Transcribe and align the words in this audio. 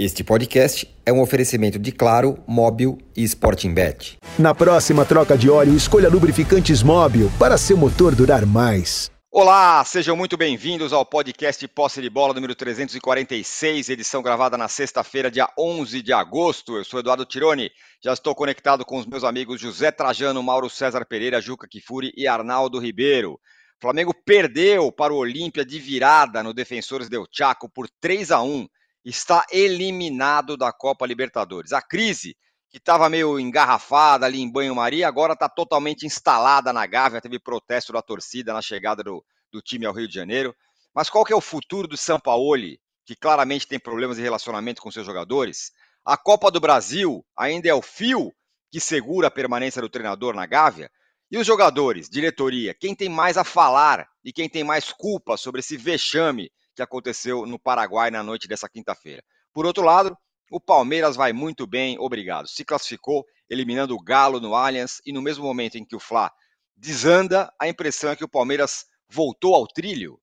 Este 0.00 0.22
podcast 0.22 0.88
é 1.04 1.12
um 1.12 1.20
oferecimento 1.20 1.76
de 1.76 1.90
Claro, 1.90 2.38
Móbil 2.46 2.98
e 3.16 3.24
Sporting 3.24 3.74
Bet. 3.74 4.16
Na 4.38 4.54
próxima 4.54 5.04
troca 5.04 5.36
de 5.36 5.50
óleo, 5.50 5.74
escolha 5.74 6.08
lubrificantes 6.08 6.84
Móbil 6.84 7.28
para 7.36 7.58
seu 7.58 7.76
motor 7.76 8.14
durar 8.14 8.46
mais. 8.46 9.10
Olá, 9.28 9.84
sejam 9.84 10.14
muito 10.14 10.36
bem-vindos 10.36 10.92
ao 10.92 11.04
podcast 11.04 11.66
Posse 11.66 12.00
de 12.00 12.08
Bola 12.08 12.32
número 12.32 12.54
346, 12.54 13.88
edição 13.88 14.22
gravada 14.22 14.56
na 14.56 14.68
sexta-feira, 14.68 15.32
dia 15.32 15.48
11 15.58 16.00
de 16.00 16.12
agosto. 16.12 16.76
Eu 16.76 16.84
sou 16.84 17.00
Eduardo 17.00 17.24
Tironi, 17.24 17.68
já 18.00 18.12
estou 18.12 18.36
conectado 18.36 18.84
com 18.84 18.98
os 18.98 19.06
meus 19.06 19.24
amigos 19.24 19.60
José 19.60 19.90
Trajano, 19.90 20.40
Mauro 20.44 20.70
César 20.70 21.04
Pereira, 21.06 21.40
Juca 21.40 21.66
Kifuri 21.66 22.12
e 22.16 22.28
Arnaldo 22.28 22.78
Ribeiro. 22.78 23.32
O 23.32 23.80
Flamengo 23.80 24.14
perdeu 24.24 24.92
para 24.92 25.12
o 25.12 25.16
Olímpia 25.16 25.64
de 25.64 25.80
virada 25.80 26.40
no 26.40 26.54
Defensores 26.54 27.08
del 27.08 27.26
Chaco 27.32 27.68
por 27.68 27.88
3 28.00 28.30
a 28.30 28.40
1 28.40 28.68
está 29.10 29.46
eliminado 29.50 30.56
da 30.56 30.72
Copa 30.72 31.06
Libertadores. 31.06 31.72
A 31.72 31.80
crise, 31.80 32.36
que 32.70 32.76
estava 32.76 33.08
meio 33.08 33.40
engarrafada 33.40 34.26
ali 34.26 34.40
em 34.40 34.50
banho-maria, 34.50 35.08
agora 35.08 35.32
está 35.32 35.48
totalmente 35.48 36.04
instalada 36.04 36.72
na 36.72 36.86
Gávea. 36.86 37.20
Teve 37.20 37.38
protesto 37.38 37.92
da 37.92 38.02
torcida 38.02 38.52
na 38.52 38.60
chegada 38.60 39.02
do, 39.02 39.24
do 39.50 39.62
time 39.62 39.86
ao 39.86 39.94
Rio 39.94 40.06
de 40.06 40.14
Janeiro. 40.14 40.54
Mas 40.94 41.08
qual 41.08 41.24
que 41.24 41.32
é 41.32 41.36
o 41.36 41.40
futuro 41.40 41.88
do 41.88 41.96
Sampaoli, 41.96 42.80
que 43.06 43.16
claramente 43.16 43.66
tem 43.66 43.78
problemas 43.78 44.16
de 44.16 44.22
relacionamento 44.22 44.82
com 44.82 44.90
seus 44.90 45.06
jogadores? 45.06 45.72
A 46.04 46.16
Copa 46.16 46.50
do 46.50 46.60
Brasil 46.60 47.24
ainda 47.36 47.68
é 47.68 47.74
o 47.74 47.82
fio 47.82 48.32
que 48.70 48.80
segura 48.80 49.28
a 49.28 49.30
permanência 49.30 49.80
do 49.80 49.88
treinador 49.88 50.34
na 50.34 50.44
Gávea? 50.44 50.90
E 51.30 51.38
os 51.38 51.46
jogadores, 51.46 52.08
diretoria, 52.08 52.74
quem 52.74 52.94
tem 52.94 53.08
mais 53.08 53.36
a 53.36 53.44
falar 53.44 54.06
e 54.24 54.32
quem 54.32 54.48
tem 54.48 54.64
mais 54.64 54.92
culpa 54.92 55.36
sobre 55.36 55.60
esse 55.60 55.76
vexame 55.76 56.50
que 56.78 56.82
aconteceu 56.82 57.44
no 57.44 57.58
Paraguai 57.58 58.08
na 58.08 58.22
noite 58.22 58.46
dessa 58.46 58.68
quinta-feira. 58.68 59.20
Por 59.52 59.66
outro 59.66 59.82
lado, 59.82 60.16
o 60.48 60.60
Palmeiras 60.60 61.16
vai 61.16 61.32
muito 61.32 61.66
bem, 61.66 61.98
obrigado. 61.98 62.46
Se 62.46 62.64
classificou, 62.64 63.26
eliminando 63.50 63.96
o 63.96 64.02
Galo 64.02 64.38
no 64.38 64.54
Allianz, 64.54 65.00
e 65.04 65.12
no 65.12 65.20
mesmo 65.20 65.44
momento 65.44 65.76
em 65.76 65.84
que 65.84 65.96
o 65.96 66.00
Fla 66.00 66.30
desanda, 66.76 67.52
a 67.60 67.66
impressão 67.66 68.10
é 68.10 68.16
que 68.16 68.24
o 68.24 68.28
Palmeiras 68.28 68.84
voltou 69.10 69.56
ao 69.56 69.66
trilho. 69.66 70.20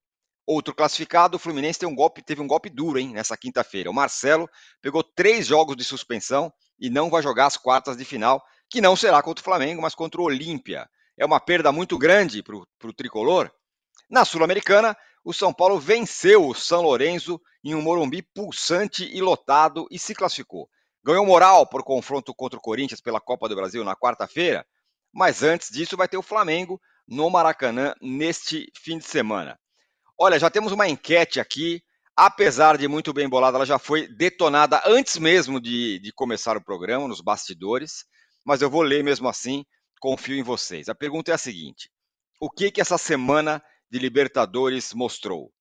Outro 0.47 0.73
classificado, 0.73 1.35
o 1.35 1.39
Fluminense 1.39 1.85
um 1.85 1.93
golpe, 1.93 2.23
teve 2.23 2.39
um 2.39 2.47
golpe 2.47 2.69
duro, 2.69 2.99
hein, 2.99 3.11
nessa 3.11 3.35
quinta-feira. 3.35 3.91
O 3.91 3.93
Marcelo 3.93 4.49
pegou 4.81 5.03
três 5.03 5.47
jogos 5.47 5.75
de 5.75 5.83
suspensão 5.83 6.53
e 6.79 6.89
não 6.89 7.09
vai 7.09 7.21
jogar 7.21 7.47
as 7.47 7.57
quartas 7.57 7.97
de 7.97 8.05
final, 8.05 8.41
que 8.69 8.79
não 8.79 8.95
será 8.95 9.21
contra 9.21 9.41
o 9.41 9.43
Flamengo, 9.43 9.81
mas 9.81 9.93
contra 9.93 10.21
o 10.21 10.23
Olímpia. 10.23 10.89
É 11.17 11.25
uma 11.25 11.39
perda 11.41 11.69
muito 11.73 11.97
grande 11.97 12.41
para 12.41 12.55
o 12.55 12.93
tricolor. 12.93 13.51
Na 14.09 14.23
Sul-Americana, 14.23 14.95
o 15.25 15.33
São 15.33 15.51
Paulo 15.51 15.79
venceu 15.79 16.47
o 16.47 16.53
São 16.53 16.83
Lourenço 16.83 17.41
em 17.63 17.73
um 17.73 17.81
Morumbi 17.81 18.21
pulsante 18.21 19.03
e 19.11 19.19
lotado 19.19 19.87
e 19.89 19.97
se 19.97 20.13
classificou. 20.13 20.69
Ganhou 21.03 21.25
moral 21.25 21.65
por 21.67 21.83
confronto 21.83 22.33
contra 22.33 22.59
o 22.59 22.61
Corinthians 22.61 23.01
pela 23.01 23.19
Copa 23.19 23.49
do 23.49 23.55
Brasil 23.55 23.83
na 23.83 23.95
quarta-feira, 23.95 24.63
mas 25.11 25.41
antes 25.41 25.71
disso 25.71 25.97
vai 25.97 26.07
ter 26.07 26.17
o 26.17 26.21
Flamengo 26.21 26.79
no 27.07 27.27
Maracanã 27.31 27.95
neste 27.99 28.71
fim 28.75 28.99
de 28.99 29.05
semana. 29.05 29.59
Olha, 30.17 30.37
já 30.37 30.49
temos 30.51 30.71
uma 30.71 30.87
enquete 30.87 31.39
aqui, 31.39 31.81
apesar 32.15 32.77
de 32.77 32.87
muito 32.87 33.11
bem 33.11 33.27
bolada, 33.27 33.57
ela 33.57 33.65
já 33.65 33.79
foi 33.79 34.07
detonada 34.07 34.83
antes 34.85 35.17
mesmo 35.17 35.59
de, 35.59 35.99
de 35.99 36.11
começar 36.13 36.55
o 36.55 36.63
programa, 36.63 37.07
nos 37.07 37.19
bastidores, 37.19 38.05
mas 38.45 38.61
eu 38.61 38.69
vou 38.69 38.83
ler 38.83 39.03
mesmo 39.03 39.27
assim, 39.27 39.65
confio 39.99 40.35
em 40.35 40.43
vocês. 40.43 40.87
A 40.87 40.93
pergunta 40.93 41.31
é 41.31 41.33
a 41.33 41.37
seguinte: 41.37 41.89
o 42.39 42.47
que 42.47 42.69
que 42.69 42.79
essa 42.79 42.97
semana 42.97 43.61
de 43.89 43.99
Libertadores 43.99 44.93
mostrou 44.93 45.51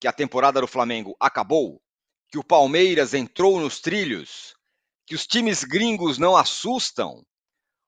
que 0.00 0.06
a 0.06 0.12
temporada 0.12 0.60
do 0.60 0.66
Flamengo 0.66 1.16
acabou, 1.18 1.82
que 2.30 2.38
o 2.38 2.44
Palmeiras 2.44 3.14
entrou 3.14 3.58
nos 3.60 3.80
trilhos, 3.80 4.54
que 5.06 5.14
os 5.14 5.26
times 5.26 5.64
gringos 5.64 6.18
não 6.18 6.36
assustam, 6.36 7.24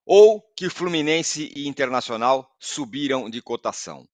ou 0.05 0.41
que 0.57 0.71
Fluminense 0.71 1.53
e 1.55 1.69
Internacional 1.69 2.51
subiram 2.59 3.29
de 3.31 3.41
cotação. 3.41 4.09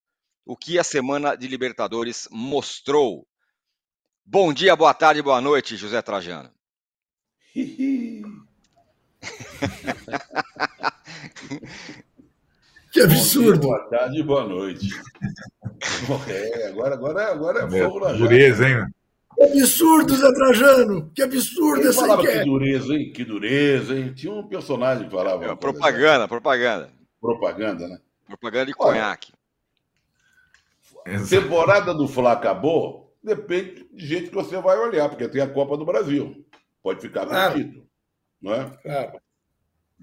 O 0.44 0.56
que 0.56 0.78
a 0.78 0.84
semana 0.84 1.36
de 1.36 1.46
Libertadores 1.48 2.28
mostrou? 2.30 3.26
Bom 4.24 4.52
dia, 4.52 4.76
boa 4.76 4.92
tarde, 4.92 5.22
boa 5.22 5.40
noite, 5.40 5.76
José 5.76 6.02
Trajano. 6.02 6.52
Que 12.96 13.02
absurdo. 13.02 13.60
Dia, 13.60 13.68
boa 13.68 13.88
tarde 13.90 14.18
e 14.18 14.22
boa 14.22 14.48
noite. 14.48 14.88
é, 16.30 16.68
agora, 16.68 16.94
agora, 16.94 17.30
agora 17.30 17.64
é 17.64 17.82
fogo 17.84 18.00
na 18.00 18.12
Dureza, 18.12 18.66
hein? 18.66 18.86
Que 19.34 19.42
absurdo, 19.42 20.16
Zé 20.16 20.32
Trajano! 20.32 21.10
Que 21.14 21.22
absurdo 21.22 21.86
essa 21.86 22.00
falava 22.00 22.22
enquete. 22.22 22.38
que 22.38 22.44
dureza, 22.46 22.94
hein? 22.94 23.12
Que 23.12 23.24
dureza, 23.26 23.94
hein? 23.94 24.14
Tinha 24.14 24.32
um 24.32 24.48
personagem 24.48 25.04
que 25.04 25.14
falava. 25.14 25.44
É, 25.44 25.54
propaganda, 25.54 26.26
propaganda. 26.26 26.88
Propaganda, 27.20 27.86
né? 27.86 27.98
Propaganda 28.26 28.64
de 28.64 28.72
Olha, 28.78 28.92
conhaque. 28.94 29.32
Temporada 31.28 31.92
do 31.92 32.08
Fla 32.08 32.32
acabou, 32.32 33.14
depende 33.22 33.86
de 33.92 34.06
gente 34.06 34.28
que 34.30 34.34
você 34.34 34.58
vai 34.58 34.78
olhar, 34.78 35.10
porque 35.10 35.28
tem 35.28 35.42
a 35.42 35.46
Copa 35.46 35.76
do 35.76 35.84
Brasil. 35.84 36.46
Pode 36.82 37.02
ficar 37.02 37.26
com 37.26 37.28
Claro. 37.28 37.58
o 37.58 37.62
título. 37.62 37.86
Não 38.40 38.54
é? 38.54 38.70
Claro. 38.82 39.20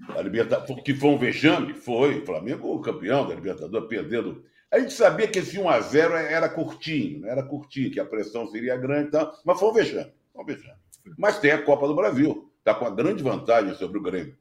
A 0.08 0.22
Libertadores, 0.22 0.82
que 0.82 0.94
foi 0.94 1.10
um 1.10 1.18
vexame, 1.18 1.74
foi. 1.74 2.18
O 2.18 2.26
Flamengo 2.26 2.80
campeão 2.80 3.26
da 3.26 3.34
Libertadores, 3.34 3.88
perdendo. 3.88 4.44
A 4.70 4.78
gente 4.80 4.92
sabia 4.92 5.28
que 5.28 5.38
esse 5.38 5.56
1x0 5.56 6.12
era 6.12 6.48
curtinho, 6.48 7.20
né? 7.20 7.30
era 7.30 7.42
curtinho, 7.44 7.92
que 7.92 8.00
a 8.00 8.04
pressão 8.04 8.46
seria 8.48 8.76
grande 8.76 9.08
e 9.08 9.10
tal, 9.12 9.32
mas 9.44 9.58
foi 9.58 9.68
um 9.68 9.72
vexame. 9.72 10.12
Foi 10.32 10.42
um 10.42 10.46
vexame. 10.46 10.78
Mas 11.16 11.38
tem 11.38 11.52
a 11.52 11.62
Copa 11.62 11.86
do 11.86 11.94
Brasil, 11.94 12.50
está 12.58 12.74
com 12.74 12.84
a 12.84 12.90
grande 12.90 13.22
vantagem 13.22 13.74
sobre 13.74 13.98
o 13.98 14.02
Grêmio. 14.02 14.36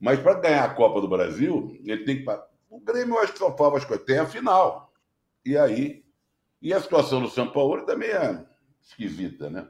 Mas 0.00 0.18
para 0.18 0.34
ganhar 0.34 0.64
a 0.64 0.74
Copa 0.74 1.00
do 1.00 1.06
Brasil, 1.06 1.78
ele 1.84 2.04
tem 2.04 2.24
que. 2.24 2.30
O 2.68 2.80
Grêmio, 2.80 3.14
eu 3.14 3.20
acho 3.20 3.34
que 3.34 3.38
só 3.38 3.56
falta 3.56 3.78
as 3.78 3.84
coisas. 3.84 4.04
Tem 4.04 4.18
a 4.18 4.26
final. 4.26 4.92
E 5.44 5.56
aí. 5.56 6.02
E 6.60 6.72
a 6.72 6.80
situação 6.80 7.20
do 7.20 7.28
São 7.28 7.48
Paulo 7.50 7.84
também 7.84 8.08
é 8.08 8.44
esquisita, 8.82 9.48
né? 9.48 9.68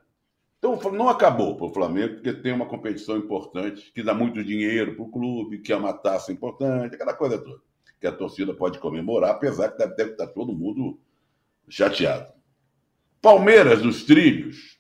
Então, 0.64 0.92
não 0.92 1.08
acabou 1.08 1.56
para 1.56 1.66
o 1.66 1.74
Flamengo, 1.74 2.14
porque 2.14 2.32
tem 2.32 2.52
uma 2.52 2.66
competição 2.66 3.16
importante, 3.16 3.90
que 3.92 4.00
dá 4.00 4.14
muito 4.14 4.44
dinheiro 4.44 4.94
para 4.94 5.04
o 5.04 5.10
clube, 5.10 5.58
que 5.58 5.72
é 5.72 5.76
uma 5.76 5.92
taça 5.92 6.32
importante, 6.32 6.94
aquela 6.94 7.14
coisa 7.14 7.36
toda. 7.36 7.60
Que 8.00 8.06
a 8.06 8.12
torcida 8.12 8.54
pode 8.54 8.78
comemorar, 8.78 9.30
apesar 9.30 9.70
que 9.70 9.78
deve, 9.78 9.96
deve 9.96 10.10
estar 10.12 10.28
todo 10.28 10.52
mundo 10.52 11.00
chateado. 11.68 12.32
Palmeiras 13.20 13.82
nos 13.82 14.04
trilhos. 14.04 14.78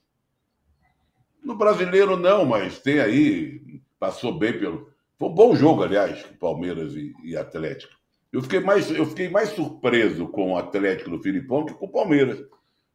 No 1.42 1.56
brasileiro, 1.56 2.16
não, 2.16 2.44
mas 2.44 2.78
tem 2.78 3.00
aí. 3.00 3.80
Passou 3.98 4.38
bem 4.38 4.56
pelo. 4.56 4.88
Foi 5.18 5.28
um 5.30 5.34
bom 5.34 5.56
jogo, 5.56 5.82
aliás, 5.82 6.22
Palmeiras 6.38 6.94
e, 6.94 7.12
e 7.24 7.36
Atlético. 7.36 7.92
Eu 8.32 8.40
fiquei, 8.40 8.60
mais, 8.60 8.88
eu 8.88 9.04
fiquei 9.04 9.28
mais 9.28 9.48
surpreso 9.50 10.28
com 10.28 10.52
o 10.52 10.56
Atlético 10.56 11.10
do 11.10 11.22
Filipão 11.22 11.66
que 11.66 11.74
com 11.74 11.86
o 11.86 11.92
Palmeiras 11.92 12.40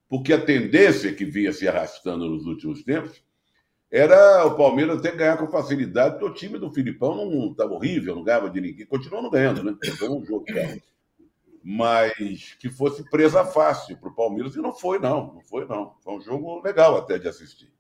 porque 0.09 0.33
a 0.33 0.43
tendência 0.43 1.13
que 1.13 1.25
vinha 1.25 1.51
se 1.51 1.67
arrastando 1.67 2.29
nos 2.29 2.45
últimos 2.45 2.83
tempos 2.83 3.21
era 3.89 4.45
o 4.45 4.55
Palmeiras 4.55 4.99
até 4.99 5.11
ganhar 5.11 5.37
com 5.37 5.47
facilidade, 5.47 6.19
porque 6.19 6.25
o 6.25 6.33
time 6.33 6.59
do 6.59 6.71
Filipão 6.71 7.15
não 7.15 7.51
estava 7.51 7.73
horrível, 7.73 8.15
não 8.15 8.23
ganhava 8.23 8.49
de 8.49 8.59
ninguém, 8.59 8.85
continuou 8.85 9.21
não 9.21 9.29
ganhando, 9.29 9.63
né? 9.63 9.75
Foi 9.97 10.09
um 10.09 10.25
jogo, 10.25 10.45
cara. 10.45 10.77
Mas 11.63 12.53
que 12.59 12.69
fosse 12.69 13.09
presa 13.09 13.45
fácil 13.45 13.97
para 13.97 14.09
o 14.09 14.15
Palmeiras, 14.15 14.55
e 14.55 14.61
não 14.61 14.73
foi, 14.73 14.99
não, 14.99 15.33
não 15.35 15.41
foi, 15.41 15.65
não. 15.65 15.95
Foi 16.01 16.15
um 16.15 16.21
jogo 16.21 16.61
legal 16.61 16.97
até 16.97 17.17
de 17.17 17.27
assistir. 17.27 17.71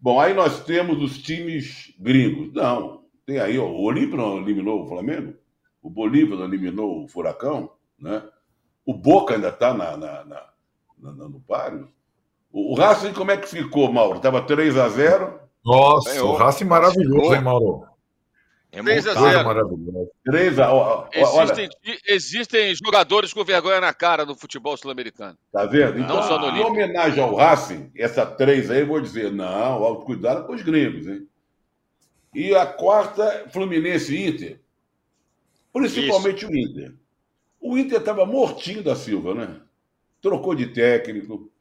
Bom, 0.00 0.20
aí 0.20 0.34
nós 0.34 0.64
temos 0.64 1.02
os 1.02 1.18
times 1.22 1.94
gringos. 1.98 2.52
Não, 2.52 3.04
tem 3.24 3.38
aí, 3.38 3.58
ó, 3.58 3.66
o 3.66 3.82
Olímpio 3.82 4.16
não 4.16 4.38
eliminou 4.38 4.84
o 4.84 4.88
Flamengo, 4.88 5.34
o 5.82 5.90
Bolívar 5.90 6.38
não 6.38 6.46
eliminou 6.46 7.04
o 7.04 7.08
Furacão, 7.08 7.72
né? 7.98 8.22
O 8.84 8.94
Boca 8.94 9.34
ainda 9.34 9.48
está 9.48 9.74
na, 9.74 9.96
na, 9.96 10.24
na 10.24 10.55
na- 10.98 11.12
no 11.12 11.40
páreo. 11.40 11.88
O, 12.52 12.72
o 12.72 12.74
Racing, 12.74 13.12
como 13.12 13.30
é 13.30 13.36
que 13.36 13.48
ficou, 13.48 13.92
Mauro? 13.92 14.16
Estava 14.16 14.40
3 14.42 14.76
a 14.78 14.88
0 14.88 15.38
Nossa, 15.64 16.10
Ganhou. 16.12 16.32
o 16.32 16.36
Racing 16.36 16.64
maravilhoso, 16.64 17.34
hein, 17.34 17.40
Mauro? 17.42 17.86
É 18.72 18.82
3 18.82 19.06
a 19.06 19.14
montado. 19.14 19.30
0. 19.32 19.44
maravilhoso. 19.44 20.10
3 20.24 20.58
a 20.58 20.72
ó, 20.72 21.06
Existem, 21.12 21.68
existem 22.06 22.74
jogadores 22.74 23.32
com 23.32 23.44
vergonha 23.44 23.80
na 23.80 23.92
cara 23.94 24.24
no 24.26 24.34
futebol 24.34 24.76
sul-americano. 24.76 25.36
tá 25.52 25.64
vendo? 25.66 25.98
Então, 25.98 26.16
Não 26.16 26.22
só 26.22 26.38
no 26.38 26.56
em 26.56 26.62
homenagem 26.64 27.22
ao 27.22 27.34
Racing, 27.34 27.90
essa 27.96 28.24
3 28.26 28.70
aí, 28.70 28.80
eu 28.80 28.86
vou 28.86 29.00
dizer, 29.00 29.32
não, 29.32 29.96
cuidado 29.96 30.46
com 30.46 30.54
os 30.54 30.62
gringos, 30.62 31.06
hein? 31.06 31.26
E 32.34 32.54
a 32.54 32.66
quarta, 32.66 33.46
Fluminense 33.50 34.14
e 34.14 34.26
Inter. 34.28 34.60
Principalmente 35.72 36.44
o 36.46 36.54
Inter. 36.54 36.94
O 37.60 37.76
Inter 37.78 37.98
estava 37.98 38.26
mortinho 38.26 38.82
da 38.82 38.94
Silva, 38.94 39.34
né? 39.34 39.60
Trocou 40.26 40.56
de 40.56 40.66
técnico, 40.66 41.52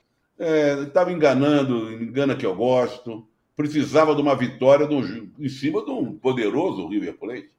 estava 0.88 1.12
enganando, 1.12 1.94
engana 2.02 2.36
que 2.36 2.44
eu 2.44 2.56
gosto. 2.56 3.28
Precisava 3.56 4.16
de 4.16 4.22
uma 4.24 4.36
vitória 4.36 4.88
do- 4.88 5.30
em 5.38 5.48
cima 5.48 5.86
de 5.86 5.92
um 5.92 6.18
poderoso 6.18 6.88
River 6.88 7.14
Plate. 7.14 7.52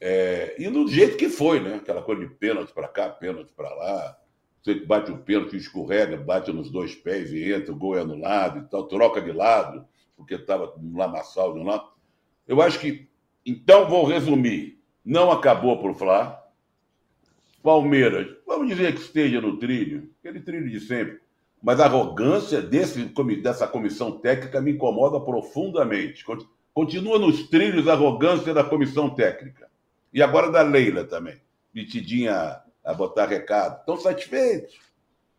É, 0.00 0.56
e 0.58 0.68
do 0.68 0.88
jeito 0.88 1.16
que 1.16 1.28
foi, 1.28 1.60
né? 1.60 1.76
Aquela 1.76 2.02
coisa 2.02 2.26
de 2.26 2.34
pênalti 2.34 2.72
para 2.72 2.88
cá, 2.88 3.08
pênalti 3.10 3.52
para 3.52 3.72
lá. 3.72 4.18
Você 4.60 4.74
bate 4.74 5.12
o 5.12 5.18
pênalti, 5.18 5.56
escorrega, 5.56 6.16
bate 6.16 6.52
nos 6.52 6.68
dois 6.68 6.96
pés 6.96 7.32
e 7.32 7.52
entra, 7.52 7.72
o 7.72 7.76
gol 7.76 7.96
é 7.96 8.00
anulado 8.00 8.58
e 8.58 8.68
tal, 8.68 8.88
troca 8.88 9.22
de 9.22 9.30
lado, 9.30 9.86
porque 10.16 10.34
estava 10.34 10.74
no 10.80 10.98
lamaçal 10.98 11.54
de 11.54 11.60
um 11.60 11.64
lado. 11.64 11.88
Eu 12.48 12.60
acho 12.60 12.80
que. 12.80 13.08
Então, 13.46 13.88
vou 13.88 14.04
resumir. 14.04 14.82
Não 15.04 15.30
acabou 15.30 15.80
por 15.80 15.94
Flá. 15.94 16.41
Palmeiras, 17.62 18.26
vamos 18.46 18.68
dizer 18.68 18.94
que 18.94 19.00
esteja 19.00 19.40
no 19.40 19.56
trilho, 19.56 20.10
aquele 20.18 20.40
trilho 20.40 20.68
de 20.68 20.80
sempre. 20.80 21.20
Mas 21.62 21.78
a 21.78 21.84
arrogância 21.84 22.60
desse, 22.60 23.04
dessa 23.40 23.68
comissão 23.68 24.18
técnica 24.18 24.60
me 24.60 24.72
incomoda 24.72 25.20
profundamente. 25.20 26.24
Continua 26.74 27.18
nos 27.18 27.48
trilhos 27.48 27.86
a 27.86 27.92
arrogância 27.92 28.52
da 28.52 28.64
comissão 28.64 29.10
técnica. 29.10 29.70
E 30.12 30.20
agora 30.20 30.50
da 30.50 30.62
Leila 30.62 31.04
também, 31.04 31.40
metidinha 31.72 32.60
a 32.84 32.94
botar 32.94 33.26
recado. 33.26 33.78
Estão 33.78 33.96
satisfeitos. 33.96 34.78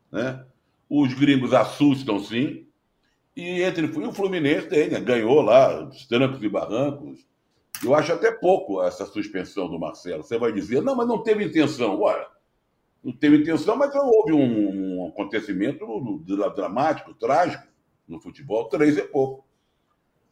Né? 0.10 0.46
Os 0.90 1.14
gringos 1.14 1.54
assustam, 1.54 2.20
sim. 2.20 2.66
E 3.36 3.62
entre 3.62 3.86
o 3.86 4.14
Fluminense 4.14 4.70
né? 4.70 5.00
ganhou 5.02 5.42
lá, 5.42 5.84
os 5.84 6.08
trancos 6.08 6.42
e 6.42 6.48
barrancos. 6.48 7.20
Eu 7.82 7.96
acho 7.96 8.14
até 8.14 8.32
pouco 8.32 8.82
essa 8.84 9.06
suspensão 9.06 9.70
do 9.70 9.80
Marcelo. 9.80 10.24
Você 10.24 10.38
vai 10.38 10.52
dizer, 10.52 10.82
não, 10.82 10.96
mas 10.96 11.08
não 11.08 11.24
teve 11.24 11.46
intenção. 11.46 12.02
Ora, 12.02 12.28
não 13.04 13.12
teve 13.12 13.38
intenção, 13.38 13.76
mas 13.76 13.94
houve 13.94 14.32
um, 14.32 15.02
um 15.02 15.08
acontecimento 15.10 15.86
dramático, 16.56 17.14
trágico 17.14 17.68
no 18.08 18.20
futebol. 18.20 18.70
Três 18.70 18.98
é 18.98 19.02
pouco. 19.02 19.46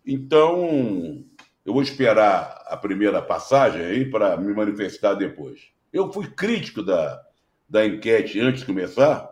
Então, 0.05 1.23
eu 1.65 1.73
vou 1.73 1.81
esperar 1.81 2.63
a 2.67 2.77
primeira 2.77 3.21
passagem 3.21 3.81
aí 3.83 4.09
para 4.09 4.37
me 4.37 4.53
manifestar 4.53 5.13
depois. 5.13 5.69
Eu 5.91 6.11
fui 6.11 6.27
crítico 6.27 6.81
da, 6.81 7.21
da 7.69 7.85
enquete 7.85 8.39
antes 8.39 8.61
de 8.61 8.65
começar, 8.65 9.29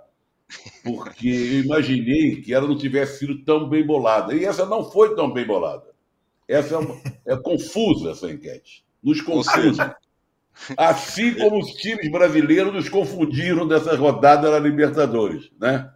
porque 0.84 1.28
eu 1.28 1.64
imaginei 1.64 2.42
que 2.42 2.54
ela 2.54 2.68
não 2.68 2.78
tivesse 2.78 3.20
sido 3.20 3.44
tão 3.44 3.68
bem 3.68 3.86
bolada. 3.86 4.36
E 4.36 4.44
essa 4.46 4.66
não 4.66 4.92
foi 4.92 5.16
tão 5.16 5.32
bem 5.32 5.46
bolada. 5.46 5.89
Essa 6.50 6.74
é, 6.74 6.78
uma, 6.80 7.00
é 7.28 7.38
confusa, 7.38 8.10
essa 8.10 8.30
enquete. 8.30 8.84
Nos 9.04 9.22
confunde. 9.22 9.80
Assim 10.76 11.36
como 11.36 11.60
os 11.60 11.72
times 11.74 12.12
brasileiros 12.12 12.74
nos 12.74 12.90
confundiram 12.90 13.68
dessa 13.68 13.96
rodada 13.96 14.50
na 14.50 14.58
Libertadores, 14.58 15.52
né? 15.60 15.90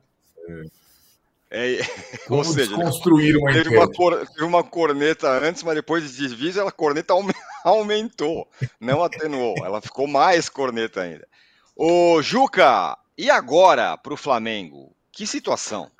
É, 1.49 1.79
Como 2.27 2.39
ou 2.39 2.43
seja, 2.43 2.75
construíram 2.75 3.41
uma 3.41 3.51
teve 3.51 3.75
uma, 3.75 3.91
cor, 3.91 4.27
teve 4.27 4.43
uma 4.43 4.63
corneta 4.63 5.29
antes, 5.29 5.61
mas 5.63 5.75
depois 5.75 6.03
de 6.03 6.17
desvio, 6.17 6.67
a 6.67 6.71
corneta 6.71 7.13
aumentou, 7.65 8.47
não 8.79 9.03
atenuou. 9.03 9.55
Ela 9.65 9.81
ficou 9.81 10.07
mais 10.07 10.49
corneta 10.49 11.01
ainda. 11.01 11.27
Ô, 11.75 12.21
Juca, 12.21 12.97
e 13.17 13.29
agora 13.29 13.97
para 13.97 14.13
o 14.13 14.17
Flamengo? 14.17 14.95
Que 15.11 15.27
situação? 15.27 15.91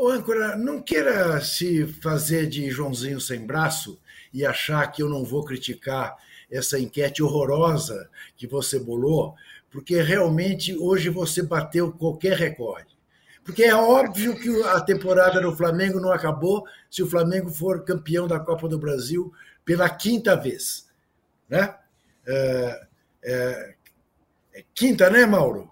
Ô, 0.00 0.10
âncora, 0.10 0.54
não 0.54 0.80
queira 0.80 1.40
se 1.40 1.84
fazer 1.84 2.46
de 2.46 2.70
Joãozinho 2.70 3.20
sem 3.20 3.44
braço 3.44 4.00
e 4.32 4.46
achar 4.46 4.86
que 4.92 5.02
eu 5.02 5.08
não 5.08 5.24
vou 5.24 5.44
criticar 5.44 6.16
essa 6.48 6.78
enquete 6.78 7.20
horrorosa 7.20 8.08
que 8.36 8.46
você 8.46 8.78
bolou, 8.78 9.34
porque 9.68 10.00
realmente 10.00 10.72
hoje 10.78 11.08
você 11.08 11.42
bateu 11.42 11.90
qualquer 11.90 12.36
recorde. 12.36 12.96
Porque 13.42 13.64
é 13.64 13.74
óbvio 13.74 14.38
que 14.38 14.62
a 14.66 14.80
temporada 14.80 15.40
do 15.40 15.56
Flamengo 15.56 15.98
não 15.98 16.12
acabou 16.12 16.64
se 16.88 17.02
o 17.02 17.10
Flamengo 17.10 17.50
for 17.50 17.84
campeão 17.84 18.28
da 18.28 18.38
Copa 18.38 18.68
do 18.68 18.78
Brasil 18.78 19.32
pela 19.64 19.90
quinta 19.90 20.36
vez. 20.36 20.88
Né? 21.48 21.74
É, 22.24 22.86
é, 23.24 23.74
é 24.54 24.64
quinta, 24.72 25.10
né, 25.10 25.26
Mauro? 25.26 25.68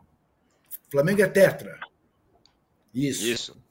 O 0.89 0.91
Flamengo 0.91 1.23
é 1.23 1.29
tetra. 1.29 1.79
Isso. 2.93 3.25
Isso. 3.25 3.66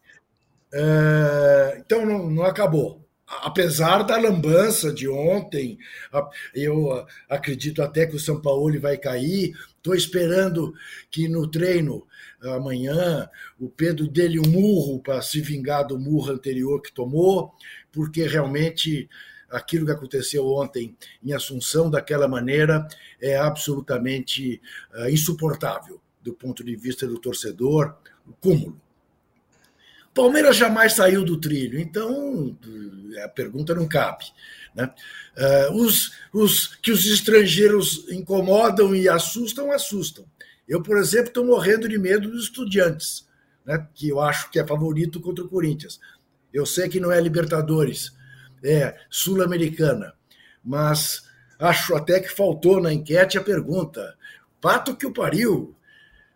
É, 0.77 1.77
então 1.79 2.05
não, 2.05 2.29
não 2.29 2.43
acabou 2.43 3.05
apesar 3.27 4.03
da 4.03 4.17
lambança 4.17 4.93
de 4.93 5.07
ontem, 5.07 5.77
eu 6.53 7.05
acredito 7.29 7.81
até 7.81 8.05
que 8.05 8.15
o 8.15 8.19
São 8.19 8.39
Paulo 8.39 8.79
vai 8.79 8.97
cair. 8.97 9.55
Estou 9.77 9.95
esperando 9.95 10.73
que 11.09 11.27
no 11.27 11.49
treino 11.49 12.05
amanhã 12.41 13.27
o 13.59 13.69
Pedro 13.69 14.07
dele 14.07 14.39
um 14.39 14.49
murro 14.49 14.99
para 14.99 15.21
se 15.21 15.41
vingar 15.41 15.87
do 15.87 15.99
murro 15.99 16.31
anterior 16.31 16.81
que 16.81 16.93
tomou, 16.93 17.53
porque 17.91 18.27
realmente 18.27 19.09
aquilo 19.49 19.85
que 19.85 19.91
aconteceu 19.91 20.45
ontem 20.47 20.95
em 21.23 21.33
Assunção 21.33 21.89
daquela 21.89 22.27
maneira 22.27 22.87
é 23.21 23.37
absolutamente 23.37 24.61
uh, 24.93 25.09
insuportável 25.09 26.01
do 26.21 26.33
ponto 26.33 26.63
de 26.63 26.75
vista 26.75 27.07
do 27.07 27.19
torcedor, 27.19 27.95
o 28.27 28.33
cúmulo. 28.33 28.81
Palmeiras 30.15 30.55
jamais 30.55 30.93
saiu 30.93 31.25
do 31.25 31.37
trilho, 31.37 31.77
então 31.77 32.57
a 33.21 33.27
pergunta 33.27 33.75
não 33.75 33.85
cabe. 33.85 34.23
Né? 34.73 34.89
Uh, 35.37 35.73
os, 35.75 36.13
os 36.33 36.75
que 36.77 36.89
os 36.89 37.05
estrangeiros 37.05 38.09
incomodam 38.09 38.95
e 38.95 39.09
assustam, 39.09 39.73
assustam. 39.73 40.25
Eu, 40.67 40.81
por 40.81 40.97
exemplo, 40.97 41.27
estou 41.27 41.45
morrendo 41.45 41.87
de 41.89 41.99
medo 41.99 42.31
dos 42.31 42.45
estudiantes, 42.45 43.27
né? 43.65 43.85
que 43.93 44.07
eu 44.07 44.21
acho 44.21 44.49
que 44.49 44.57
é 44.57 44.65
favorito 44.65 45.19
contra 45.19 45.43
o 45.43 45.49
Corinthians. 45.49 45.99
Eu 46.53 46.65
sei 46.65 46.87
que 46.87 47.01
não 47.01 47.11
é 47.11 47.19
Libertadores, 47.19 48.13
é 48.63 48.95
Sul-Americana, 49.09 50.13
mas 50.63 51.23
acho 51.59 51.93
até 51.93 52.21
que 52.21 52.29
faltou 52.29 52.81
na 52.81 52.93
enquete 52.93 53.37
a 53.37 53.43
pergunta: 53.43 54.15
Pato 54.61 54.95
que 54.95 55.05
o 55.05 55.13
pariu, 55.13 55.75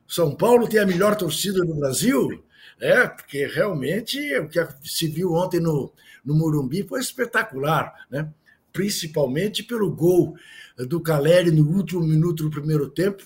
São 0.05 0.35
Paulo 0.35 0.67
tem 0.67 0.81
a 0.81 0.85
melhor 0.85 1.15
torcida 1.15 1.63
do 1.65 1.75
Brasil? 1.75 2.43
É, 2.79 3.07
porque 3.07 3.45
realmente 3.45 4.17
o 4.37 4.47
que 4.47 4.65
se 4.83 5.07
viu 5.07 5.33
ontem 5.33 5.59
no, 5.59 5.91
no 6.23 6.33
Morumbi 6.33 6.83
foi 6.83 6.99
espetacular, 6.99 7.93
né? 8.09 8.31
principalmente 8.71 9.63
pelo 9.63 9.91
gol 9.91 10.37
do 10.77 11.01
Caleri 11.01 11.51
no 11.51 11.67
último 11.69 12.01
minuto 12.01 12.43
do 12.43 12.49
primeiro 12.49 12.89
tempo, 12.89 13.23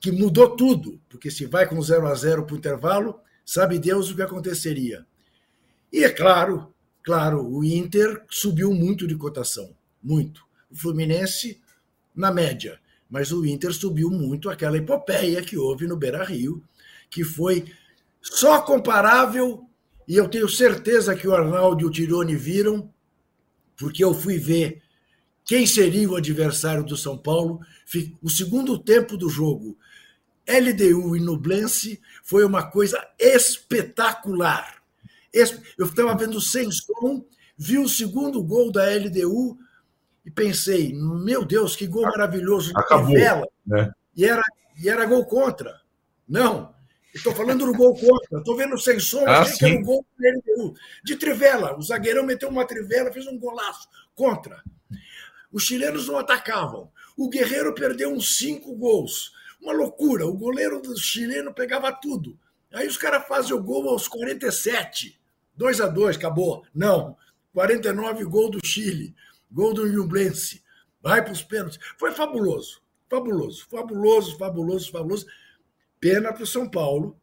que 0.00 0.10
mudou 0.10 0.56
tudo, 0.56 1.00
porque 1.08 1.30
se 1.30 1.46
vai 1.46 1.68
com 1.68 1.80
0 1.80 2.08
a 2.08 2.14
0 2.14 2.44
para 2.44 2.54
o 2.54 2.58
intervalo, 2.58 3.20
sabe 3.44 3.78
Deus 3.78 4.10
o 4.10 4.16
que 4.16 4.22
aconteceria. 4.22 5.06
E 5.92 6.02
é 6.02 6.10
claro, 6.10 6.74
claro, 7.04 7.46
o 7.46 7.62
Inter 7.62 8.24
subiu 8.28 8.72
muito 8.72 9.06
de 9.06 9.14
cotação, 9.14 9.76
muito. 10.02 10.42
O 10.70 10.74
Fluminense 10.74 11.60
na 12.14 12.32
média, 12.32 12.80
mas 13.08 13.30
o 13.30 13.46
Inter 13.46 13.72
subiu 13.72 14.10
muito 14.10 14.50
aquela 14.50 14.76
epopeia 14.76 15.42
que 15.42 15.56
houve 15.56 15.86
no 15.86 15.96
Beira-Rio, 15.96 16.64
que 17.08 17.22
foi 17.22 17.66
só 18.22 18.62
comparável, 18.62 19.68
e 20.06 20.16
eu 20.16 20.28
tenho 20.28 20.48
certeza 20.48 21.14
que 21.16 21.26
o 21.26 21.34
Arnaldo 21.34 21.82
e 21.82 21.86
o 21.86 21.90
Tirone 21.90 22.36
viram, 22.36 22.88
porque 23.76 24.04
eu 24.04 24.14
fui 24.14 24.38
ver 24.38 24.80
quem 25.44 25.66
seria 25.66 26.08
o 26.08 26.16
adversário 26.16 26.84
do 26.84 26.96
São 26.96 27.18
Paulo. 27.18 27.60
O 28.22 28.30
segundo 28.30 28.78
tempo 28.78 29.16
do 29.16 29.28
jogo, 29.28 29.76
LDU 30.48 31.16
e 31.16 31.20
Nublense, 31.20 32.00
foi 32.22 32.44
uma 32.44 32.70
coisa 32.70 33.04
espetacular. 33.18 34.82
Eu 35.32 35.86
estava 35.86 36.14
vendo 36.16 36.40
sem 36.40 36.70
som, 36.70 37.24
vi 37.56 37.78
o 37.78 37.88
segundo 37.88 38.42
gol 38.42 38.70
da 38.70 38.84
LDU 38.84 39.58
e 40.24 40.30
pensei, 40.30 40.92
meu 40.92 41.44
Deus, 41.44 41.74
que 41.74 41.86
gol 41.86 42.04
maravilhoso. 42.04 42.72
Acabou, 42.76 43.16
né? 43.66 43.90
e, 44.14 44.24
era, 44.24 44.42
e 44.80 44.88
era 44.88 45.06
gol 45.06 45.24
contra. 45.24 45.80
Não, 46.28 46.71
Estou 47.14 47.34
falando 47.34 47.66
do 47.66 47.74
gol 47.74 47.94
contra. 47.94 48.38
Estou 48.38 48.56
vendo 48.56 48.78
sem 48.78 48.98
som, 48.98 49.24
ah, 49.26 49.44
que 49.44 49.64
era 49.64 49.78
o 49.78 49.82
gol. 49.82 50.04
De 51.04 51.16
trivela. 51.16 51.76
O 51.76 51.82
zagueirão 51.82 52.24
meteu 52.24 52.48
uma 52.48 52.66
trivela, 52.66 53.12
fez 53.12 53.26
um 53.26 53.38
golaço. 53.38 53.88
Contra. 54.14 54.62
Os 55.52 55.64
chilenos 55.64 56.08
não 56.08 56.18
atacavam. 56.18 56.90
O 57.16 57.28
Guerreiro 57.28 57.74
perdeu 57.74 58.10
uns 58.10 58.38
cinco 58.38 58.74
gols. 58.74 59.32
Uma 59.60 59.72
loucura. 59.72 60.26
O 60.26 60.36
goleiro 60.36 60.80
do 60.80 60.98
chileno 60.98 61.52
pegava 61.52 61.92
tudo. 61.92 62.38
Aí 62.72 62.86
os 62.86 62.96
caras 62.96 63.26
fazem 63.28 63.54
o 63.54 63.62
gol 63.62 63.90
aos 63.90 64.08
47. 64.08 65.20
2 65.54 65.80
a 65.82 65.88
2 65.88 66.16
acabou. 66.16 66.64
Não. 66.74 67.16
49 67.52 68.24
gol 68.24 68.50
do 68.50 68.64
Chile. 68.64 69.14
Gol 69.50 69.74
do 69.74 69.86
Nublense. 69.86 70.62
Vai 71.02 71.22
para 71.22 71.32
os 71.32 71.42
pênaltis. 71.42 71.78
Foi 71.98 72.12
fabuloso. 72.12 72.80
Fabuloso, 73.10 73.66
fabuloso, 73.70 74.38
fabuloso, 74.38 74.90
fabuloso. 74.90 75.26
Pena 76.02 76.32
para 76.32 76.42
o 76.42 76.46
São 76.46 76.68
Paulo, 76.68 77.16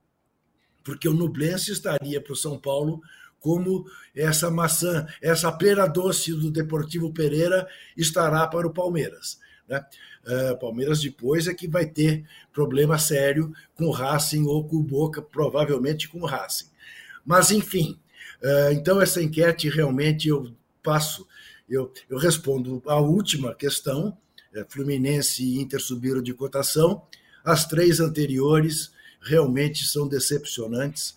porque 0.86 1.10
o 1.10 1.14
Nublense 1.14 1.70
estaria 1.70 2.22
para 2.22 2.32
o 2.32 2.36
São 2.38 2.58
Paulo 2.58 3.02
como 3.38 3.86
essa 4.16 4.50
maçã, 4.50 5.06
essa 5.22 5.52
pera 5.52 5.86
doce 5.86 6.32
do 6.32 6.50
Deportivo 6.50 7.14
Pereira 7.14 7.68
estará 7.98 8.48
para 8.48 8.66
o 8.66 8.74
Palmeiras. 8.74 9.38
Né? 9.68 9.86
Uh, 10.26 10.58
Palmeiras 10.58 11.02
depois 11.02 11.46
é 11.48 11.54
que 11.54 11.68
vai 11.68 11.88
ter 11.88 12.24
problema 12.54 12.98
sério 12.98 13.54
com 13.76 13.84
o 13.84 13.92
Racing 13.92 14.46
ou 14.46 14.66
com 14.66 14.78
o 14.78 14.84
Boca, 14.84 15.22
provavelmente 15.22 16.08
com 16.08 16.22
o 16.22 16.26
Racing. 16.26 16.70
Mas, 17.26 17.52
enfim, 17.52 18.00
uh, 18.42 18.72
então 18.72 19.02
essa 19.02 19.22
enquete 19.22 19.68
realmente 19.68 20.30
eu 20.30 20.56
passo, 20.82 21.28
eu, 21.70 21.92
eu 22.10 22.18
respondo 22.18 22.82
a 22.86 22.96
última 22.96 23.54
questão, 23.54 24.18
é, 24.54 24.66
Fluminense 24.70 25.44
e 25.44 25.60
Inter 25.60 25.82
subiram 25.82 26.22
de 26.22 26.34
cotação, 26.34 27.04
As 27.44 27.66
três 27.66 28.00
anteriores 28.00 28.92
realmente 29.22 29.86
são 29.86 30.08
decepcionantes, 30.08 31.12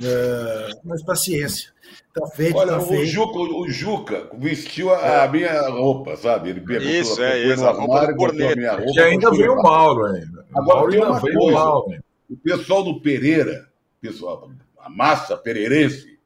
uh, 0.00 0.80
mas 0.84 1.02
paciência. 1.02 1.72
Tá 2.12 2.26
feito, 2.28 2.56
Olha, 2.56 2.72
tá 2.72 2.78
o, 2.78 2.86
feito. 2.86 3.06
Juca, 3.06 3.38
o 3.38 3.68
Juca 3.68 4.30
vestiu 4.38 4.92
a, 4.92 5.24
a 5.24 5.28
minha 5.28 5.68
roupa, 5.68 6.16
sabe? 6.16 6.50
Ele 6.50 6.60
pegou 6.60 6.88
Isso, 6.88 7.22
é 7.22 7.38
isso, 7.38 7.64
a 7.64 7.72
roupa 7.72 8.06
do 8.06 8.16
corneto. 8.16 8.56
minha 8.56 8.72
roupa. 8.72 8.90
E 8.90 9.00
ainda 9.00 9.30
veio 9.30 9.52
o. 9.52 9.62
Mauro 9.62 10.04
ainda. 10.06 10.46
O 10.52 10.58
Agora 10.58 10.76
Mauro 10.76 10.90
tem 10.92 11.00
uma 11.02 11.20
veio 11.20 11.36
o 11.36 11.40
coisa. 11.40 11.58
Mauro. 11.58 11.90
ainda. 11.92 12.04
O 12.28 12.36
pessoal 12.38 12.82
do 12.82 13.00
Pereira, 13.00 13.68
pessoal, 14.00 14.50
a 14.80 14.88
massa 14.88 15.36
pereirense, 15.36 16.18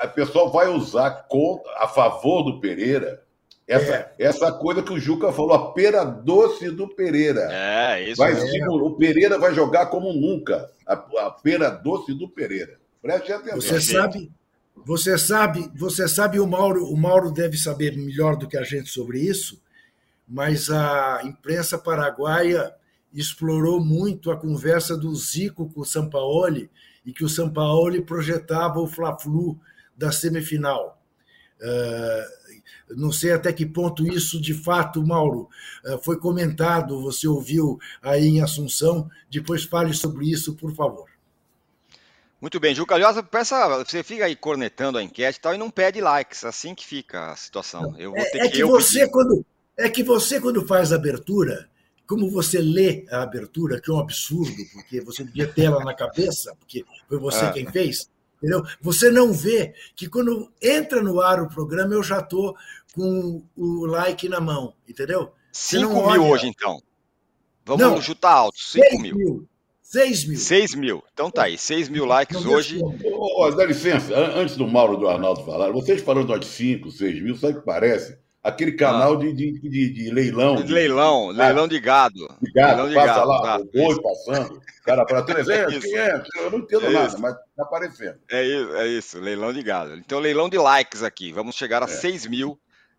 a 0.00 0.08
pessoa 0.08 0.50
vai 0.50 0.68
usar 0.68 1.10
contra, 1.28 1.70
a 1.78 1.86
favor 1.86 2.42
do 2.42 2.58
Pereira 2.60 3.21
essa, 3.72 3.92
É. 3.92 4.14
essa 4.18 4.52
coisa 4.52 4.82
que 4.82 4.92
o 4.92 4.98
Juca 4.98 5.32
falou, 5.32 5.52
a 5.54 5.72
pera 5.72 6.04
doce 6.04 6.70
do 6.70 6.88
Pereira. 6.88 7.48
É, 7.50 8.08
isso. 8.10 8.16
Vai 8.16 8.34
mesmo. 8.34 8.48
simular- 8.48 8.84
o 8.86 8.96
Pereira 8.96 9.38
vai 9.38 9.54
jogar 9.54 9.86
como 9.86 10.12
nunca. 10.12 10.70
A, 10.86 10.92
a 10.94 11.30
pera 11.30 11.70
doce 11.70 12.12
do 12.14 12.28
Pereira. 12.28 12.78
Preste 13.00 13.32
atenção. 13.32 13.60
Você 13.60 13.80
sabe, 13.80 14.30
você 14.84 15.18
sabe, 15.18 15.70
você 15.76 16.08
sabe 16.08 16.38
o 16.40 16.46
Mauro, 16.46 16.84
o 16.86 16.96
Mauro 16.96 17.30
deve 17.30 17.56
saber 17.56 17.96
melhor 17.96 18.36
do 18.36 18.46
que 18.48 18.56
a 18.56 18.62
gente 18.64 18.88
sobre 18.90 19.20
isso, 19.20 19.60
mas 20.26 20.70
a 20.70 21.20
imprensa 21.24 21.76
paraguaia 21.78 22.72
explorou 23.12 23.84
muito 23.84 24.30
a 24.30 24.36
conversa 24.36 24.96
do 24.96 25.14
Zico 25.14 25.68
com 25.70 25.80
o 25.82 25.84
Sampaoli 25.84 26.70
e 27.04 27.12
que 27.12 27.24
o 27.24 27.28
Sampaoli 27.28 28.00
projetava 28.00 28.80
o 28.80 28.86
Fla-Flu 28.86 29.58
da 29.96 30.10
semifinal. 30.10 30.98
Eh, 31.60 32.26
não 32.96 33.10
sei 33.12 33.32
até 33.32 33.52
que 33.52 33.64
ponto 33.66 34.06
isso 34.06 34.40
de 34.40 34.54
fato, 34.54 35.04
Mauro, 35.06 35.48
eh, 35.84 35.98
foi 36.02 36.18
comentado, 36.18 37.00
você 37.02 37.26
ouviu 37.28 37.78
aí 38.02 38.26
em 38.26 38.40
Assunção. 38.42 39.08
Depois 39.30 39.64
fale 39.64 39.92
sobre 39.94 40.30
isso, 40.30 40.54
por 40.54 40.74
favor. 40.74 41.08
Muito 42.40 42.58
bem, 42.58 42.74
Juca. 42.74 42.94
Aliás, 42.96 43.20
peça, 43.30 43.84
você 43.84 44.02
fica 44.02 44.24
aí 44.24 44.34
cornetando 44.34 44.98
a 44.98 45.02
enquete 45.02 45.38
e 45.38 45.40
tal 45.40 45.54
e 45.54 45.58
não 45.58 45.70
pede 45.70 46.00
likes. 46.00 46.44
Assim 46.44 46.74
que 46.74 46.84
fica 46.84 47.30
a 47.30 47.36
situação. 47.36 47.94
Eu 47.98 48.10
vou 48.12 48.24
ter 48.32 48.38
É, 48.38 48.46
é 48.46 48.48
que, 48.48 48.64
você 48.64 49.00
pedir. 49.00 49.12
quando 49.12 49.46
é 49.78 49.88
que 49.88 50.02
você 50.02 50.40
quando 50.40 50.66
faz 50.66 50.92
a 50.92 50.96
abertura, 50.96 51.68
como 52.06 52.28
você 52.28 52.58
lê 52.60 53.06
a 53.10 53.22
abertura, 53.22 53.80
que 53.80 53.90
é 53.90 53.94
um 53.94 54.00
absurdo, 54.00 54.56
porque 54.72 55.00
você 55.00 55.22
devia 55.24 55.46
ter 55.46 55.62
ela 55.62 55.84
na 55.84 55.94
cabeça, 55.94 56.54
porque 56.58 56.84
foi 57.08 57.18
você 57.18 57.44
Ah. 57.44 57.52
quem 57.52 57.64
fez, 57.70 58.10
entendeu? 58.42 58.62
Você 58.80 59.10
não 59.10 59.32
vê 59.32 59.72
que 59.94 60.08
quando 60.08 60.50
entra 60.60 61.00
no 61.02 61.20
ar 61.20 61.40
o 61.40 61.48
programa 61.48 61.94
eu 61.94 62.02
já 62.02 62.20
tô 62.22 62.56
com 62.94 63.42
o 63.56 63.86
like 63.86 64.28
na 64.28 64.40
mão, 64.40 64.74
entendeu? 64.88 65.32
Você 65.52 65.78
5 65.78 65.82
não 65.92 65.94
mil 65.94 66.04
olha- 66.04 66.22
hoje, 66.22 66.46
então. 66.48 66.80
Vamos 67.64 67.82
Não. 67.82 68.02
chutar 68.02 68.32
alto. 68.32 68.58
5 68.58 68.84
Seis 68.88 69.00
mil. 69.02 69.14
mil. 69.16 69.48
6 69.82 70.24
mil. 70.26 70.38
6 70.38 70.74
mil. 70.74 71.04
Então 71.12 71.30
tá 71.30 71.44
aí. 71.44 71.56
6 71.58 71.88
mil 71.88 72.04
likes 72.06 72.44
hoje. 72.44 72.80
Ô, 72.82 73.44
ô, 73.44 73.50
dá 73.50 73.64
licença, 73.64 74.14
an- 74.16 74.34
antes 74.40 74.56
do 74.56 74.66
Mauro 74.66 74.94
e 74.94 74.98
do 75.00 75.08
Arnaldo 75.08 75.44
falar, 75.44 75.70
vocês 75.70 76.00
falando 76.02 76.36
de 76.38 76.46
5, 76.46 76.90
6 76.90 77.22
mil, 77.22 77.36
sabe 77.36 77.54
o 77.54 77.60
que 77.60 77.66
parece? 77.66 78.18
Aquele 78.44 78.72
canal 78.72 79.16
de, 79.16 79.32
de, 79.32 79.52
de, 79.60 79.90
de 79.92 80.10
leilão. 80.10 80.56
Ah. 80.58 80.64
Leilão, 80.66 81.30
Ah, 81.30 81.32
leilão 81.32 81.68
de 81.68 81.78
gado. 81.78 82.26
de 82.40 82.52
gado, 82.52 82.82
leilão 82.82 82.88
de 82.88 82.94
passa 82.96 83.06
gado, 83.14 83.28
lá, 83.28 83.36
exato, 83.38 83.62
o 83.62 83.70
boi 83.72 84.02
passando, 84.02 84.56
o 84.56 84.82
cara 84.84 85.04
para 85.06 85.22
300, 85.22 85.74
Isso. 85.76 85.86
500, 85.88 86.28
eu 86.36 86.50
não 86.50 86.58
entendo 86.58 86.86
É 86.86 86.90
nada, 86.90 87.06
isso. 87.08 87.20
mas 87.20 87.34
tá 87.56 87.62
aparecendo. 87.62 88.18
É 88.30 88.42
isso, 88.44 88.74
é 88.74 88.88
isso, 88.88 89.20
leilão 89.20 89.52
de 89.52 89.62
gado. 89.62 89.94
Então, 89.96 90.18
leilão 90.18 90.48
de 90.48 90.58
likes 90.58 91.02
aqui. 91.04 91.32
Vamos 91.32 91.54
chegar 91.54 91.82
a 91.82 91.86
É. 91.86 91.88
6 91.88 92.26
mil 92.26 92.58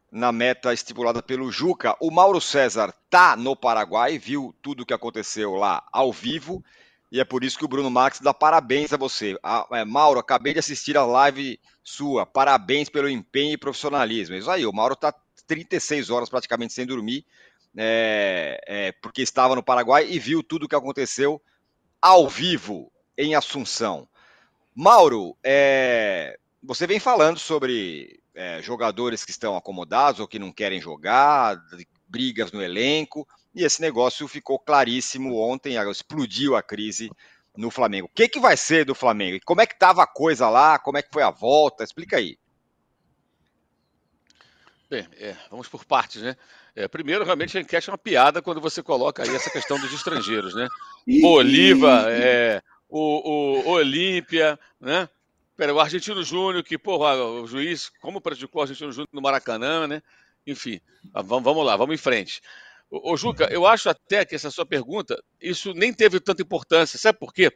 na 0.10 0.32
meta 0.32 0.72
estipulada 0.74 1.22
pelo 1.22 1.52
Juca. 1.52 1.96
O 2.00 2.10
Mauro 2.10 2.40
César 2.40 2.94
tá 3.10 3.36
no 3.36 3.56
Paraguai, 3.56 4.18
viu 4.18 4.56
tudo 4.62 4.84
o 4.84 4.86
que 4.86 4.94
aconteceu 4.94 5.56
lá 5.56 5.84
ao 5.92 6.14
vivo, 6.14 6.64
e 7.12 7.20
é 7.20 7.26
por 7.26 7.44
isso 7.44 7.58
que 7.58 7.66
o 7.66 7.68
Bruno 7.68 7.90
Marques 7.92 8.22
dá 8.22 8.34
parabéns 8.34 8.94
a 8.94 8.98
você. 8.98 9.38
Ah, 9.44 9.68
é, 9.74 9.84
Mauro, 9.84 10.20
acabei 10.20 10.54
de 10.54 10.60
assistir 10.60 10.98
a 10.98 11.06
live 11.06 11.60
sua. 11.84 12.26
Parabéns 12.26 12.90
pelo 12.90 13.10
empenho 13.10 13.54
e 13.54 13.58
profissionalismo. 13.58 14.36
Isso 14.36 14.50
aí, 14.50 14.66
o 14.66 14.72
Mauro 14.72 14.96
tá 14.96 15.14
36 15.48 16.10
horas 16.10 16.30
praticamente 16.30 16.74
sem 16.74 16.86
dormir, 16.86 17.26
é, 17.76 18.62
é, 18.68 18.92
porque 18.94 19.22
estava 19.22 19.56
no 19.56 19.64
Paraguai 19.64 20.08
e 20.10 20.20
viu 20.20 20.44
tudo 20.44 20.66
o 20.66 20.70
que 20.70 20.76
aconteceu 20.76 21.42
ao 22.02 22.28
vivo 22.28 22.92
em 23.18 23.36
Assunção. 23.36 24.08
Mauro, 24.76 25.38
é, 25.44 26.38
você 26.62 26.88
vem 26.88 27.00
falando 27.00 27.40
sobre 27.40 28.20
é, 28.34 28.62
jogadores 28.62 29.24
que 29.24 29.32
estão 29.32 29.56
acomodados 29.56 30.20
ou 30.20 30.28
que 30.28 30.40
não 30.40 30.52
querem 30.52 30.82
jogar, 30.82 31.58
brigas 32.08 32.52
no 32.52 32.62
elenco, 32.62 33.28
e 33.56 33.64
esse 33.64 33.82
negócio 33.82 34.28
ficou 34.28 34.58
claríssimo 34.60 35.38
ontem, 35.38 35.76
explodiu 35.90 36.56
a 36.56 36.64
crise 36.64 37.10
no 37.56 37.70
Flamengo. 37.70 38.08
O 38.08 38.16
que, 38.16 38.28
que 38.28 38.40
vai 38.40 38.58
ser 38.58 38.86
do 38.86 38.96
Flamengo? 38.96 39.40
Como 39.46 39.62
é 39.62 39.68
que 39.68 39.74
estava 39.74 40.04
a 40.04 40.08
coisa 40.08 40.50
lá? 40.50 40.80
Como 40.80 40.98
é 40.98 41.02
que 41.04 41.12
foi 41.12 41.22
a 41.22 41.30
volta? 41.30 41.84
Explica 41.84 42.18
aí. 42.18 42.38
Bem, 44.94 45.08
é, 45.18 45.36
vamos 45.50 45.68
por 45.68 45.84
partes, 45.84 46.22
né? 46.22 46.38
É, 46.76 46.88
primeiro, 46.88 47.26
realmente, 47.26 47.58
a 47.58 47.62
enquete 47.62 47.90
é 47.90 47.92
uma 47.92 47.98
piada 47.98 48.44
quando 48.44 48.62
você 48.62 48.84
coloca 48.84 49.24
aí 49.24 49.36
essa 49.36 49.50
questão 49.50 49.80
dos 49.80 49.92
estrangeiros, 49.92 50.54
né? 50.54 50.68
Bolívar, 51.20 52.06
é, 52.10 52.62
o, 52.88 53.64
o 53.66 53.72
Olímpia, 53.72 54.60
né? 54.80 55.10
Pera, 55.58 55.74
o 55.74 55.80
Argentino 55.80 56.22
Júnior, 56.22 56.64
que, 56.64 56.78
porra, 56.78 57.16
o 57.16 57.48
juiz, 57.48 57.90
como 58.04 58.22
prejudicou 58.22 58.60
o 58.60 58.62
Argentino 58.62 58.92
Júnior 58.92 59.10
no 59.12 59.20
Maracanã, 59.20 59.88
né? 59.88 60.00
Enfim, 60.46 60.80
ah, 61.12 61.24
vamos, 61.24 61.44
vamos 61.44 61.66
lá, 61.66 61.76
vamos 61.76 61.96
em 61.96 61.98
frente. 61.98 62.40
Ô, 62.88 63.18
Juca, 63.18 63.46
eu 63.52 63.66
acho 63.66 63.90
até 63.90 64.24
que 64.24 64.36
essa 64.36 64.52
sua 64.52 64.64
pergunta, 64.64 65.20
isso 65.42 65.74
nem 65.74 65.92
teve 65.92 66.20
tanta 66.20 66.44
importância. 66.44 67.00
Sabe 67.00 67.18
por 67.18 67.34
quê? 67.34 67.52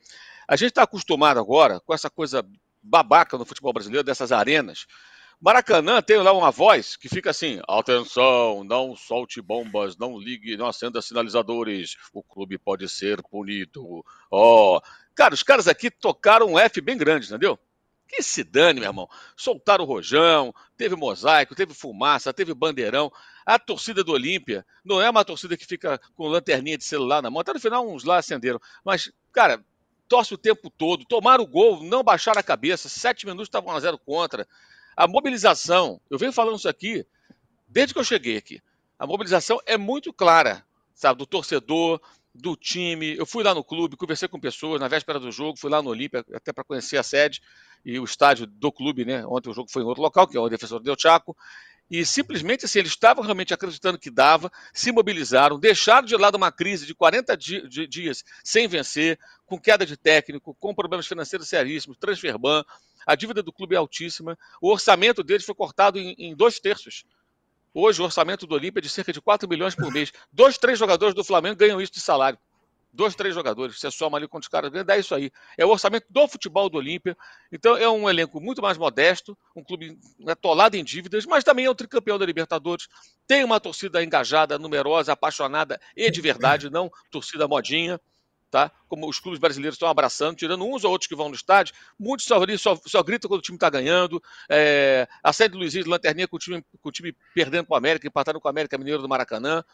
A 0.47 0.55
gente 0.55 0.69
está 0.69 0.81
acostumado 0.81 1.39
agora 1.39 1.79
com 1.81 1.93
essa 1.93 2.09
coisa 2.09 2.43
babaca 2.81 3.37
no 3.37 3.45
futebol 3.45 3.73
brasileiro, 3.73 4.03
dessas 4.03 4.31
arenas. 4.31 4.87
Maracanã 5.39 6.01
tem 6.01 6.17
lá 6.17 6.33
uma 6.33 6.49
voz 6.49 6.95
que 6.95 7.07
fica 7.07 7.29
assim: 7.29 7.61
atenção, 7.67 8.63
não 8.63 8.95
solte 8.95 9.39
bombas, 9.39 9.95
não 9.95 10.17
ligue, 10.17 10.57
não 10.57 10.67
acenda 10.67 11.01
sinalizadores, 11.01 11.95
o 12.11 12.23
clube 12.23 12.57
pode 12.57 12.89
ser 12.89 13.21
punido. 13.21 14.03
Ó, 14.31 14.81
cara, 15.15 15.35
os 15.35 15.43
caras 15.43 15.67
aqui 15.67 15.91
tocaram 15.91 16.47
um 16.47 16.59
F 16.59 16.81
bem 16.81 16.97
grande, 16.97 17.27
entendeu? 17.27 17.57
Que 18.07 18.23
se 18.23 18.43
dane, 18.43 18.79
meu 18.79 18.89
irmão. 18.89 19.07
Soltaram 19.35 19.83
o 19.83 19.87
rojão, 19.87 20.53
teve 20.77 20.95
mosaico, 20.95 21.53
teve 21.53 21.73
fumaça, 21.73 22.33
teve 22.33 22.53
bandeirão. 22.53 23.11
A 23.45 23.59
torcida 23.59 24.03
do 24.03 24.13
Olímpia 24.13 24.65
não 24.83 25.01
é 25.01 25.09
uma 25.09 25.25
torcida 25.25 25.57
que 25.57 25.65
fica 25.65 25.99
com 26.15 26.27
lanterninha 26.27 26.77
de 26.77 26.85
celular 26.85 27.21
na 27.21 27.29
mão. 27.29 27.41
Até 27.41 27.53
no 27.53 27.59
final 27.59 27.87
uns 27.87 28.05
lá 28.05 28.17
acenderam. 28.17 28.59
Mas, 28.83 29.11
cara, 29.31 29.63
torce 30.07 30.33
o 30.33 30.37
tempo 30.37 30.69
todo. 30.69 31.05
Tomaram 31.05 31.43
o 31.43 31.47
gol, 31.47 31.83
não 31.83 32.01
baixaram 32.01 32.39
a 32.39 32.43
cabeça. 32.43 32.87
Sete 32.87 33.25
minutos 33.25 33.47
estavam 33.47 33.75
a 33.75 33.79
zero 33.79 33.99
contra. 33.99 34.47
A 34.97 35.07
mobilização, 35.07 36.01
eu 36.09 36.17
venho 36.17 36.33
falando 36.33 36.57
isso 36.57 36.67
aqui 36.67 37.05
desde 37.67 37.93
que 37.93 37.99
eu 37.99 38.03
cheguei 38.03 38.35
aqui. 38.35 38.59
A 38.97 39.05
mobilização 39.05 39.59
é 39.67 39.77
muito 39.77 40.11
clara, 40.11 40.65
sabe, 40.95 41.19
do 41.19 41.25
torcedor, 41.27 42.01
do 42.33 42.55
time. 42.55 43.15
Eu 43.15 43.25
fui 43.27 43.43
lá 43.43 43.53
no 43.53 43.63
clube, 43.63 43.95
conversei 43.95 44.27
com 44.27 44.39
pessoas 44.39 44.81
na 44.81 44.87
véspera 44.87 45.19
do 45.19 45.31
jogo, 45.31 45.59
fui 45.59 45.69
lá 45.69 45.83
no 45.83 45.91
Olímpia 45.91 46.25
até 46.33 46.51
para 46.51 46.63
conhecer 46.63 46.97
a 46.97 47.03
sede 47.03 47.41
e 47.85 47.99
o 47.99 48.03
estádio 48.03 48.47
do 48.47 48.71
clube, 48.71 49.05
né? 49.05 49.23
Ontem 49.27 49.51
o 49.51 49.53
jogo 49.53 49.69
foi 49.69 49.83
em 49.83 49.85
outro 49.85 50.01
local, 50.01 50.27
que 50.27 50.35
é 50.35 50.39
o 50.39 50.49
defensor 50.49 50.81
Del 50.81 50.95
Chaco. 50.97 51.37
E 51.89 52.05
simplesmente 52.05 52.65
assim, 52.65 52.79
eles 52.79 52.91
estavam 52.91 53.23
realmente 53.23 53.53
acreditando 53.53 53.97
que 53.97 54.09
dava, 54.09 54.51
se 54.73 54.91
mobilizaram, 54.91 55.59
deixaram 55.59 56.05
de 56.05 56.17
lado 56.17 56.35
uma 56.35 56.51
crise 56.51 56.85
de 56.85 56.93
40 56.93 57.37
di 57.37 57.67
de 57.67 57.87
dias 57.87 58.23
sem 58.43 58.67
vencer, 58.67 59.17
com 59.45 59.59
queda 59.59 59.85
de 59.85 59.95
técnico, 59.95 60.53
com 60.59 60.75
problemas 60.75 61.07
financeiros 61.07 61.47
seríssimos, 61.47 61.97
transfer 61.97 62.37
ban, 62.37 62.63
a 63.05 63.15
dívida 63.15 63.41
do 63.41 63.53
clube 63.53 63.73
é 63.73 63.77
altíssima, 63.77 64.37
o 64.61 64.69
orçamento 64.69 65.23
deles 65.23 65.45
foi 65.45 65.55
cortado 65.55 65.97
em, 65.97 66.13
em 66.17 66.35
dois 66.35 66.59
terços. 66.59 67.05
Hoje, 67.73 68.01
o 68.01 68.05
orçamento 68.05 68.45
do 68.45 68.55
Olímpia 68.55 68.79
é 68.79 68.81
de 68.81 68.89
cerca 68.89 69.13
de 69.13 69.21
4 69.21 69.47
milhões 69.47 69.75
por 69.75 69.91
mês. 69.93 70.11
Dois, 70.33 70.57
três 70.57 70.79
jogadores 70.79 71.13
do 71.13 71.23
Flamengo 71.23 71.55
ganham 71.55 71.79
isso 71.79 71.93
de 71.93 72.01
salário. 72.01 72.39
Dois, 72.91 73.15
três 73.15 73.35
jogadores. 73.35 73.79
Você 73.79 73.91
soma 73.91 74.17
ali 74.17 74.27
quantos 74.27 74.47
caras 74.47 74.71
ganham, 74.71 74.85
dá 74.85 74.97
isso 74.97 75.13
aí. 75.13 75.31
É 75.57 75.65
o 75.65 75.69
orçamento 75.69 76.07
do 76.09 76.27
futebol 76.27 76.69
do 76.69 76.77
Olímpia. 76.77 77.15
Então, 77.51 77.77
é 77.77 77.87
um 77.87 78.09
elenco 78.09 78.41
muito 78.41 78.61
mais 78.61 78.77
modesto, 78.77 79.37
um 79.55 79.63
clube 79.63 79.99
atolado 80.27 80.75
em 80.75 80.83
dívidas, 80.83 81.25
mas 81.25 81.43
também 81.43 81.65
é 81.65 81.69
o 81.69 81.75
tricampeão 81.75 82.17
da 82.17 82.25
Libertadores. 82.25 82.87
Tem 83.27 83.43
uma 83.43 83.59
torcida 83.59 84.03
engajada, 84.03 84.57
numerosa, 84.57 85.13
apaixonada 85.13 85.79
e 85.95 86.09
de 86.09 86.21
verdade, 86.21 86.69
não 86.69 86.91
torcida 87.11 87.47
modinha. 87.47 87.99
Tá? 88.49 88.71
Como 88.87 89.09
os 89.09 89.19
clubes 89.19 89.39
brasileiros 89.39 89.75
estão 89.75 89.89
abraçando, 89.89 90.37
tirando 90.37 90.63
uns 90.63 90.85
ou 90.85 90.91
outros 90.91 91.07
que 91.07 91.15
vão 91.15 91.27
no 91.27 91.35
estádio, 91.35 91.75
muitos 91.99 92.25
só, 92.25 92.39
só, 92.57 92.79
só 92.85 93.03
gritam 93.03 93.27
quando 93.27 93.39
o 93.39 93.43
time 93.43 93.57
está 93.57 93.69
ganhando. 93.69 94.23
É, 94.49 95.05
a 95.21 95.33
sede 95.33 95.51
do 95.51 95.57
Luizinho 95.57 95.83
de 95.83 95.89
Lanterninha 95.89 96.29
com 96.29 96.37
o 96.37 96.39
time, 96.39 96.63
com 96.81 96.87
o 96.87 96.91
time 96.91 97.13
perdendo 97.35 97.65
para 97.65 97.73
o 97.73 97.77
América, 97.77 98.07
empatando 98.07 98.39
com 98.39 98.47
o 98.47 98.49
América 98.49 98.77
Mineiro 98.77 99.01
do 99.01 99.09
Maracanã. 99.09 99.65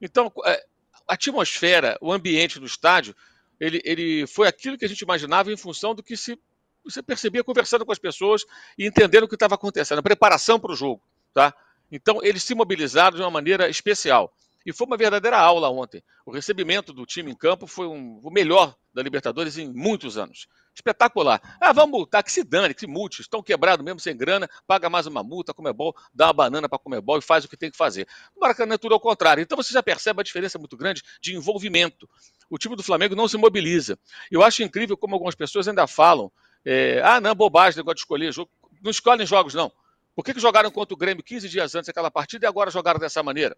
Então, 0.00 0.32
é, 0.44 0.64
a 1.08 1.14
atmosfera, 1.14 1.98
o 2.00 2.12
ambiente 2.12 2.58
do 2.58 2.66
estádio, 2.66 3.14
ele, 3.60 3.80
ele 3.84 4.26
foi 4.26 4.48
aquilo 4.48 4.76
que 4.76 4.84
a 4.84 4.88
gente 4.88 5.00
imaginava 5.00 5.52
em 5.52 5.56
função 5.56 5.94
do 5.94 6.02
que 6.02 6.16
se, 6.16 6.38
você 6.84 7.02
percebia 7.02 7.42
conversando 7.42 7.84
com 7.84 7.92
as 7.92 7.98
pessoas 7.98 8.44
e 8.78 8.86
entendendo 8.86 9.24
o 9.24 9.28
que 9.28 9.34
estava 9.34 9.54
acontecendo, 9.54 9.98
a 9.98 10.02
preparação 10.02 10.60
para 10.60 10.72
o 10.72 10.76
jogo. 10.76 11.02
Tá? 11.32 11.54
Então, 11.90 12.20
eles 12.22 12.42
se 12.42 12.54
mobilizaram 12.54 13.16
de 13.16 13.22
uma 13.22 13.30
maneira 13.30 13.68
especial. 13.68 14.34
E 14.66 14.72
foi 14.72 14.86
uma 14.86 14.96
verdadeira 14.96 15.38
aula 15.38 15.68
ontem. 15.70 16.02
O 16.24 16.30
recebimento 16.30 16.92
do 16.92 17.04
time 17.04 17.30
em 17.30 17.34
campo 17.34 17.66
foi 17.66 17.86
um, 17.86 18.18
o 18.22 18.30
melhor 18.30 18.74
da 18.94 19.02
Libertadores 19.02 19.58
em 19.58 19.72
muitos 19.72 20.16
anos. 20.16 20.48
Espetacular. 20.74 21.40
Ah, 21.60 21.72
vamos 21.72 21.92
multar, 21.92 22.22
que 22.24 22.32
se 22.32 22.42
dane, 22.42 22.74
que 22.74 22.80
se 22.80 22.86
multe. 22.86 23.20
Estão 23.20 23.42
quebrados 23.42 23.84
mesmo 23.84 24.00
sem 24.00 24.16
grana, 24.16 24.48
paga 24.66 24.90
mais 24.90 25.06
uma 25.06 25.22
multa, 25.22 25.54
Comebol, 25.54 25.94
dá 26.12 26.26
uma 26.26 26.32
banana 26.32 26.68
para 26.68 26.78
Comebol 26.78 27.18
e 27.18 27.22
faz 27.22 27.44
o 27.44 27.48
que 27.48 27.56
tem 27.56 27.70
que 27.70 27.76
fazer. 27.76 28.08
No 28.34 28.40
Maracanã 28.40 28.74
é 28.74 28.78
tudo 28.78 28.92
ao 28.92 29.00
contrário. 29.00 29.40
Então 29.40 29.56
você 29.56 29.72
já 29.72 29.82
percebe 29.82 30.20
a 30.20 30.24
diferença 30.24 30.58
muito 30.58 30.76
grande 30.76 31.02
de 31.20 31.34
envolvimento. 31.36 32.08
O 32.50 32.58
time 32.58 32.74
do 32.74 32.82
Flamengo 32.82 33.14
não 33.14 33.28
se 33.28 33.36
mobiliza. 33.36 33.98
Eu 34.30 34.42
acho 34.42 34.62
incrível 34.62 34.96
como 34.96 35.14
algumas 35.14 35.36
pessoas 35.36 35.68
ainda 35.68 35.86
falam: 35.86 36.30
é, 36.64 37.00
ah, 37.04 37.20
não, 37.20 37.34
bobagem, 37.34 37.78
negócio 37.78 37.96
de 37.96 38.00
escolher 38.00 38.32
jogo. 38.32 38.50
Não 38.82 38.90
escolhem 38.90 39.26
jogos, 39.26 39.54
não. 39.54 39.72
Por 40.14 40.24
que, 40.24 40.34
que 40.34 40.40
jogaram 40.40 40.70
contra 40.70 40.94
o 40.94 40.96
Grêmio 40.96 41.22
15 41.22 41.48
dias 41.48 41.74
antes 41.74 41.86
daquela 41.86 42.10
partida 42.10 42.46
e 42.46 42.48
agora 42.48 42.70
jogaram 42.70 43.00
dessa 43.00 43.22
maneira? 43.22 43.56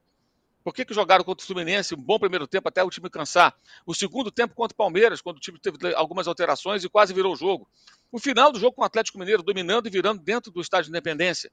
Por 0.66 0.74
que, 0.74 0.84
que 0.84 0.92
jogaram 0.92 1.22
contra 1.22 1.44
o 1.44 1.46
Fluminense 1.46 1.94
um 1.94 1.96
bom 1.96 2.18
primeiro 2.18 2.44
tempo 2.44 2.68
até 2.68 2.82
o 2.82 2.90
time 2.90 3.08
cansar? 3.08 3.54
O 3.86 3.94
segundo 3.94 4.32
tempo 4.32 4.52
contra 4.52 4.74
o 4.74 4.76
Palmeiras, 4.76 5.20
quando 5.20 5.36
o 5.36 5.40
time 5.40 5.60
teve 5.60 5.94
algumas 5.94 6.26
alterações 6.26 6.82
e 6.82 6.88
quase 6.88 7.14
virou 7.14 7.34
o 7.34 7.36
jogo. 7.36 7.68
O 8.10 8.18
final 8.18 8.50
do 8.50 8.58
jogo 8.58 8.72
com 8.72 8.82
o 8.82 8.84
Atlético 8.84 9.16
Mineiro 9.16 9.44
dominando 9.44 9.86
e 9.86 9.90
virando 9.90 10.20
dentro 10.20 10.50
do 10.50 10.60
estádio 10.60 10.86
de 10.86 10.90
Independência. 10.90 11.52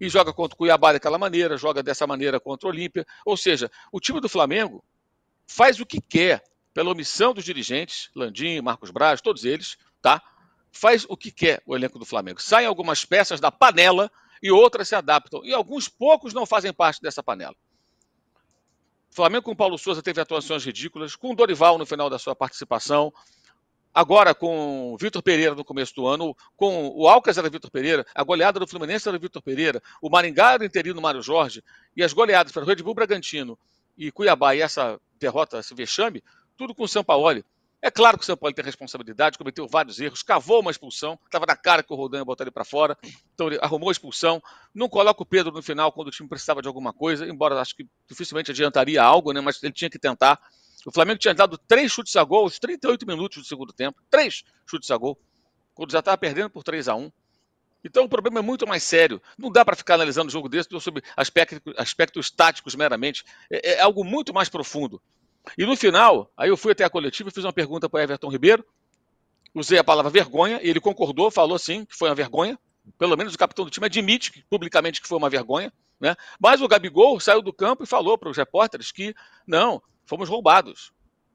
E 0.00 0.08
joga 0.08 0.32
contra 0.32 0.54
o 0.54 0.56
Cuiabá 0.56 0.94
daquela 0.94 1.18
maneira, 1.18 1.58
joga 1.58 1.82
dessa 1.82 2.06
maneira 2.06 2.40
contra 2.40 2.66
o 2.66 2.70
Olímpia. 2.70 3.04
Ou 3.26 3.36
seja, 3.36 3.70
o 3.92 4.00
time 4.00 4.22
do 4.22 4.28
Flamengo 4.28 4.82
faz 5.46 5.78
o 5.78 5.84
que 5.84 6.00
quer, 6.00 6.42
pela 6.72 6.90
omissão 6.90 7.34
dos 7.34 7.44
dirigentes, 7.44 8.08
Landim, 8.16 8.62
Marcos 8.62 8.90
Braz, 8.90 9.20
todos 9.20 9.44
eles, 9.44 9.76
tá? 10.00 10.22
Faz 10.72 11.04
o 11.10 11.14
que 11.14 11.30
quer 11.30 11.62
o 11.66 11.76
elenco 11.76 11.98
do 11.98 12.06
Flamengo. 12.06 12.40
Saem 12.40 12.66
algumas 12.66 13.04
peças 13.04 13.38
da 13.38 13.52
panela 13.52 14.10
e 14.42 14.50
outras 14.50 14.88
se 14.88 14.94
adaptam. 14.94 15.44
E 15.44 15.52
alguns 15.52 15.90
poucos 15.90 16.32
não 16.32 16.46
fazem 16.46 16.72
parte 16.72 17.02
dessa 17.02 17.22
panela. 17.22 17.54
Flamengo 19.16 19.44
com 19.44 19.56
Paulo 19.56 19.78
Souza 19.78 20.02
teve 20.02 20.20
atuações 20.20 20.62
ridículas, 20.62 21.16
com 21.16 21.34
Dorival 21.34 21.78
no 21.78 21.86
final 21.86 22.10
da 22.10 22.18
sua 22.18 22.36
participação, 22.36 23.10
agora 23.94 24.34
com 24.34 24.94
Vitor 25.00 25.22
Pereira 25.22 25.54
no 25.54 25.64
começo 25.64 25.94
do 25.94 26.06
ano, 26.06 26.36
com 26.54 26.88
o 26.94 27.08
Alcas 27.08 27.38
era 27.38 27.48
Vitor 27.48 27.70
Pereira, 27.70 28.04
a 28.14 28.22
goleada 28.22 28.60
do 28.60 28.66
Fluminense 28.66 29.08
era 29.08 29.18
Vitor 29.18 29.40
Pereira, 29.40 29.82
o 30.02 30.10
Maringá 30.10 30.52
era 30.52 30.66
interino 30.66 31.00
Mário 31.00 31.22
Jorge, 31.22 31.64
e 31.96 32.04
as 32.04 32.12
goleadas 32.12 32.52
para 32.52 32.62
o 32.62 32.66
Red 32.66 32.82
Bull 32.82 32.92
Bragantino 32.92 33.58
e 33.96 34.12
Cuiabá 34.12 34.54
e 34.54 34.60
essa 34.60 35.00
derrota, 35.18 35.60
esse 35.60 35.74
vexame, 35.74 36.22
tudo 36.54 36.74
com 36.74 36.84
o 36.84 36.88
São 36.88 37.02
Paulo. 37.02 37.42
É 37.82 37.90
claro 37.90 38.16
que 38.16 38.22
o 38.24 38.26
São 38.26 38.36
Paulo 38.36 38.54
tem 38.54 38.64
responsabilidade, 38.64 39.36
cometeu 39.38 39.68
vários 39.68 40.00
erros, 40.00 40.22
cavou 40.22 40.60
uma 40.60 40.70
expulsão, 40.70 41.18
estava 41.24 41.46
na 41.46 41.54
cara 41.54 41.82
que 41.82 41.92
o 41.92 41.96
Rodan 41.96 42.18
ia 42.18 42.24
botar 42.24 42.44
ele 42.44 42.50
para 42.50 42.64
fora, 42.64 42.96
então 43.34 43.48
ele 43.48 43.58
arrumou 43.60 43.90
a 43.90 43.92
expulsão, 43.92 44.42
não 44.74 44.88
coloca 44.88 45.22
o 45.22 45.26
Pedro 45.26 45.52
no 45.52 45.62
final 45.62 45.92
quando 45.92 46.08
o 46.08 46.10
time 46.10 46.28
precisava 46.28 46.62
de 46.62 46.68
alguma 46.68 46.92
coisa, 46.92 47.26
embora 47.26 47.60
acho 47.60 47.76
que 47.76 47.86
dificilmente 48.08 48.50
adiantaria 48.50 49.02
algo, 49.02 49.32
né, 49.32 49.40
mas 49.40 49.62
ele 49.62 49.72
tinha 49.72 49.90
que 49.90 49.98
tentar. 49.98 50.40
O 50.86 50.92
Flamengo 50.92 51.18
tinha 51.18 51.34
dado 51.34 51.58
três 51.58 51.92
chutes 51.92 52.16
a 52.16 52.24
gol 52.24 52.44
aos 52.44 52.58
38 52.58 53.06
minutos 53.06 53.42
do 53.42 53.46
segundo 53.46 53.72
tempo, 53.72 54.00
três 54.10 54.42
chutes 54.66 54.90
a 54.90 54.96
gol, 54.96 55.18
quando 55.74 55.92
já 55.92 55.98
estava 55.98 56.16
perdendo 56.16 56.50
por 56.50 56.64
3 56.64 56.88
a 56.88 56.94
1 56.94 57.12
então 57.86 58.02
o 58.02 58.08
problema 58.08 58.40
é 58.40 58.42
muito 58.42 58.66
mais 58.66 58.82
sério. 58.82 59.22
Não 59.38 59.50
dá 59.50 59.64
para 59.64 59.76
ficar 59.76 59.94
analisando 59.94 60.26
o 60.26 60.32
jogo 60.32 60.48
desse 60.48 60.68
sobre 60.80 61.04
aspectos, 61.16 61.60
aspectos 61.76 62.30
táticos 62.32 62.74
meramente. 62.74 63.24
É, 63.48 63.74
é 63.74 63.80
algo 63.80 64.02
muito 64.02 64.34
mais 64.34 64.48
profundo. 64.48 65.00
E 65.56 65.64
no 65.64 65.76
final, 65.76 66.30
aí 66.36 66.48
eu 66.48 66.56
fui 66.56 66.72
até 66.72 66.84
a 66.84 66.90
coletiva 66.90 67.30
fiz 67.30 67.44
uma 67.44 67.52
pergunta 67.52 67.88
para 67.88 68.02
Everton 68.02 68.30
Ribeiro. 68.30 68.64
Usei 69.54 69.78
a 69.78 69.84
palavra 69.84 70.10
vergonha, 70.10 70.60
e 70.62 70.68
ele 70.68 70.80
concordou, 70.80 71.30
falou 71.30 71.58
sim 71.58 71.84
que 71.84 71.96
foi 71.96 72.08
uma 72.08 72.14
vergonha. 72.14 72.58
Pelo 72.98 73.16
menos 73.16 73.34
o 73.34 73.38
capitão 73.38 73.64
do 73.64 73.70
time 73.70 73.86
admite 73.86 74.44
publicamente 74.48 75.00
que 75.00 75.08
foi 75.08 75.18
uma 75.18 75.30
vergonha. 75.30 75.72
Né? 76.00 76.14
Mas 76.38 76.60
o 76.60 76.68
Gabigol 76.68 77.18
saiu 77.20 77.40
do 77.42 77.52
campo 77.52 77.82
e 77.82 77.86
falou 77.86 78.18
para 78.18 78.28
os 78.28 78.36
repórteres 78.36 78.92
que 78.92 79.14
não, 79.46 79.82
fomos 80.04 80.28
roubados. 80.28 80.92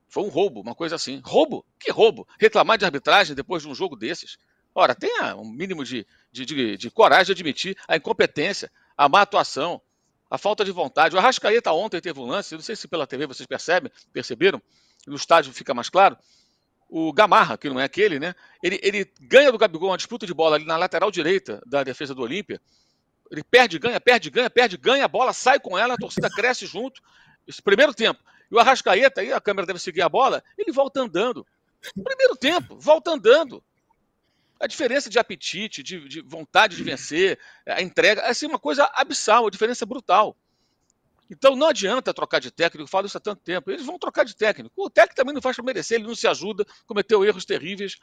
Foi 0.08 0.24
um 0.24 0.30
roubo, 0.30 0.62
uma 0.62 0.76
coisa 0.76 0.96
assim. 0.96 1.22
Roubo? 1.24 1.66
Que 1.80 1.92
roubo? 1.92 2.28
Reclamar 2.40 2.78
de 2.78 2.86
arbitragem 2.86 3.36
depois 3.36 3.64
de 3.64 3.70
um 3.70 3.74
jogo 3.74 3.96
desses? 3.96 4.38
Ora, 4.74 4.94
tenha 4.94 5.36
um 5.36 5.50
mínimo 5.50 5.84
de, 5.84 6.06
de, 6.32 6.46
de, 6.46 6.78
de 6.78 6.92
coragem 6.92 7.28
de 7.28 7.32
admitir 7.32 7.78
a 7.88 7.98
incompetência, 7.98 8.72
a 8.96 9.10
má 9.10 9.22
atuação, 9.22 9.82
a 10.32 10.38
falta 10.38 10.64
de 10.64 10.72
vontade. 10.72 11.14
O 11.14 11.20
Arrascaeta 11.20 11.74
ontem 11.74 12.00
teve 12.00 12.18
um 12.22 12.26
lance, 12.26 12.56
não 12.56 12.62
sei 12.62 12.74
se 12.74 12.88
pela 12.88 13.06
TV 13.06 13.28
vocês 13.28 13.46
percebem, 13.46 13.92
perceberam, 14.14 14.62
no 15.06 15.18
estádio 15.18 15.52
fica 15.52 15.74
mais 15.74 15.90
claro. 15.90 16.18
O 16.90 17.12
Gamarra, 17.12 17.58
que 17.58 17.70
não 17.70 17.80
é 17.80 17.84
aquele, 17.84 18.18
né? 18.18 18.34
Ele, 18.64 18.80
ele 18.82 19.12
ganha 19.20 19.52
do 19.52 19.58
Gabigol 19.58 19.90
uma 19.90 19.98
disputa 19.98 20.26
de 20.26 20.34
bola 20.34 20.56
ali 20.56 20.66
na 20.66 20.78
lateral 20.78 21.12
direita 21.12 21.62
da 21.66 21.84
defesa 21.84 22.16
do 22.16 22.22
Olímpia. 22.22 22.62
Ele 23.30 23.44
perde, 23.44 23.78
ganha, 23.78 24.00
perde, 24.00 24.30
ganha, 24.30 24.50
perde, 24.50 24.78
ganha, 24.78 25.04
a 25.04 25.08
bola 25.08 25.34
sai 25.34 25.60
com 25.60 25.78
ela, 25.78 25.96
a 25.96 25.98
torcida 25.98 26.30
cresce 26.30 26.66
junto. 26.66 27.02
Esse 27.46 27.62
primeiro 27.62 27.94
tempo. 27.94 28.22
E 28.50 28.56
o 28.56 28.60
Arrascaeta, 28.60 29.22
aí 29.22 29.34
a 29.34 29.42
câmera 29.42 29.66
deve 29.66 29.80
seguir 29.80 30.02
a 30.02 30.10
bola, 30.10 30.42
ele 30.58 30.72
volta 30.72 31.02
andando. 31.02 31.46
Primeiro 31.94 32.36
tempo, 32.38 32.78
volta 32.80 33.12
andando 33.12 33.62
a 34.62 34.68
diferença 34.68 35.10
de 35.10 35.18
apetite, 35.18 35.82
de, 35.82 36.08
de, 36.08 36.22
vontade 36.22 36.76
de 36.76 36.84
vencer, 36.84 37.40
a 37.66 37.82
entrega, 37.82 38.22
é 38.22 38.30
assim, 38.30 38.46
uma 38.46 38.60
coisa 38.60 38.90
abissal, 38.94 39.48
a 39.48 39.50
diferença 39.50 39.84
é 39.84 39.88
brutal. 39.88 40.38
Então 41.30 41.56
não 41.56 41.68
adianta 41.68 42.14
trocar 42.14 42.40
de 42.40 42.52
técnico, 42.52 42.84
eu 42.84 42.88
falo 42.88 43.08
isso 43.08 43.18
há 43.18 43.22
tanto 43.22 43.42
tempo. 43.42 43.72
Eles 43.72 43.86
vão 43.86 43.98
trocar 43.98 44.24
de 44.24 44.36
técnico. 44.36 44.74
O 44.78 44.90
técnico 44.90 45.16
também 45.16 45.34
não 45.34 45.42
faz 45.42 45.56
para 45.56 45.66
merecer, 45.66 45.98
ele 45.98 46.08
não 46.08 46.14
se 46.14 46.28
ajuda, 46.28 46.66
cometeu 46.86 47.26
erros 47.26 47.44
terríveis. 47.44 47.98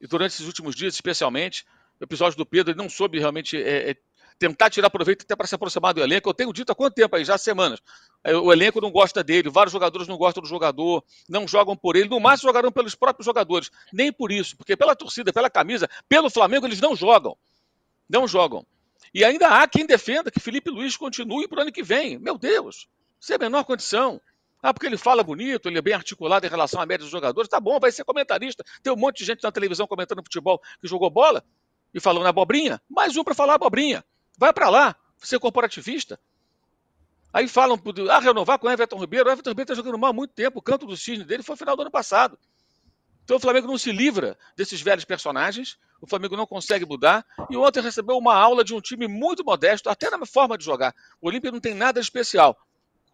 E 0.00 0.06
durante 0.06 0.32
esses 0.32 0.46
últimos 0.46 0.74
dias, 0.74 0.94
especialmente, 0.94 1.66
o 2.00 2.04
episódio 2.04 2.38
do 2.38 2.46
Pedro, 2.46 2.72
ele 2.72 2.78
não 2.78 2.88
soube 2.88 3.18
realmente 3.18 3.56
é, 3.56 3.90
é, 3.90 3.96
tentar 4.42 4.70
tirar 4.70 4.90
proveito 4.90 5.22
até 5.22 5.36
para 5.36 5.46
se 5.46 5.54
aproximar 5.54 5.94
do 5.94 6.02
elenco. 6.02 6.28
Eu 6.28 6.34
tenho 6.34 6.52
dito 6.52 6.72
há 6.72 6.74
quanto 6.74 6.94
tempo 6.94 7.14
aí? 7.14 7.24
Já 7.24 7.38
semanas. 7.38 7.80
É, 8.24 8.34
o 8.34 8.52
elenco 8.52 8.80
não 8.80 8.90
gosta 8.90 9.22
dele, 9.22 9.48
vários 9.48 9.72
jogadores 9.72 10.08
não 10.08 10.16
gostam 10.16 10.42
do 10.42 10.48
jogador, 10.48 11.04
não 11.28 11.46
jogam 11.46 11.76
por 11.76 11.94
ele. 11.94 12.08
No 12.08 12.18
máximo 12.18 12.48
jogarão 12.48 12.72
pelos 12.72 12.96
próprios 12.96 13.24
jogadores. 13.24 13.70
Nem 13.92 14.12
por 14.12 14.32
isso, 14.32 14.56
porque 14.56 14.76
pela 14.76 14.96
torcida, 14.96 15.32
pela 15.32 15.48
camisa, 15.48 15.88
pelo 16.08 16.28
Flamengo, 16.28 16.66
eles 16.66 16.80
não 16.80 16.96
jogam. 16.96 17.36
Não 18.08 18.26
jogam. 18.26 18.66
E 19.14 19.24
ainda 19.24 19.46
há 19.46 19.68
quem 19.68 19.86
defenda 19.86 20.28
que 20.28 20.40
Felipe 20.40 20.70
Luiz 20.70 20.96
continue 20.96 21.46
para 21.46 21.60
o 21.60 21.62
ano 21.62 21.70
que 21.70 21.82
vem. 21.82 22.18
Meu 22.18 22.36
Deus, 22.36 22.88
sem 23.20 23.36
a 23.36 23.38
menor 23.38 23.62
condição. 23.62 24.20
Ah, 24.60 24.74
porque 24.74 24.86
ele 24.86 24.96
fala 24.96 25.22
bonito, 25.22 25.68
ele 25.68 25.78
é 25.78 25.82
bem 25.82 25.94
articulado 25.94 26.44
em 26.46 26.50
relação 26.50 26.80
à 26.80 26.86
média 26.86 27.04
dos 27.04 27.12
jogadores. 27.12 27.48
Tá 27.48 27.60
bom, 27.60 27.78
vai 27.78 27.92
ser 27.92 28.04
comentarista. 28.04 28.64
Tem 28.82 28.92
um 28.92 28.96
monte 28.96 29.18
de 29.18 29.24
gente 29.24 29.42
na 29.44 29.52
televisão 29.52 29.86
comentando 29.86 30.22
futebol 30.22 30.60
que 30.80 30.88
jogou 30.88 31.08
bola 31.10 31.44
e 31.94 32.00
falando 32.00 32.26
abobrinha. 32.26 32.80
Mais 32.90 33.16
um 33.16 33.22
para 33.22 33.34
falar 33.34 33.54
abobrinha. 33.54 34.04
Vai 34.36 34.52
para 34.52 34.68
lá, 34.68 34.96
ser 35.18 35.38
corporativista. 35.38 36.18
Aí 37.32 37.48
falam, 37.48 37.80
ah, 38.10 38.18
renovar 38.18 38.58
com 38.58 38.66
o 38.66 38.70
Everton 38.70 38.98
Ribeiro. 38.98 39.28
O 39.28 39.32
Everton 39.32 39.50
Ribeiro 39.50 39.72
está 39.72 39.74
jogando 39.74 39.98
mal 39.98 40.10
há 40.10 40.12
muito 40.12 40.34
tempo. 40.34 40.58
O 40.58 40.62
canto 40.62 40.86
do 40.86 40.96
cisne 40.96 41.24
dele 41.24 41.42
foi 41.42 41.56
final 41.56 41.74
do 41.74 41.82
ano 41.82 41.90
passado. 41.90 42.38
Então 43.24 43.36
o 43.36 43.40
Flamengo 43.40 43.66
não 43.66 43.78
se 43.78 43.90
livra 43.90 44.36
desses 44.54 44.82
velhos 44.82 45.04
personagens. 45.04 45.78
O 46.00 46.06
Flamengo 46.06 46.36
não 46.36 46.46
consegue 46.46 46.84
mudar. 46.84 47.24
E 47.48 47.56
ontem 47.56 47.80
recebeu 47.80 48.18
uma 48.18 48.34
aula 48.34 48.62
de 48.62 48.74
um 48.74 48.80
time 48.80 49.08
muito 49.08 49.44
modesto, 49.44 49.88
até 49.88 50.10
na 50.10 50.26
forma 50.26 50.58
de 50.58 50.64
jogar. 50.64 50.94
O 51.20 51.28
Olímpia 51.28 51.50
não 51.50 51.60
tem 51.60 51.74
nada 51.74 52.00
especial. 52.00 52.58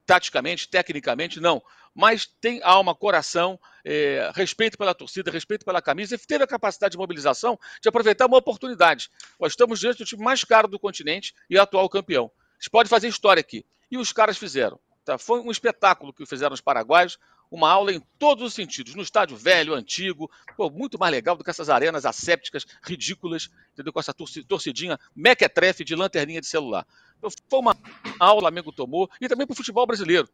Taticamente, 0.08 0.66
tecnicamente, 0.66 1.38
não. 1.38 1.62
Mas 1.94 2.24
tem 2.40 2.62
alma, 2.62 2.94
coração, 2.94 3.60
é, 3.84 4.32
respeito 4.34 4.78
pela 4.78 4.94
torcida, 4.94 5.30
respeito 5.30 5.66
pela 5.66 5.82
camisa 5.82 6.14
e 6.14 6.18
teve 6.18 6.42
a 6.42 6.46
capacidade 6.46 6.92
de 6.92 6.96
mobilização 6.96 7.58
de 7.82 7.90
aproveitar 7.90 8.24
uma 8.24 8.38
oportunidade. 8.38 9.10
Nós 9.38 9.52
estamos 9.52 9.78
diante 9.78 9.98
do 9.98 10.06
time 10.06 10.24
mais 10.24 10.42
caro 10.44 10.66
do 10.66 10.78
continente 10.78 11.34
e 11.50 11.58
atual 11.58 11.86
campeão. 11.90 12.30
A 12.34 12.54
gente 12.58 12.70
pode 12.70 12.88
fazer 12.88 13.06
história 13.06 13.42
aqui. 13.42 13.66
E 13.90 13.98
os 13.98 14.10
caras 14.10 14.38
fizeram. 14.38 14.80
Tá? 15.04 15.18
Foi 15.18 15.40
um 15.40 15.50
espetáculo 15.50 16.10
que 16.14 16.24
fizeram 16.24 16.54
os 16.54 16.62
paraguaios, 16.62 17.18
uma 17.50 17.70
aula 17.70 17.92
em 17.92 18.00
todos 18.18 18.44
os 18.44 18.54
sentidos, 18.54 18.94
no 18.94 19.02
estádio 19.02 19.36
velho, 19.36 19.74
antigo, 19.74 20.30
pô, 20.56 20.70
muito 20.70 20.98
mais 20.98 21.12
legal 21.12 21.36
do 21.36 21.44
que 21.44 21.50
essas 21.50 21.68
arenas 21.68 22.04
assépticas 22.04 22.66
ridículas, 22.82 23.50
entendeu? 23.72 23.92
com 23.92 24.00
essa 24.00 24.14
torcidinha 24.14 24.98
mequetrefe 25.14 25.84
de 25.84 25.94
lanterninha 25.94 26.40
de 26.40 26.46
celular. 26.46 26.86
Então, 27.18 27.30
foi 27.48 27.58
uma 27.58 27.76
aula 28.18 28.32
que 28.32 28.38
o 28.38 28.40
Flamengo 28.40 28.72
tomou, 28.72 29.10
e 29.20 29.28
também 29.28 29.46
para 29.46 29.54
o 29.54 29.56
futebol 29.56 29.86
brasileiro. 29.86 30.28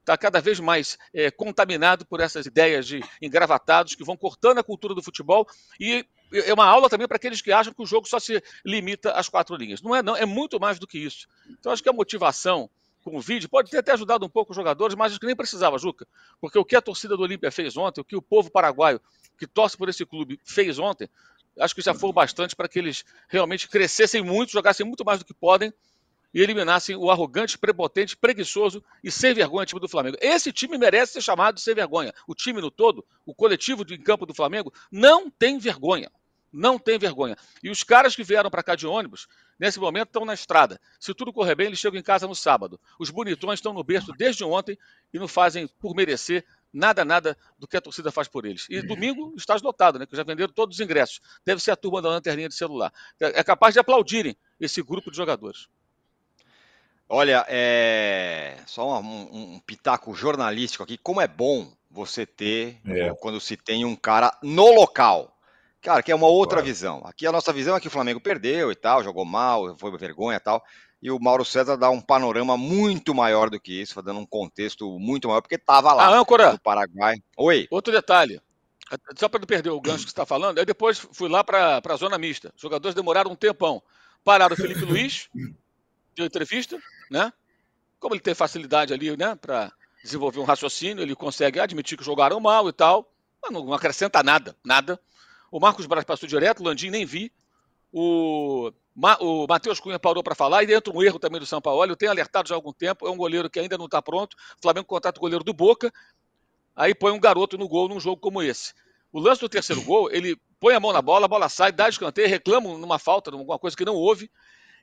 Está 0.00 0.16
cada 0.16 0.40
vez 0.40 0.58
mais 0.58 0.98
é, 1.12 1.30
contaminado 1.30 2.06
por 2.06 2.20
essas 2.20 2.46
ideias 2.46 2.86
de 2.86 3.04
engravatados 3.20 3.94
que 3.94 4.02
vão 4.02 4.16
cortando 4.16 4.58
a 4.58 4.64
cultura 4.64 4.94
do 4.94 5.02
futebol 5.02 5.46
e 5.78 6.06
é 6.32 6.54
uma 6.54 6.64
aula 6.64 6.88
também 6.88 7.06
para 7.08 7.16
aqueles 7.16 7.42
que 7.42 7.52
acham 7.52 7.72
que 7.72 7.82
o 7.82 7.86
jogo 7.86 8.08
só 8.08 8.18
se 8.18 8.42
limita 8.64 9.12
às 9.12 9.28
quatro 9.28 9.56
linhas. 9.56 9.82
Não 9.82 9.94
é, 9.94 10.02
não, 10.02 10.16
é 10.16 10.24
muito 10.24 10.60
mais 10.60 10.78
do 10.78 10.86
que 10.86 10.98
isso. 10.98 11.26
Então, 11.48 11.72
acho 11.72 11.82
que 11.82 11.88
a 11.88 11.92
motivação 11.92 12.70
com 13.02 13.16
o 13.16 13.20
vídeo, 13.20 13.48
pode 13.48 13.70
ter 13.70 13.78
até 13.78 13.92
ajudado 13.92 14.24
um 14.24 14.28
pouco 14.28 14.52
os 14.52 14.56
jogadores, 14.56 14.94
mas 14.94 15.12
acho 15.12 15.20
que 15.20 15.26
nem 15.26 15.36
precisava, 15.36 15.78
Juca. 15.78 16.06
Porque 16.40 16.58
o 16.58 16.64
que 16.64 16.76
a 16.76 16.82
torcida 16.82 17.16
do 17.16 17.22
Olímpia 17.22 17.50
fez 17.50 17.76
ontem, 17.76 18.00
o 18.00 18.04
que 18.04 18.16
o 18.16 18.22
povo 18.22 18.50
paraguaio 18.50 19.00
que 19.38 19.46
torce 19.46 19.76
por 19.76 19.88
esse 19.88 20.04
clube 20.04 20.38
fez 20.44 20.78
ontem, 20.78 21.08
acho 21.58 21.74
que 21.74 21.80
já 21.80 21.94
foi 21.94 22.12
bastante 22.12 22.54
para 22.54 22.68
que 22.68 22.78
eles 22.78 23.04
realmente 23.28 23.68
crescessem 23.68 24.22
muito, 24.22 24.52
jogassem 24.52 24.86
muito 24.86 25.04
mais 25.04 25.18
do 25.18 25.24
que 25.24 25.34
podem 25.34 25.72
e 26.32 26.40
eliminassem 26.40 26.94
o 26.94 27.10
arrogante, 27.10 27.58
prepotente, 27.58 28.16
preguiçoso 28.16 28.82
e 29.02 29.10
sem 29.10 29.34
vergonha 29.34 29.66
time 29.66 29.80
do 29.80 29.88
Flamengo. 29.88 30.16
Esse 30.20 30.52
time 30.52 30.78
merece 30.78 31.14
ser 31.14 31.22
chamado 31.22 31.56
de 31.56 31.60
sem 31.60 31.74
vergonha. 31.74 32.12
O 32.26 32.34
time 32.34 32.60
no 32.60 32.70
todo, 32.70 33.04
o 33.26 33.34
coletivo 33.34 33.84
de 33.84 33.98
campo 33.98 34.24
do 34.24 34.34
Flamengo, 34.34 34.72
não 34.92 35.28
tem 35.28 35.58
vergonha. 35.58 36.10
Não 36.52 36.78
tem 36.78 36.98
vergonha. 36.98 37.36
E 37.62 37.70
os 37.70 37.82
caras 37.82 38.16
que 38.16 38.24
vieram 38.24 38.50
para 38.50 38.62
cá 38.62 38.74
de 38.74 38.86
ônibus, 38.86 39.28
nesse 39.58 39.78
momento 39.78 40.08
estão 40.08 40.24
na 40.24 40.34
estrada. 40.34 40.80
Se 40.98 41.14
tudo 41.14 41.32
correr 41.32 41.54
bem, 41.54 41.68
eles 41.68 41.78
chegam 41.78 41.98
em 41.98 42.02
casa 42.02 42.26
no 42.26 42.34
sábado. 42.34 42.80
Os 42.98 43.10
bonitões 43.10 43.58
estão 43.58 43.72
no 43.72 43.84
berço 43.84 44.12
desde 44.12 44.42
ontem 44.42 44.76
e 45.12 45.18
não 45.18 45.28
fazem 45.28 45.68
por 45.78 45.94
merecer 45.94 46.44
nada, 46.72 47.04
nada 47.04 47.36
do 47.58 47.66
que 47.66 47.76
a 47.76 47.80
torcida 47.80 48.10
faz 48.10 48.28
por 48.28 48.44
eles. 48.44 48.66
E 48.68 48.82
domingo, 48.82 49.34
estádio 49.36 49.66
lotado, 49.66 49.98
né? 49.98 50.06
Que 50.06 50.16
já 50.16 50.22
venderam 50.22 50.52
todos 50.52 50.76
os 50.76 50.80
ingressos. 50.80 51.20
Deve 51.44 51.60
ser 51.60 51.72
a 51.72 51.76
turma 51.76 52.00
da 52.02 52.08
lanterninha 52.08 52.48
de 52.48 52.54
celular. 52.54 52.92
É, 53.20 53.40
é 53.40 53.44
capaz 53.44 53.74
de 53.74 53.80
aplaudirem 53.80 54.36
esse 54.58 54.82
grupo 54.82 55.10
de 55.10 55.16
jogadores. 55.16 55.68
Olha, 57.08 57.44
é... 57.48 58.56
só 58.66 59.00
um, 59.00 59.04
um, 59.04 59.54
um, 59.54 59.60
pitaco 59.60 60.14
jornalístico 60.14 60.84
aqui. 60.84 60.96
Como 60.96 61.20
é 61.20 61.26
bom 61.26 61.72
você 61.90 62.24
ter, 62.24 62.80
é. 62.86 63.12
quando 63.14 63.40
se 63.40 63.56
tem 63.56 63.84
um 63.84 63.96
cara 63.96 64.36
no 64.42 64.72
local. 64.72 65.36
Cara, 65.80 66.02
que 66.02 66.12
é 66.12 66.14
uma 66.14 66.26
outra 66.26 66.56
claro. 66.56 66.66
visão. 66.66 67.02
Aqui 67.04 67.26
a 67.26 67.32
nossa 67.32 67.52
visão 67.52 67.74
é 67.74 67.80
que 67.80 67.88
o 67.88 67.90
Flamengo 67.90 68.20
perdeu 68.20 68.70
e 68.70 68.74
tal, 68.74 69.02
jogou 69.02 69.24
mal, 69.24 69.76
foi 69.78 69.96
vergonha 69.96 70.36
e 70.36 70.40
tal. 70.40 70.62
E 71.02 71.10
o 71.10 71.18
Mauro 71.18 71.44
César 71.44 71.76
dá 71.76 71.88
um 71.88 72.00
panorama 72.00 72.58
muito 72.58 73.14
maior 73.14 73.48
do 73.48 73.58
que 73.58 73.80
isso, 73.80 74.02
dando 74.02 74.20
um 74.20 74.26
contexto 74.26 74.98
muito 74.98 75.28
maior, 75.28 75.40
porque 75.40 75.54
estava 75.54 75.94
lá. 75.94 76.04
A 76.04 76.18
âncora. 76.18 76.52
No 76.52 76.60
Paraguai. 76.60 77.16
Oi. 77.38 77.66
Outro 77.70 77.90
detalhe. 77.92 78.40
Só 79.16 79.28
para 79.28 79.40
não 79.40 79.46
perder 79.46 79.70
o 79.70 79.80
gancho 79.80 79.98
que 79.98 80.10
você 80.10 80.12
está 80.12 80.26
falando, 80.26 80.58
aí 80.58 80.64
depois 80.66 80.98
fui 80.98 81.28
lá 81.28 81.42
para 81.42 81.80
a 81.82 81.96
zona 81.96 82.18
mista. 82.18 82.52
Os 82.54 82.60
jogadores 82.60 82.94
demoraram 82.94 83.30
um 83.30 83.36
tempão. 83.36 83.82
Pararam 84.22 84.52
o 84.52 84.56
Felipe 84.56 84.84
Luiz, 84.84 85.30
deu 86.14 86.26
entrevista, 86.26 86.78
né? 87.10 87.32
Como 87.98 88.14
ele 88.14 88.20
tem 88.20 88.34
facilidade 88.34 88.92
ali, 88.92 89.16
né, 89.16 89.34
para 89.36 89.72
desenvolver 90.02 90.40
um 90.40 90.44
raciocínio, 90.44 91.02
ele 91.02 91.14
consegue 91.14 91.60
admitir 91.60 91.96
que 91.96 92.04
jogaram 92.04 92.40
mal 92.40 92.68
e 92.68 92.72
tal, 92.72 93.10
mas 93.42 93.52
não 93.52 93.72
acrescenta 93.72 94.22
nada, 94.22 94.56
nada. 94.64 95.00
O 95.50 95.58
Marcos 95.58 95.86
Braz 95.86 96.04
passou 96.04 96.28
direto, 96.28 96.60
o 96.60 96.64
Landim 96.64 96.90
nem 96.90 97.04
vi. 97.04 97.32
O, 97.92 98.72
Ma, 98.94 99.16
o 99.20 99.46
Matheus 99.48 99.80
Cunha 99.80 99.98
parou 99.98 100.22
para 100.22 100.34
falar, 100.34 100.62
e 100.62 100.72
entra 100.72 100.92
um 100.92 101.02
erro 101.02 101.18
também 101.18 101.40
do 101.40 101.46
São 101.46 101.60
Paulo. 101.60 101.84
Eu 101.84 101.96
tenho 101.96 102.10
alertado 102.10 102.48
já 102.48 102.54
há 102.54 102.56
algum 102.56 102.72
tempo, 102.72 103.06
é 103.06 103.10
um 103.10 103.16
goleiro 103.16 103.50
que 103.50 103.58
ainda 103.58 103.76
não 103.76 103.86
está 103.86 104.00
pronto. 104.00 104.34
O 104.58 104.62
Flamengo 104.62 104.86
contrata 104.86 105.18
o 105.18 105.20
goleiro 105.20 105.42
do 105.42 105.52
Boca, 105.52 105.92
aí 106.76 106.94
põe 106.94 107.12
um 107.12 107.18
garoto 107.18 107.58
no 107.58 107.68
gol 107.68 107.88
num 107.88 107.98
jogo 107.98 108.20
como 108.20 108.42
esse. 108.42 108.74
O 109.12 109.18
lance 109.18 109.40
do 109.40 109.48
terceiro 109.48 109.82
gol, 109.82 110.10
ele 110.10 110.36
põe 110.60 110.74
a 110.74 110.80
mão 110.80 110.92
na 110.92 111.02
bola, 111.02 111.24
a 111.24 111.28
bola 111.28 111.48
sai, 111.48 111.72
dá 111.72 111.88
escanteio, 111.88 112.28
reclama 112.28 112.78
numa 112.78 112.98
falta, 112.98 113.30
numa 113.30 113.58
coisa 113.58 113.76
que 113.76 113.84
não 113.84 113.94
houve. 113.94 114.30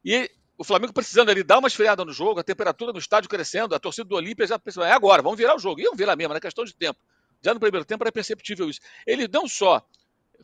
E 0.04 0.30
o 0.58 0.64
Flamengo 0.64 0.92
precisando 0.92 1.30
ali 1.30 1.44
dar 1.44 1.60
uma 1.60 1.68
esfriada 1.68 2.04
no 2.04 2.12
jogo, 2.12 2.40
a 2.40 2.44
temperatura 2.44 2.92
no 2.92 3.00
estádio 3.00 3.30
crescendo, 3.30 3.74
a 3.76 3.80
torcida 3.80 4.10
do 4.10 4.16
Olímpia 4.16 4.48
já 4.48 4.60
pensou, 4.60 4.84
é 4.84 4.92
agora, 4.92 5.22
vamos 5.22 5.38
virar 5.38 5.56
o 5.56 5.60
jogo. 5.60 5.80
E 5.80 5.84
vamos 5.84 5.98
virar 5.98 6.16
mesmo, 6.16 6.34
é 6.34 6.40
questão 6.40 6.66
de 6.66 6.76
tempo. 6.76 7.00
Já 7.42 7.54
no 7.54 7.60
primeiro 7.60 7.86
tempo 7.86 8.04
era 8.04 8.12
perceptível 8.12 8.70
isso. 8.70 8.80
Ele 9.06 9.28
não 9.28 9.48
só 9.48 9.82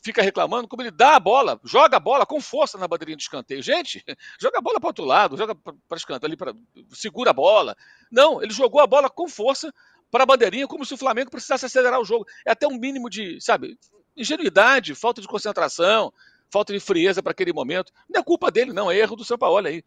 fica 0.02 0.22
reclamando, 0.22 0.68
como 0.68 0.82
ele 0.82 0.92
dá 0.92 1.16
a 1.16 1.20
bola, 1.20 1.60
joga 1.64 1.98
a 1.98 2.00
bola 2.00 2.26
com 2.26 2.40
força 2.40 2.78
na 2.78 2.88
bandeirinha 2.88 3.18
de 3.18 3.24
escanteio. 3.24 3.62
Gente, 3.62 4.04
joga 4.40 4.58
a 4.58 4.62
bola 4.62 4.80
para 4.80 4.90
outro 4.90 5.06
lado, 5.06 5.38
joga 5.38 5.56
para 5.56 5.98
escanteio 5.98 6.30
ali, 6.30 6.38
pra, 6.38 6.54
segura 6.92 7.32
a 7.32 7.34
bola. 7.34 7.76
Não, 8.12 8.42
ele 8.42 8.54
jogou 8.54 8.82
a 8.82 8.88
bola 8.88 9.10
com 9.10 9.28
força 9.28 9.74
para 10.10 10.24
a 10.24 10.26
bandeirinha, 10.26 10.68
como 10.68 10.86
se 10.86 10.94
o 10.94 10.98
Flamengo 10.98 11.32
precisasse 11.32 11.66
acelerar 11.66 12.00
o 12.00 12.06
jogo. 12.06 12.26
É 12.46 12.52
até 12.52 12.68
um 12.68 12.78
mínimo 12.78 13.10
de, 13.10 13.40
sabe, 13.42 13.78
ingenuidade, 14.16 14.96
falta 14.96 15.22
de 15.22 15.28
concentração, 15.28 16.14
falta 16.52 16.72
de 16.72 16.80
frieza 16.80 17.22
para 17.22 17.32
aquele 17.32 17.52
momento. 17.52 17.92
Não 18.10 18.22
é 18.22 18.24
culpa 18.24 18.52
dele, 18.52 18.74
não, 18.74 18.92
é 18.92 18.98
erro 18.98 19.16
do 19.16 19.26
São 19.26 19.38
Paulo 19.38 19.66
aí. 19.66 19.84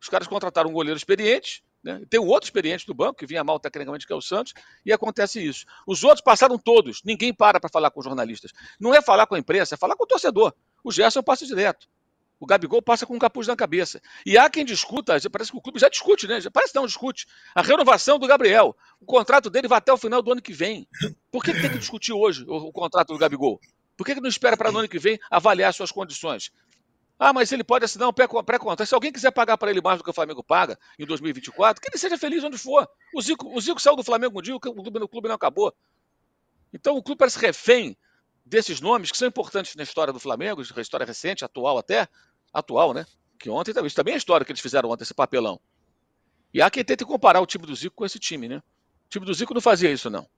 Os 0.00 0.08
caras 0.08 0.28
contrataram 0.28 0.68
um 0.68 0.74
goleiro 0.74 0.96
experiente, 0.96 1.64
né? 1.82 2.00
tem 2.08 2.20
um 2.20 2.26
outro 2.26 2.46
experiente 2.46 2.86
do 2.86 2.94
banco, 2.94 3.18
que 3.18 3.26
vinha 3.26 3.42
mal 3.42 3.58
tecnicamente, 3.58 4.06
que 4.06 4.12
é 4.12 4.16
o 4.16 4.20
Santos, 4.20 4.54
e 4.84 4.92
acontece 4.92 5.44
isso. 5.44 5.66
Os 5.86 6.04
outros 6.04 6.20
passaram 6.20 6.58
todos, 6.58 7.02
ninguém 7.04 7.34
para 7.34 7.58
para 7.58 7.70
falar 7.70 7.90
com 7.90 8.02
jornalistas. 8.02 8.52
Não 8.78 8.94
é 8.94 9.02
falar 9.02 9.26
com 9.26 9.34
a 9.34 9.38
imprensa, 9.38 9.74
é 9.74 9.78
falar 9.78 9.96
com 9.96 10.04
o 10.04 10.06
torcedor. 10.06 10.54
O 10.84 10.92
Gerson 10.92 11.22
passa 11.22 11.46
direto. 11.46 11.88
O 12.42 12.46
Gabigol 12.46 12.82
passa 12.82 13.06
com 13.06 13.14
um 13.14 13.20
capuz 13.20 13.46
na 13.46 13.54
cabeça. 13.54 14.02
E 14.26 14.36
há 14.36 14.50
quem 14.50 14.64
discuta, 14.64 15.16
parece 15.30 15.52
que 15.52 15.56
o 15.56 15.60
clube 15.60 15.78
já 15.78 15.88
discute, 15.88 16.26
né? 16.26 16.40
Parece 16.52 16.72
que 16.72 16.78
não 16.78 16.86
discute. 16.86 17.24
A 17.54 17.62
renovação 17.62 18.18
do 18.18 18.26
Gabriel. 18.26 18.76
O 19.00 19.04
contrato 19.04 19.48
dele 19.48 19.68
vai 19.68 19.78
até 19.78 19.92
o 19.92 19.96
final 19.96 20.20
do 20.20 20.32
ano 20.32 20.42
que 20.42 20.52
vem. 20.52 20.88
Por 21.30 21.44
que 21.44 21.52
tem 21.52 21.70
que 21.70 21.78
discutir 21.78 22.12
hoje 22.12 22.44
o, 22.48 22.56
o 22.56 22.72
contrato 22.72 23.12
do 23.12 23.18
Gabigol? 23.18 23.60
Por 23.96 24.04
que, 24.04 24.16
que 24.16 24.20
não 24.20 24.28
espera 24.28 24.56
para 24.56 24.72
o 24.72 24.76
ano 24.76 24.88
que 24.88 24.98
vem 24.98 25.20
avaliar 25.30 25.72
suas 25.72 25.92
condições? 25.92 26.50
Ah, 27.24 27.32
mas 27.32 27.52
ele 27.52 27.62
pode 27.62 27.84
assinar 27.84 28.08
um 28.08 28.12
pré-contrato. 28.12 28.84
Se 28.84 28.92
alguém 28.92 29.12
quiser 29.12 29.30
pagar 29.30 29.56
para 29.56 29.70
ele 29.70 29.80
mais 29.80 29.96
do 29.96 30.02
que 30.02 30.10
o 30.10 30.12
Flamengo 30.12 30.42
paga 30.42 30.76
em 30.98 31.06
2024, 31.06 31.80
que 31.80 31.88
ele 31.88 31.96
seja 31.96 32.18
feliz 32.18 32.42
onde 32.42 32.58
for. 32.58 32.84
O 33.14 33.22
Zico, 33.22 33.56
o 33.56 33.60
Zico 33.60 33.80
saiu 33.80 33.94
do 33.94 34.02
Flamengo 34.02 34.40
um 34.40 34.42
dia, 34.42 34.56
o 34.56 34.58
clube, 34.58 34.98
o 34.98 35.06
clube 35.06 35.28
não 35.28 35.36
acabou. 35.36 35.72
Então 36.72 36.96
o 36.96 37.02
clube 37.02 37.20
parece 37.20 37.38
refém 37.38 37.96
desses 38.44 38.80
nomes 38.80 39.12
que 39.12 39.16
são 39.16 39.28
importantes 39.28 39.76
na 39.76 39.84
história 39.84 40.12
do 40.12 40.18
Flamengo, 40.18 40.64
na 40.74 40.82
história 40.82 41.06
recente, 41.06 41.44
atual 41.44 41.78
até. 41.78 42.08
Atual, 42.52 42.92
né? 42.92 43.06
Que 43.38 43.48
ontem 43.48 43.72
isso 43.86 43.94
também 43.94 44.14
é 44.14 44.16
história 44.16 44.44
que 44.44 44.50
eles 44.50 44.60
fizeram 44.60 44.90
ontem, 44.90 45.04
esse 45.04 45.14
papelão. 45.14 45.60
E 46.52 46.60
há 46.60 46.68
quem 46.72 46.84
tente 46.84 47.04
comparar 47.04 47.40
o 47.40 47.46
time 47.46 47.64
do 47.64 47.76
Zico 47.76 47.94
com 47.94 48.04
esse 48.04 48.18
time, 48.18 48.48
né? 48.48 48.56
O 48.56 49.08
time 49.08 49.24
do 49.24 49.32
Zico 49.32 49.54
não 49.54 49.60
fazia 49.60 49.92
isso, 49.92 50.10
não. 50.10 50.28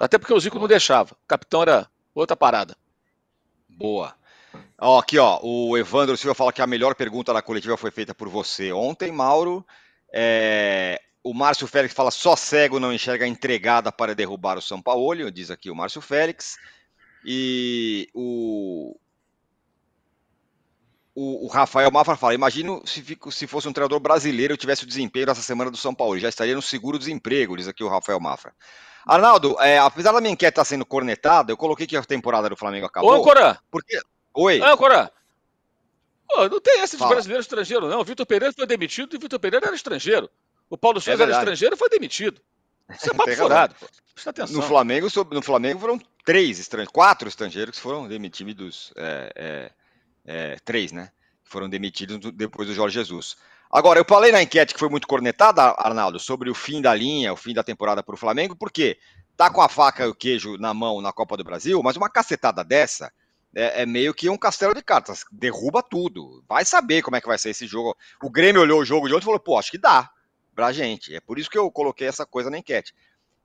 Até 0.00 0.18
porque 0.18 0.34
o 0.34 0.40
Zico 0.40 0.58
não 0.58 0.66
deixava. 0.66 1.14
O 1.14 1.28
capitão 1.28 1.62
era 1.62 1.88
outra 2.12 2.36
parada. 2.36 2.76
Boa. 3.68 4.16
Ó, 4.86 4.98
aqui, 4.98 5.18
ó, 5.18 5.40
o 5.42 5.78
Evandro 5.78 6.14
Silva 6.14 6.34
fala 6.34 6.52
que 6.52 6.60
a 6.60 6.66
melhor 6.66 6.94
pergunta 6.94 7.32
da 7.32 7.40
coletiva 7.40 7.74
foi 7.74 7.90
feita 7.90 8.14
por 8.14 8.28
você 8.28 8.70
ontem, 8.70 9.10
Mauro. 9.10 9.64
É, 10.12 11.00
o 11.22 11.32
Márcio 11.32 11.66
Félix 11.66 11.94
fala 11.94 12.10
só 12.10 12.36
cego 12.36 12.78
não 12.78 12.92
enxerga 12.92 13.24
a 13.24 13.28
entregada 13.28 13.90
para 13.90 14.14
derrubar 14.14 14.58
o 14.58 14.62
São 14.62 14.82
Paulo, 14.82 15.32
diz 15.32 15.50
aqui 15.50 15.70
o 15.70 15.74
Márcio 15.74 16.02
Félix. 16.02 16.58
E 17.24 18.10
o, 18.12 18.94
o, 21.14 21.46
o 21.46 21.48
Rafael 21.48 21.90
Mafra 21.90 22.14
fala: 22.14 22.34
imagino 22.34 22.82
se, 22.84 23.02
se 23.30 23.46
fosse 23.46 23.66
um 23.66 23.72
treinador 23.72 24.00
brasileiro 24.00 24.52
e 24.52 24.58
tivesse 24.58 24.84
o 24.84 24.86
desempenho 24.86 25.24
dessa 25.24 25.40
semana 25.40 25.70
do 25.70 25.78
São 25.78 25.94
Paulo, 25.94 26.18
já 26.18 26.28
estaria 26.28 26.54
no 26.54 26.60
seguro-desemprego, 26.60 27.56
diz 27.56 27.68
aqui 27.68 27.82
o 27.82 27.88
Rafael 27.88 28.20
Mafra. 28.20 28.52
Arnaldo, 29.06 29.56
é, 29.60 29.78
apesar 29.78 30.12
da 30.12 30.20
minha 30.20 30.34
enquete 30.34 30.50
estar 30.50 30.64
sendo 30.66 30.84
cornetada, 30.84 31.50
eu 31.50 31.56
coloquei 31.56 31.86
que 31.86 31.96
a 31.96 32.04
temporada 32.04 32.50
do 32.50 32.56
Flamengo 32.56 32.84
acabou. 32.84 33.18
Ô, 33.18 33.22
Cora! 33.22 33.58
Porque... 33.70 33.98
Oi. 34.34 34.60
Âncora! 34.60 35.12
Pô, 36.28 36.48
não 36.48 36.60
tem 36.60 36.80
essa 36.80 36.96
de 36.96 37.00
Fala. 37.00 37.14
brasileiro 37.14 37.40
estrangeiro, 37.40 37.88
não. 37.88 38.00
O 38.00 38.04
Vitor 38.04 38.26
Pereira 38.26 38.52
foi 38.52 38.66
demitido 38.66 39.14
e 39.14 39.16
o 39.16 39.20
Vitor 39.20 39.38
Pereira 39.38 39.66
era 39.66 39.76
estrangeiro. 39.76 40.28
O 40.68 40.76
Paulo 40.76 41.00
Souza 41.00 41.22
é 41.22 41.26
era 41.26 41.38
estrangeiro 41.38 41.74
e 41.74 41.78
foi 41.78 41.88
demitido. 41.88 42.40
Isso 42.90 43.10
é 43.10 43.14
papo 43.14 43.34
furado, 43.36 43.74
pô. 43.78 43.86
Presta 44.14 44.30
atenção. 44.30 44.56
No 44.56 44.62
Flamengo, 44.62 45.08
no 45.30 45.42
Flamengo 45.42 45.80
foram 45.80 46.00
três 46.24 46.58
estrangeiros, 46.58 46.92
quatro 46.92 47.28
estrangeiros 47.28 47.76
que 47.76 47.82
foram 47.82 48.08
demitidos. 48.08 48.92
É, 48.96 49.32
é, 49.34 49.70
é, 50.26 50.56
três, 50.64 50.92
né? 50.92 51.10
Foram 51.44 51.68
demitidos 51.68 52.18
depois 52.32 52.68
do 52.68 52.74
Jorge 52.74 52.94
Jesus. 52.94 53.36
Agora, 53.70 53.98
eu 53.98 54.04
falei 54.08 54.30
na 54.30 54.42
enquete 54.42 54.72
que 54.72 54.80
foi 54.80 54.88
muito 54.88 55.06
cornetada, 55.06 55.74
Arnaldo, 55.78 56.18
sobre 56.18 56.48
o 56.48 56.54
fim 56.54 56.80
da 56.80 56.94
linha, 56.94 57.32
o 57.32 57.36
fim 57.36 57.52
da 57.52 57.62
temporada 57.62 58.02
para 58.02 58.14
o 58.14 58.18
Flamengo, 58.18 58.56
porque 58.56 58.98
tá 59.36 59.50
com 59.50 59.60
a 59.60 59.68
faca 59.68 60.04
e 60.04 60.08
o 60.08 60.14
queijo 60.14 60.56
na 60.58 60.72
mão 60.72 61.00
na 61.00 61.12
Copa 61.12 61.36
do 61.36 61.44
Brasil, 61.44 61.82
mas 61.82 61.96
uma 61.96 62.08
cacetada 62.08 62.62
dessa 62.62 63.12
é, 63.54 63.82
é, 63.82 63.86
meio 63.86 64.12
que 64.12 64.28
um 64.28 64.36
castelo 64.36 64.74
de 64.74 64.82
cartas, 64.82 65.24
derruba 65.30 65.82
tudo. 65.82 66.42
Vai 66.48 66.64
saber 66.64 67.02
como 67.02 67.16
é 67.16 67.20
que 67.20 67.26
vai 67.26 67.38
ser 67.38 67.50
esse 67.50 67.66
jogo. 67.66 67.96
O 68.22 68.30
Grêmio 68.30 68.60
olhou 68.60 68.80
o 68.80 68.84
jogo 68.84 69.08
de 69.08 69.14
ontem 69.14 69.22
e 69.22 69.26
falou: 69.26 69.40
pô, 69.40 69.58
acho 69.58 69.70
que 69.70 69.78
dá 69.78 70.10
pra 70.54 70.72
gente. 70.72 71.14
É 71.14 71.20
por 71.20 71.38
isso 71.38 71.50
que 71.50 71.58
eu 71.58 71.70
coloquei 71.70 72.06
essa 72.06 72.26
coisa 72.26 72.50
na 72.50 72.58
enquete. 72.58 72.94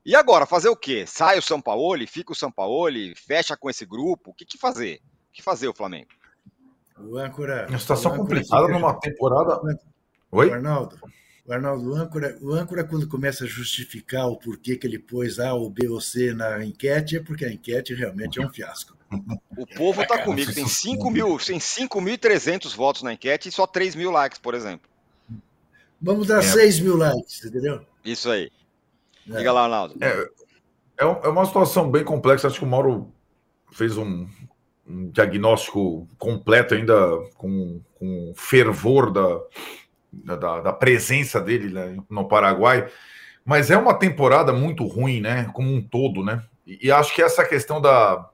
E 0.04 0.16
agora, 0.16 0.46
fazer 0.46 0.68
o 0.68 0.76
quê? 0.76 1.04
Sai 1.06 1.38
o 1.38 1.42
São 1.42 1.60
Paulo, 1.60 2.06
fica 2.06 2.32
o 2.32 2.36
São 2.36 2.50
Paulo, 2.50 2.96
fecha 3.16 3.56
com 3.56 3.68
esse 3.68 3.84
grupo? 3.84 4.30
O 4.30 4.34
que, 4.34 4.44
que 4.44 4.58
fazer? 4.58 5.00
O 5.28 5.32
que 5.32 5.42
fazer 5.42 5.68
o 5.68 5.74
Flamengo? 5.74 6.08
O 6.98 7.18
âncora. 7.18 7.66
Uma 7.68 7.78
situação 7.78 8.16
complicada 8.16 8.68
numa 8.68 8.98
temporada. 8.98 9.60
Oi? 10.32 10.48
O 10.48 10.54
Arnaldo. 10.54 10.98
O 11.46 11.52
Arnaldo, 11.52 11.90
o 11.90 11.94
âncora, 11.94 12.38
o 12.40 12.52
âncora, 12.52 12.84
quando 12.84 13.08
começa 13.08 13.44
a 13.44 13.46
justificar 13.46 14.28
o 14.28 14.36
porquê 14.36 14.76
que 14.76 14.86
ele 14.86 14.98
pôs 14.98 15.38
A 15.38 15.54
ou 15.54 15.70
B 15.70 15.88
ou 15.88 16.00
C 16.00 16.32
na 16.32 16.64
enquete, 16.64 17.16
é 17.16 17.20
porque 17.20 17.44
a 17.44 17.52
enquete 17.52 17.94
realmente 17.94 18.40
é 18.40 18.46
um 18.46 18.50
fiasco. 18.50 18.96
O 19.56 19.66
povo 19.66 20.02
está 20.02 20.22
comigo. 20.22 20.52
Tem 20.52 20.66
5 20.66 21.10
mil, 21.10 21.38
tem 21.38 21.58
5.300 21.58 22.76
votos 22.76 23.02
na 23.02 23.12
enquete 23.12 23.48
e 23.48 23.52
só 23.52 23.66
3 23.66 23.94
mil 23.96 24.10
likes, 24.10 24.38
por 24.38 24.54
exemplo. 24.54 24.88
Vamos 26.00 26.28
dar 26.28 26.38
é. 26.38 26.42
6 26.42 26.80
mil 26.80 26.96
likes, 26.96 27.44
entendeu? 27.44 27.84
Isso 28.04 28.30
aí. 28.30 28.50
É. 29.28 29.38
Diga 29.38 29.52
lá, 29.52 29.64
Arnaldo. 29.64 29.96
É, 30.00 30.28
é, 30.98 31.04
é 31.04 31.28
uma 31.28 31.44
situação 31.44 31.90
bem 31.90 32.04
complexa. 32.04 32.46
Acho 32.46 32.60
que 32.60 32.64
o 32.64 32.68
Mauro 32.68 33.12
fez 33.72 33.96
um, 33.96 34.28
um 34.86 35.10
diagnóstico 35.10 36.08
completo 36.18 36.74
ainda 36.74 36.94
com, 37.34 37.80
com 37.98 38.32
fervor 38.36 39.12
da, 39.12 39.40
da, 40.12 40.60
da 40.60 40.72
presença 40.72 41.40
dele 41.40 41.72
né, 41.72 41.96
no 42.08 42.26
Paraguai. 42.26 42.88
Mas 43.44 43.70
é 43.70 43.76
uma 43.76 43.94
temporada 43.94 44.52
muito 44.52 44.86
ruim, 44.86 45.20
né? 45.20 45.50
Como 45.52 45.72
um 45.72 45.82
todo, 45.82 46.24
né? 46.24 46.42
E, 46.66 46.86
e 46.86 46.92
acho 46.92 47.14
que 47.14 47.22
essa 47.22 47.44
questão 47.44 47.80
da, 47.80 48.28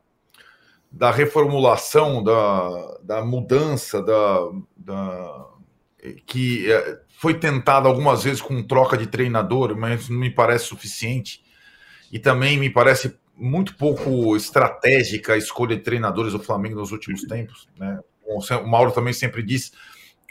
da 0.91 1.11
reformulação, 1.11 2.23
da, 2.23 2.99
da 3.03 3.25
mudança, 3.25 4.03
da, 4.03 4.51
da 4.77 5.47
que 6.27 6.71
é, 6.71 7.01
foi 7.19 7.35
tentada 7.35 7.89
algumas 7.89 8.25
vezes 8.25 8.41
com 8.41 8.63
troca 8.63 8.97
de 8.97 9.07
treinador, 9.07 9.77
mas 9.77 10.09
não 10.09 10.19
me 10.19 10.31
parece 10.31 10.67
suficiente. 10.67 11.45
E 12.13 12.19
também 12.19 12.59
me 12.59 12.71
parece 12.71 13.19
muito 13.35 13.77
pouco 13.77 14.37
estratégica 14.37 15.35
a 15.35 15.37
escolha 15.37 15.77
de 15.77 15.83
treinadores 15.83 16.33
do 16.33 16.39
Flamengo 16.39 16.77
nos 16.77 16.93
últimos 16.93 17.23
tempos. 17.23 17.69
Né? 17.79 17.99
O 18.25 18.67
Mauro 18.67 18.93
também 18.93 19.13
sempre 19.13 19.43
diz 19.43 19.73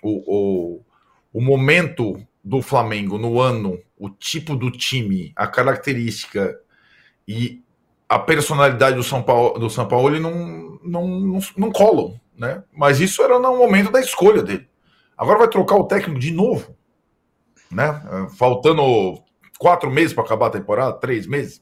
o, 0.01 0.23
o, 0.25 0.85
o 1.35 1.41
momento 1.41 2.25
do 2.41 2.61
Flamengo 2.61 3.17
no 3.17 3.41
ano, 3.41 3.77
o 3.97 4.09
tipo 4.09 4.55
do 4.55 4.71
time, 4.71 5.33
a 5.35 5.45
característica 5.45 6.57
e 7.27 7.61
a 8.07 8.17
personalidade 8.17 8.95
do 8.95 9.03
São 9.03 9.21
Paulo, 9.21 9.59
do 9.59 9.69
São 9.69 9.85
Paulo 9.85 10.07
ele 10.07 10.21
não, 10.21 10.79
não, 10.81 11.07
não, 11.19 11.39
não 11.57 11.71
colam. 11.73 12.17
Né? 12.37 12.63
Mas 12.71 13.01
isso 13.01 13.21
era 13.21 13.37
no 13.37 13.57
momento 13.57 13.91
da 13.91 13.99
escolha 13.99 14.41
dele. 14.41 14.65
Agora 15.17 15.39
vai 15.39 15.49
trocar 15.49 15.75
o 15.75 15.83
técnico 15.83 16.21
de 16.21 16.31
novo. 16.31 16.73
Né? 17.69 18.01
Faltando 18.37 19.21
quatro 19.59 19.91
meses 19.91 20.13
para 20.13 20.23
acabar 20.23 20.47
a 20.47 20.51
temporada, 20.51 20.93
três 20.93 21.27
meses. 21.27 21.61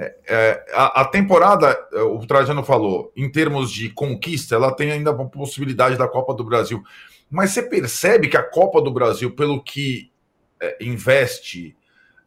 É, 0.00 0.14
é, 0.28 0.66
a, 0.72 1.02
a, 1.02 1.04
temporada, 1.04 1.78
é, 1.92 2.00
o 2.00 2.18
Trajano 2.26 2.64
falou, 2.64 3.12
em 3.14 3.30
termos 3.30 3.70
de 3.70 3.90
conquista, 3.90 4.54
ela 4.54 4.74
tem 4.74 4.90
ainda 4.90 5.10
a 5.10 5.24
possibilidade 5.26 5.98
da 5.98 6.08
Copa 6.08 6.32
do 6.32 6.42
Brasil. 6.42 6.82
Mas 7.30 7.50
você 7.50 7.62
percebe 7.62 8.28
que 8.28 8.36
a 8.36 8.42
Copa 8.42 8.80
do 8.80 8.90
Brasil, 8.90 9.30
pelo 9.34 9.62
que 9.62 10.10
é, 10.58 10.78
investe, 10.80 11.76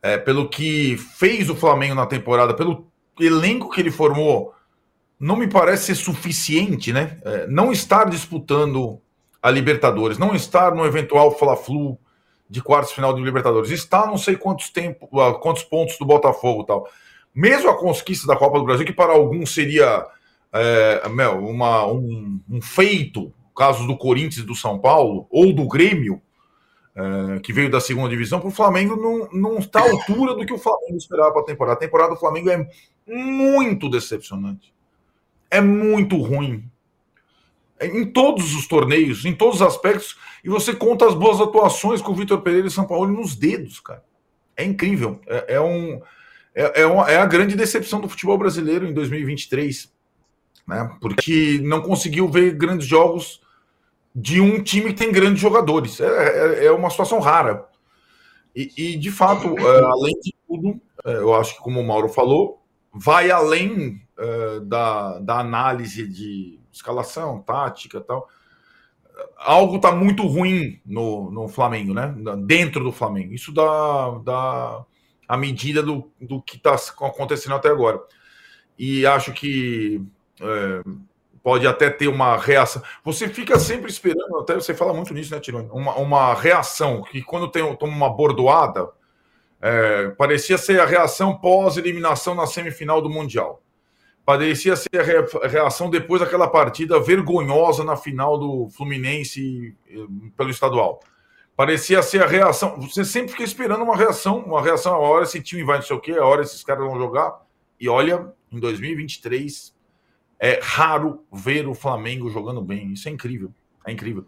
é, 0.04 0.20
pelo 0.20 0.48
que 0.48 0.98
fez 0.98 1.50
o 1.50 1.56
Flamengo 1.56 1.96
na 1.96 2.06
temporada, 2.06 2.54
pelo 2.54 2.92
elenco 3.20 3.72
que 3.72 3.82
ele 3.82 3.90
formou, 3.90 4.54
não 5.20 5.36
me 5.36 5.48
parece 5.48 5.88
ser 5.88 5.96
suficiente, 5.96 6.94
né? 6.94 7.18
É, 7.26 7.48
não 7.48 7.72
estar 7.72 8.08
disputando 8.08 9.02
a 9.42 9.50
Libertadores, 9.50 10.20
não 10.20 10.36
estar 10.36 10.76
no 10.76 10.86
eventual 10.86 11.36
Fla-Flu 11.36 11.98
de 12.48 12.62
quartos 12.62 12.94
final 12.94 13.16
de 13.16 13.22
Libertadores, 13.24 13.72
está 13.72 14.06
não 14.06 14.18
sei 14.18 14.36
quantos 14.36 14.70
tempos, 14.70 15.10
quantos 15.42 15.64
pontos 15.64 15.98
do 15.98 16.06
Botafogo 16.06 16.66
tal 16.66 16.88
mesmo 17.34 17.70
a 17.70 17.78
conquista 17.78 18.28
da 18.28 18.36
Copa 18.36 18.60
do 18.60 18.66
Brasil, 18.66 18.86
que 18.86 18.94
para 18.94 19.14
alguns 19.14 19.54
seria 19.54 20.06
é, 20.52 21.02
uma, 21.06 21.88
um, 21.88 22.40
um, 22.50 22.62
feito, 22.62 23.34
caso 23.56 23.88
do 23.88 23.98
Corinthians 23.98 24.46
do 24.46 24.56
São 24.56 24.78
Paulo, 24.78 25.28
ou 25.30 25.52
do 25.52 25.68
Grêmio, 25.68 26.22
é, 26.96 27.40
que 27.40 27.52
veio 27.52 27.72
da 27.72 27.80
segunda 27.80 28.10
divisão, 28.10 28.40
para 28.40 28.50
o 28.50 28.52
Flamengo 28.52 28.96
não, 28.96 29.30
não 29.32 29.58
está 29.58 29.80
à 29.80 29.90
altura 29.90 30.36
do 30.36 30.46
que 30.46 30.54
o 30.54 30.60
Flamengo 30.60 30.96
esperava 30.96 31.32
para 31.32 31.42
a 31.42 31.46
temporada. 31.46 31.78
A 31.78 31.80
temporada 31.80 32.14
do 32.14 32.20
Flamengo 32.20 32.50
é 32.50 32.68
muito 33.08 33.90
decepcionante. 33.90 34.72
É 35.50 35.60
muito 35.60 36.18
ruim. 36.18 36.64
É, 37.80 37.88
em 37.88 38.06
todos 38.06 38.54
os 38.56 38.68
torneios, 38.68 39.26
em 39.26 39.34
todos 39.34 39.56
os 39.56 39.62
aspectos, 39.68 40.18
e 40.44 40.50
você 40.50 40.76
conta 40.76 41.08
as 41.08 41.16
boas 41.16 41.42
atuações 41.42 42.02
com 42.02 42.12
o 42.12 42.16
Vitor 42.16 42.42
Pereira 42.42 42.68
e 42.68 42.72
São 42.72 42.86
Paulo 42.86 43.08
nos 43.08 43.36
dedos, 43.36 43.80
cara. 43.80 44.04
É 44.56 44.64
incrível. 44.64 45.20
É, 45.26 45.56
é 45.56 45.62
um 45.62 46.00
é, 46.56 46.82
é, 46.82 46.86
uma, 46.86 47.10
é 47.10 47.18
a 47.18 47.26
grande 47.26 47.56
decepção 47.56 48.00
do 48.00 48.10
futebol 48.10 48.38
brasileiro 48.38 48.86
em 48.86 48.94
2023, 48.94 49.92
né? 50.68 50.96
Porque 51.02 51.60
não 51.64 51.82
conseguiu 51.82 52.28
ver 52.28 52.56
grandes 52.56 52.88
jogos 52.88 53.42
de 54.16 54.40
um 54.40 54.62
time 54.62 54.94
que 54.94 55.00
tem 55.00 55.12
grandes 55.12 55.42
jogadores. 55.42 56.00
É, 56.00 56.06
é, 56.06 56.66
é 56.66 56.72
uma 56.72 56.90
situação 56.90 57.20
rara. 57.20 57.68
E, 58.56 58.72
e 58.78 58.98
de 58.98 59.10
fato, 59.10 59.58
é, 59.58 59.84
além 59.86 60.14
de 60.22 60.34
tudo, 60.48 60.80
é, 61.06 61.14
eu 61.16 61.34
acho 61.36 61.56
que, 61.56 61.62
como 61.62 61.80
o 61.80 61.88
Mauro 61.88 62.08
falou, 62.08 62.62
vai 62.94 63.32
além 63.32 64.02
é, 64.18 64.60
da, 64.60 65.20
da 65.20 65.40
análise 65.40 66.08
de 66.08 66.60
escalação, 66.72 67.42
tática 67.42 68.00
tal. 68.00 68.28
Algo 69.38 69.78
está 69.78 69.92
muito 69.92 70.26
ruim 70.26 70.80
no, 70.86 71.32
no 71.32 71.48
Flamengo, 71.48 71.94
né? 71.94 72.14
Dentro 72.46 72.84
do 72.84 72.92
Flamengo. 72.92 73.34
Isso 73.34 73.52
dá, 73.52 74.20
dá 74.24 74.86
à 75.28 75.38
medida 75.38 75.82
do, 75.82 76.12
do 76.20 76.42
que 76.42 76.58
está 76.58 76.74
acontecendo 76.74 77.56
até 77.56 77.70
agora. 77.70 78.02
E 78.78 79.06
acho 79.06 79.32
que 79.34 80.02
é, 80.42 80.84
pode 81.44 81.68
até 81.68 81.90
ter 81.90 82.08
uma 82.08 82.38
reação. 82.38 82.82
Você 83.04 83.28
fica 83.28 83.60
sempre 83.60 83.92
esperando, 83.92 84.40
até 84.40 84.56
você 84.56 84.74
fala 84.74 84.94
muito 84.94 85.14
nisso, 85.14 85.34
né, 85.34 85.40
Tironi? 85.40 85.70
Uma, 85.72 85.96
uma 85.96 86.34
reação 86.34 87.04
que 87.04 87.22
quando 87.22 87.50
tem 87.50 87.76
toma 87.76 87.94
uma 87.94 88.10
bordoada, 88.10 88.90
é, 89.62 90.10
parecia 90.10 90.58
ser 90.58 90.80
a 90.80 90.86
reação 90.86 91.38
pós-eliminação 91.38 92.34
na 92.34 92.48
semifinal 92.48 93.02
do 93.02 93.10
Mundial. 93.10 93.62
Parecia 94.26 94.76
ser 94.78 94.90
a 95.44 95.48
reação 95.48 95.90
depois 95.90 96.22
daquela 96.22 96.48
partida 96.48 96.98
vergonhosa 96.98 97.84
na 97.84 97.98
final 97.98 98.38
do 98.38 98.70
Fluminense 98.70 99.76
pelo 100.38 100.50
estadual. 100.50 101.02
Parecia 101.56 102.02
ser 102.02 102.24
a 102.24 102.28
reação. 102.28 102.80
Você 102.82 103.06
sempre 103.06 103.32
fica 103.32 103.44
esperando 103.44 103.84
uma 103.84 103.96
reação, 103.96 104.40
uma 104.40 104.62
reação. 104.62 104.96
A 104.96 105.00
hora 105.00 105.24
esse 105.24 105.42
time 105.42 105.64
vai 105.64 105.78
não 105.78 105.84
sei 105.84 105.96
o 105.96 106.00
quê, 106.00 106.14
a 106.14 106.26
hora 106.26 106.42
esses 106.42 106.64
caras 106.64 106.84
vão 106.86 106.98
jogar. 106.98 107.42
E 107.80 107.88
olha, 107.88 108.32
em 108.52 108.60
2023 108.60 109.76
é 110.40 110.60
raro 110.62 111.24
ver 111.32 111.68
o 111.68 111.76
Flamengo 111.76 112.30
jogando 112.30 112.62
bem. 112.62 112.94
Isso 112.94 113.08
é 113.08 113.12
incrível. 113.12 113.54
É 113.86 113.92
incrível. 113.92 114.26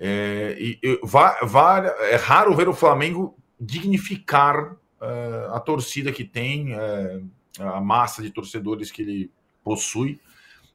É, 0.00 0.56
e, 0.58 0.78
e 0.82 1.00
vai, 1.02 1.38
vai, 1.44 1.86
é 2.10 2.16
raro 2.16 2.54
ver 2.54 2.68
o 2.68 2.74
Flamengo 2.74 3.36
dignificar 3.60 4.76
é, 5.00 5.48
a 5.52 5.60
torcida 5.60 6.12
que 6.12 6.24
tem, 6.24 6.74
é, 6.74 7.20
a 7.60 7.80
massa 7.80 8.20
de 8.20 8.30
torcedores 8.30 8.90
que 8.90 9.02
ele 9.02 9.30
possui, 9.62 10.20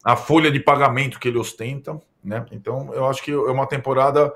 a 0.04 0.16
folha 0.16 0.52
de 0.52 0.60
pagamento 0.60 1.20
que 1.20 1.28
ele 1.28 1.38
ostenta. 1.38 2.02
Né? 2.24 2.46
Então, 2.52 2.94
eu 2.94 3.06
acho 3.06 3.22
que 3.22 3.32
é 3.32 3.52
uma 3.52 3.68
temporada 3.68 4.34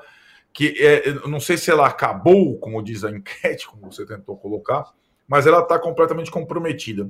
que 0.57 0.73
é, 0.79 1.13
não 1.27 1.39
sei 1.39 1.55
se 1.55 1.69
ela 1.69 1.85
acabou, 1.85 2.57
como 2.57 2.81
diz 2.81 3.03
a 3.03 3.11
enquete, 3.11 3.67
como 3.67 3.91
você 3.91 4.03
tentou 4.07 4.35
colocar, 4.35 4.91
mas 5.27 5.45
ela 5.45 5.59
está 5.59 5.77
completamente 5.77 6.31
comprometida. 6.31 7.07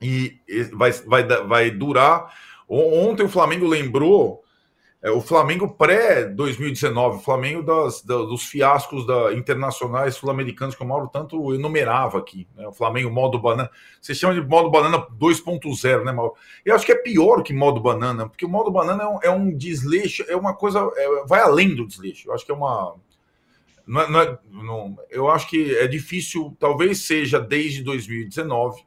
E 0.00 0.40
vai, 0.72 0.90
vai, 0.90 1.22
vai 1.22 1.70
durar. 1.70 2.34
Ontem 2.66 3.24
o 3.24 3.28
Flamengo 3.28 3.66
lembrou 3.66 4.41
é, 5.02 5.10
o 5.10 5.20
Flamengo 5.20 5.68
pré-2019, 5.68 7.16
o 7.16 7.18
Flamengo 7.18 7.60
das, 7.60 8.02
das, 8.02 8.28
dos 8.28 8.44
fiascos 8.44 9.04
da, 9.04 9.32
internacionais 9.32 10.14
sul-americanos 10.14 10.76
que 10.76 10.82
o 10.82 10.86
Mauro 10.86 11.08
tanto 11.12 11.52
enumerava 11.52 12.18
aqui. 12.18 12.46
Né? 12.54 12.68
O 12.68 12.72
Flamengo 12.72 13.10
modo 13.10 13.36
banana. 13.36 13.68
Você 14.00 14.14
chama 14.14 14.34
de 14.34 14.40
modo 14.40 14.70
banana 14.70 15.04
2.0, 15.18 16.04
né, 16.04 16.12
Mauro? 16.12 16.34
Eu 16.64 16.76
acho 16.76 16.86
que 16.86 16.92
é 16.92 16.96
pior 16.96 17.42
que 17.42 17.52
modo 17.52 17.80
banana, 17.80 18.28
porque 18.28 18.46
o 18.46 18.48
modo 18.48 18.70
banana 18.70 19.02
é 19.02 19.06
um, 19.08 19.18
é 19.24 19.30
um 19.30 19.56
desleixo, 19.56 20.24
é 20.28 20.36
uma 20.36 20.54
coisa. 20.54 20.88
É, 20.96 21.24
vai 21.26 21.40
além 21.40 21.74
do 21.74 21.84
desleixo. 21.84 22.28
Eu 22.28 22.34
acho 22.34 22.46
que 22.46 22.52
é 22.52 22.54
uma. 22.54 22.94
Não 23.84 24.00
é, 24.00 24.08
não 24.08 24.20
é, 24.20 24.38
não, 24.52 24.98
eu 25.10 25.28
acho 25.28 25.48
que 25.48 25.76
é 25.76 25.88
difícil, 25.88 26.56
talvez 26.60 27.04
seja 27.04 27.40
desde 27.40 27.82
2019 27.82 28.84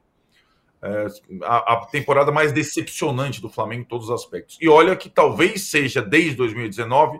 é, 0.82 1.06
a, 1.42 1.74
a, 1.74 1.86
temporada 1.86 2.30
mais 2.30 2.52
decepcionante 2.52 3.40
do 3.40 3.48
Flamengo 3.48 3.82
em 3.82 3.84
todos 3.84 4.08
os 4.08 4.14
aspectos. 4.14 4.58
E 4.60 4.68
olha 4.68 4.94
que 4.94 5.08
talvez 5.08 5.68
seja, 5.68 6.02
desde 6.02 6.34
2019, 6.36 7.18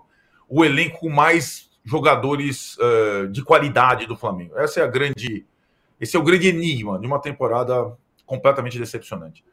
o 0.49 0.65
elenco 0.65 1.09
mais 1.09 1.71
jogadores 1.85 2.77
uh, 2.79 3.29
de 3.29 3.43
qualidade 3.43 4.07
do 4.07 4.17
Flamengo. 4.17 4.59
Essa 4.59 4.81
é 4.81 4.83
a 4.83 4.87
grande, 4.87 5.47
esse 6.01 6.17
é 6.17 6.19
o 6.19 6.23
grande 6.23 6.49
enigma 6.49 6.99
de 6.99 7.07
uma 7.07 7.21
temporada 7.21 7.97
completamente 8.27 8.79
decepcionante. 8.79 9.45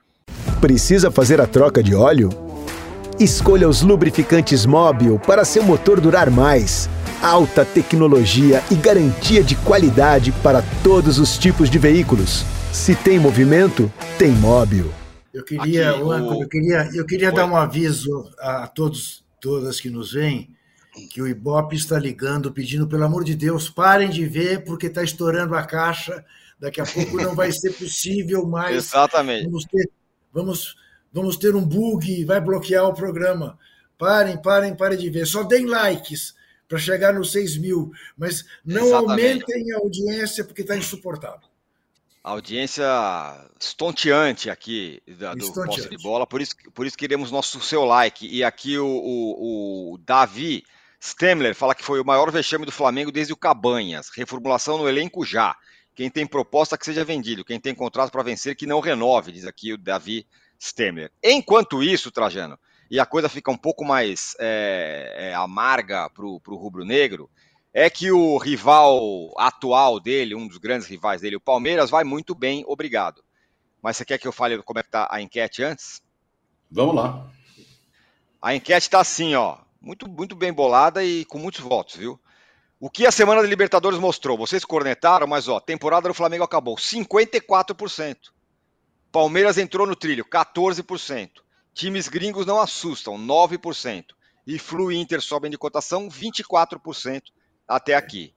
Precisa 0.60 1.12
fazer 1.12 1.40
a 1.40 1.48
troca 1.48 1.84
de 1.84 1.94
óleo? 1.94 2.30
Escolha 3.20 3.70
os 3.70 3.84
lubrificantes 3.84 4.66
Móbil 4.66 5.20
para 5.20 5.46
seu 5.46 5.64
motor 5.64 6.02
durar 6.02 6.32
mais. 6.32 6.90
Alta 7.22 7.64
tecnologia 7.64 8.62
e 8.72 8.76
garantia 8.76 9.44
de 9.44 9.56
qualidade 9.56 10.32
para 10.44 10.64
todos 10.84 11.20
os 11.20 11.38
tipos 11.38 11.70
de 11.70 11.78
veículos. 11.78 12.44
Se 12.74 12.96
tem 12.96 13.20
movimento, 13.20 13.90
tem 14.18 14.32
móvel. 14.32 14.92
Eu 15.32 15.46
queria, 15.46 15.92
Aqui, 15.92 16.02
o... 16.02 16.42
eu 16.42 16.50
queria, 16.50 16.90
eu 16.96 17.06
queria 17.06 17.32
dar 17.32 17.46
um 17.46 17.56
aviso 17.56 18.28
a 18.40 18.68
todos, 18.68 19.24
todas 19.40 19.80
que 19.80 19.92
nos 19.92 20.14
veem, 20.14 20.50
que 21.12 21.22
o 21.22 21.28
Ibope 21.28 21.76
está 21.76 22.00
ligando, 22.00 22.52
pedindo, 22.52 22.88
pelo 22.88 23.04
amor 23.04 23.24
de 23.24 23.36
Deus, 23.36 23.70
parem 23.70 24.10
de 24.10 24.26
ver, 24.26 24.64
porque 24.64 24.88
está 24.88 25.04
estourando 25.04 25.56
a 25.56 25.64
caixa. 25.64 26.26
Daqui 26.60 26.82
a 26.82 26.86
pouco 26.86 27.18
não 27.18 27.36
vai 27.36 27.52
ser 27.52 27.74
possível 27.78 28.46
mais. 28.48 28.76
Exatamente. 28.76 29.46
Vamos 29.46 29.66
ter, 29.66 29.90
vamos, 30.34 30.76
vamos 31.14 31.38
ter 31.38 31.56
um 31.56 31.64
bug, 31.64 32.26
vai 32.26 32.42
bloquear 32.42 32.86
o 32.86 32.94
programa. 32.94 33.58
Parem, 34.00 34.42
parem, 34.42 34.76
parem 34.76 34.98
de 34.98 35.12
ver. 35.12 35.28
Só 35.28 35.44
deem 35.44 35.68
likes 35.68 36.34
para 36.68 36.80
chegar 36.80 37.14
nos 37.14 37.32
6 37.34 37.58
mil, 37.60 37.92
mas 38.18 38.44
não 38.66 38.88
Exatamente. 38.88 39.12
aumentem 39.12 39.72
a 39.74 39.78
audiência 39.78 40.44
porque 40.44 40.64
está 40.64 40.76
insuportável 40.76 41.53
audiência 42.24 42.86
estonteante 43.60 44.50
aqui 44.50 45.02
da, 45.06 45.34
do. 45.36 45.52
Posse 45.54 45.90
de 45.90 45.98
Bola, 45.98 46.26
por 46.26 46.42
isso, 46.42 46.56
por 46.74 46.86
isso 46.86 46.98
queremos 46.98 47.32
nosso 47.32 47.60
seu 47.60 47.84
like. 47.84 48.26
E 48.26 48.44
aqui 48.44 48.78
o, 48.78 48.88
o, 48.88 49.94
o 49.94 49.98
Davi 49.98 50.64
Stemler 51.02 51.54
fala 51.54 51.76
que 51.76 51.84
foi 51.84 52.00
o 52.00 52.06
maior 52.06 52.32
vexame 52.32 52.66
do 52.66 52.72
Flamengo 52.72 53.12
desde 53.12 53.34
o 53.34 53.38
Cabanhas. 53.38 54.10
Reformulação 54.16 54.78
no 54.78 54.88
elenco 54.88 55.26
já. 55.26 55.56
Quem 55.94 56.10
tem 56.10 56.26
proposta 56.26 56.78
que 56.78 56.86
seja 56.86 57.04
vendido, 57.04 57.46
quem 57.46 57.60
tem 57.60 57.76
contrato 57.76 58.12
para 58.12 58.24
vencer 58.24 58.56
que 58.56 58.66
não 58.66 58.80
renove, 58.80 59.32
diz 59.32 59.46
aqui 59.46 59.74
o 59.74 59.78
Davi 59.78 60.26
Stemler. 60.60 61.12
Enquanto 61.22 61.84
isso, 61.84 62.10
Trajano, 62.10 62.58
e 62.90 63.00
a 63.00 63.06
coisa 63.06 63.30
fica 63.30 63.52
um 63.52 63.58
pouco 63.58 63.84
mais 63.84 64.36
é, 64.40 65.14
é, 65.18 65.34
amarga 65.36 66.10
para 66.10 66.26
o 66.26 66.56
rubro-negro, 66.56 67.30
é 67.74 67.90
que 67.90 68.12
o 68.12 68.38
rival 68.38 69.34
atual 69.36 70.00
dele, 70.00 70.36
um 70.36 70.48
dos 70.48 70.60
grandes 70.60 70.88
rivais 70.88 71.22
dele, 71.22 71.38
o 71.38 71.42
Palmeiras, 71.42 71.90
vai 71.90 72.04
muito 72.04 72.36
bem, 72.36 72.64
obrigado. 72.68 73.24
mas 73.82 73.98
você 73.98 74.06
quer 74.06 74.20
que 74.20 74.28
eu 74.28 74.32
fale 74.32 74.62
como 74.62 74.80
é 74.80 74.84
que 74.84 74.92
tá 74.92 75.08
a 75.10 75.20
enquete 75.20 75.64
antes? 75.64 76.02
Vamos 76.70 76.96
lá. 76.96 77.28
A 78.40 78.54
enquete 78.54 78.86
está 78.86 79.00
assim, 79.00 79.34
ó, 79.34 79.58
muito, 79.82 80.08
muito 80.08 80.36
bem 80.36 80.54
bolada 80.54 81.04
e 81.04 81.26
com 81.26 81.40
muitos 81.40 81.62
votos, 81.62 81.96
viu? 81.96 82.20
O 82.80 82.90
que 82.90 83.08
a 83.08 83.12
semana 83.12 83.42
da 83.42 83.48
Libertadores 83.48 83.98
mostrou? 83.98 84.38
Vocês 84.38 84.64
cornetaram, 84.64 85.26
mas 85.26 85.48
ó, 85.48 85.60
temporada 85.60 86.08
do 86.08 86.14
Flamengo 86.14 86.44
acabou, 86.44 86.76
54%. 86.76 88.18
Palmeiras 89.12 89.58
entrou 89.58 89.88
no 89.88 89.96
trilho, 89.96 90.26
14%. 90.26 91.30
Times 91.74 92.08
gringos 92.08 92.46
não 92.46 92.60
assustam, 92.60 93.18
9%. 93.18 94.06
E 94.46 94.60
Flu 94.60 94.92
e 94.92 94.98
Inter 94.98 95.22
sobem 95.22 95.50
de 95.50 95.58
cotação, 95.58 96.10
24% 96.10 97.22
até 97.68 97.96
aqui. 97.96 98.34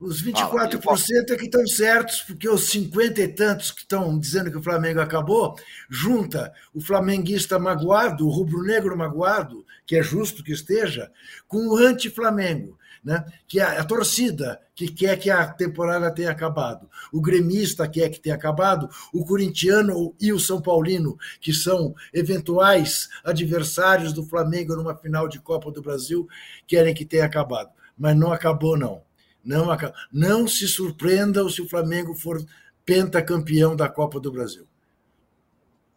Os 0.00 0.22
24% 0.22 1.30
é 1.30 1.36
que 1.36 1.44
estão 1.44 1.66
certos, 1.66 2.22
porque 2.22 2.48
os 2.48 2.68
50 2.68 3.20
e 3.20 3.28
tantos 3.28 3.70
que 3.70 3.80
estão 3.80 4.18
dizendo 4.18 4.50
que 4.50 4.56
o 4.56 4.62
Flamengo 4.62 5.00
acabou, 5.00 5.56
junta 5.90 6.52
o 6.72 6.80
flamenguista 6.80 7.58
magoado, 7.58 8.26
o 8.26 8.30
rubro-negro 8.30 8.96
magoado, 8.96 9.64
que 9.86 9.96
é 9.96 10.02
justo 10.02 10.42
que 10.42 10.52
esteja, 10.52 11.10
com 11.46 11.68
o 11.68 11.76
anti-Flamengo. 11.76 12.78
Né? 13.04 13.22
que 13.46 13.60
é 13.60 13.64
a 13.64 13.84
torcida 13.84 14.58
que 14.74 14.88
quer 14.88 15.18
que 15.18 15.28
a 15.28 15.46
temporada 15.46 16.10
tenha 16.10 16.30
acabado, 16.30 16.88
o 17.12 17.20
gremista 17.20 17.86
quer 17.86 18.08
que 18.08 18.18
tenha 18.18 18.34
acabado, 18.34 18.88
o 19.12 19.26
corintiano 19.26 20.14
e 20.18 20.32
o 20.32 20.40
São 20.40 20.58
Paulino, 20.58 21.14
que 21.38 21.52
são 21.52 21.94
eventuais 22.14 23.10
adversários 23.22 24.14
do 24.14 24.24
Flamengo 24.24 24.74
numa 24.74 24.96
final 24.96 25.28
de 25.28 25.38
Copa 25.38 25.70
do 25.70 25.82
Brasil, 25.82 26.26
querem 26.66 26.94
que 26.94 27.04
tenha 27.04 27.26
acabado. 27.26 27.68
Mas 27.96 28.16
não 28.16 28.32
acabou, 28.32 28.76
não. 28.76 29.02
Não, 29.44 29.66
não 30.12 30.48
se 30.48 30.66
surpreendam 30.66 31.48
se 31.48 31.60
o 31.60 31.68
Flamengo 31.68 32.14
for 32.14 32.44
pentacampeão 32.84 33.76
da 33.76 33.88
Copa 33.88 34.18
do 34.18 34.32
Brasil. 34.32 34.66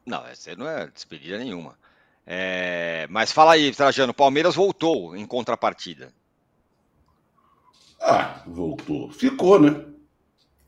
Não, 0.06 0.26
essa 0.26 0.56
não 0.56 0.68
é 0.68 0.88
despedida 0.88 1.38
nenhuma. 1.38 1.78
É... 2.26 3.08
Mas 3.10 3.32
fala 3.32 3.54
aí, 3.54 3.74
Trajano, 3.74 4.14
Palmeiras 4.14 4.56
voltou 4.56 5.16
em 5.16 5.26
contrapartida. 5.26 6.14
Ah, 8.00 8.44
voltou. 8.46 9.12
Ficou, 9.12 9.60
né? 9.60 9.86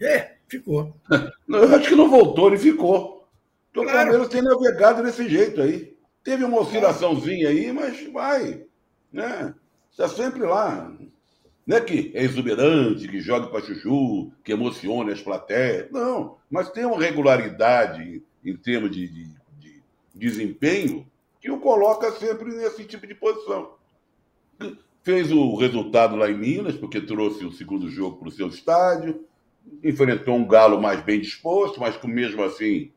É, 0.01 0.37
ficou. 0.47 0.95
Eu 1.47 1.75
acho 1.75 1.89
que 1.89 1.95
não 1.95 2.09
voltou, 2.09 2.47
ele 2.47 2.57
ficou. 2.57 3.29
Então, 3.71 3.83
claro. 3.83 3.99
O 3.99 4.03
Palmeiras 4.03 4.29
tem 4.29 4.41
navegado 4.41 5.03
desse 5.03 5.29
jeito 5.29 5.61
aí. 5.61 5.97
Teve 6.23 6.43
uma 6.43 6.59
oscilaçãozinha 6.59 7.49
aí, 7.49 7.71
mas 7.71 8.11
vai. 8.11 8.65
Né? 9.11 9.53
Está 9.91 10.07
sempre 10.07 10.41
lá. 10.41 10.91
Não 11.69 11.77
é 11.77 11.81
que 11.81 12.11
é 12.15 12.23
exuberante, 12.23 13.07
que 13.07 13.19
joga 13.19 13.45
para 13.45 13.63
chuchu, 13.63 14.31
que 14.43 14.51
emociona 14.53 15.13
as 15.13 15.21
plateias. 15.21 15.91
Não, 15.91 16.35
mas 16.49 16.71
tem 16.71 16.83
uma 16.83 16.99
regularidade 16.99 18.23
em 18.43 18.57
termos 18.57 18.89
de, 18.89 19.07
de, 19.07 19.25
de 19.59 19.81
desempenho 20.15 21.05
que 21.39 21.51
o 21.51 21.59
coloca 21.59 22.11
sempre 22.13 22.55
nesse 22.55 22.85
tipo 22.85 23.05
de 23.05 23.13
posição. 23.13 23.75
Fez 25.03 25.31
o 25.31 25.55
resultado 25.57 26.15
lá 26.15 26.31
em 26.31 26.35
Minas, 26.39 26.73
porque 26.73 26.99
trouxe 26.99 27.45
o 27.45 27.51
segundo 27.51 27.87
jogo 27.87 28.17
para 28.17 28.29
o 28.29 28.31
seu 28.31 28.47
estádio. 28.47 29.23
Enfrentou 29.83 30.37
um 30.37 30.47
Galo 30.47 30.81
mais 30.81 31.03
bem 31.03 31.21
disposto, 31.21 31.79
mas 31.79 31.95
que 31.95 32.07
mesmo 32.07 32.41
assim 32.41 32.91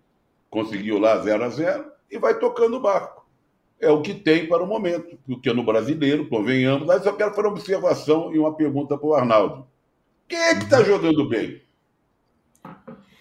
conseguiu 0.49 0.99
lá 0.99 1.19
0 1.19 1.45
a 1.45 1.49
0 1.51 1.85
e 2.11 2.19
vai 2.19 2.39
tocando 2.39 2.79
o 2.79 2.81
barco 2.81 3.22
é 3.83 3.91
o 3.91 4.01
que 4.01 4.15
tem 4.15 4.47
para 4.47 4.63
o 4.63 4.67
momento, 4.67 5.19
porque 5.27 5.53
no 5.53 5.65
brasileiro, 5.65 6.29
convenhamos, 6.29 6.87
mas 6.87 7.05
eu 7.05 7.17
quero 7.17 7.31
fazer 7.35 7.49
uma 7.49 7.57
observação 7.57 8.33
e 8.33 8.39
uma 8.39 8.55
pergunta 8.55 8.97
para 8.97 9.07
o 9.07 9.15
Arnaldo. 9.15 9.67
Quem 10.29 10.39
é 10.39 10.55
que 10.55 10.63
está 10.63 10.85
jogando 10.85 11.29
bem? 11.29 11.61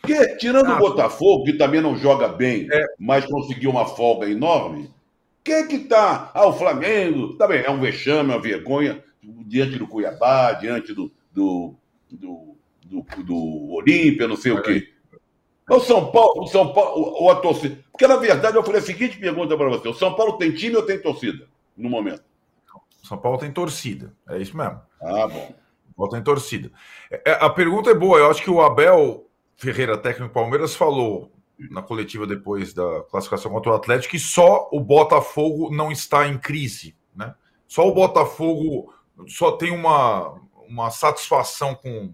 Que, 0.06 0.38
tirando 0.38 0.67
ah, 0.67 0.76
o 0.76 0.80
Botafogo, 0.80 1.45
que 1.45 1.54
também 1.54 1.82
não 1.82 1.97
joga 1.97 2.28
bem, 2.28 2.67
é. 2.71 2.86
mas 3.00 3.26
conseguiu 3.26 3.71
uma 3.71 3.86
folga 3.88 4.30
enorme, 4.30 4.89
quem 5.43 5.56
é 5.56 5.65
que 5.65 5.76
está? 5.78 6.32
Ah, 6.34 6.45
o 6.45 6.54
Flamengo, 6.54 7.36
tá 7.38 7.47
bem, 7.47 7.63
é 7.63 7.71
um 7.71 7.80
vexame, 7.80 8.32
é 8.32 8.36
uma 8.36 8.41
vergonha, 8.41 9.04
diante 9.47 9.80
do 9.80 9.88
Cuiabá, 9.88 10.54
diante 10.54 10.93
do, 10.93 11.12
do, 11.34 11.74
do, 12.12 12.56
do, 12.86 13.06
do 13.24 13.74
Olímpia, 13.74 14.28
não 14.28 14.38
sei 14.38 14.52
o 14.52 14.62
quê. 14.62 14.88
O 15.67 15.80
São 15.80 16.12
Paulo, 16.12 16.43
o 16.43 16.47
São 16.47 16.71
Paulo, 16.71 17.15
ou 17.17 17.32
a 17.32 17.36
torcida. 17.36 17.78
Porque, 18.02 18.12
na 18.12 18.20
verdade, 18.20 18.58
eu 18.58 18.64
falei 18.64 18.82
a 18.82 18.84
seguinte 18.84 19.20
pergunta 19.20 19.56
para 19.56 19.70
você: 19.70 19.88
o 19.88 19.94
São 19.94 20.16
Paulo 20.16 20.34
tem 20.34 20.52
time 20.52 20.76
ou 20.76 20.82
tem 20.82 21.00
torcida 21.00 21.48
no 21.78 21.88
momento? 21.88 22.24
São 23.04 23.16
Paulo 23.16 23.38
tem 23.38 23.52
torcida, 23.52 24.12
é 24.28 24.40
isso 24.40 24.58
mesmo. 24.58 24.82
Ah, 25.00 25.28
bom. 25.28 25.54
São 25.86 25.94
Paulo 25.96 26.12
tem 26.12 26.24
torcida. 26.24 26.72
É, 27.12 27.34
a 27.34 27.48
pergunta 27.48 27.92
é 27.92 27.94
boa, 27.94 28.18
eu 28.18 28.32
acho 28.32 28.42
que 28.42 28.50
o 28.50 28.60
Abel 28.60 29.28
Ferreira, 29.56 30.00
técnico 30.00 30.34
Palmeiras, 30.34 30.74
falou 30.74 31.32
na 31.70 31.84
coletiva 31.84 32.26
depois 32.26 32.74
da 32.74 33.02
classificação 33.02 33.52
contra 33.52 33.72
o 33.72 33.76
Atlético 33.76 34.12
que 34.12 34.20
só 34.20 34.68
o 34.72 34.80
Botafogo 34.80 35.70
não 35.72 35.92
está 35.92 36.28
em 36.28 36.40
crise, 36.40 36.96
né? 37.16 37.36
Só 37.68 37.88
o 37.88 37.94
Botafogo 37.94 38.92
só 39.28 39.52
tem 39.52 39.72
uma, 39.72 40.42
uma 40.68 40.90
satisfação 40.90 41.76
com 41.76 42.12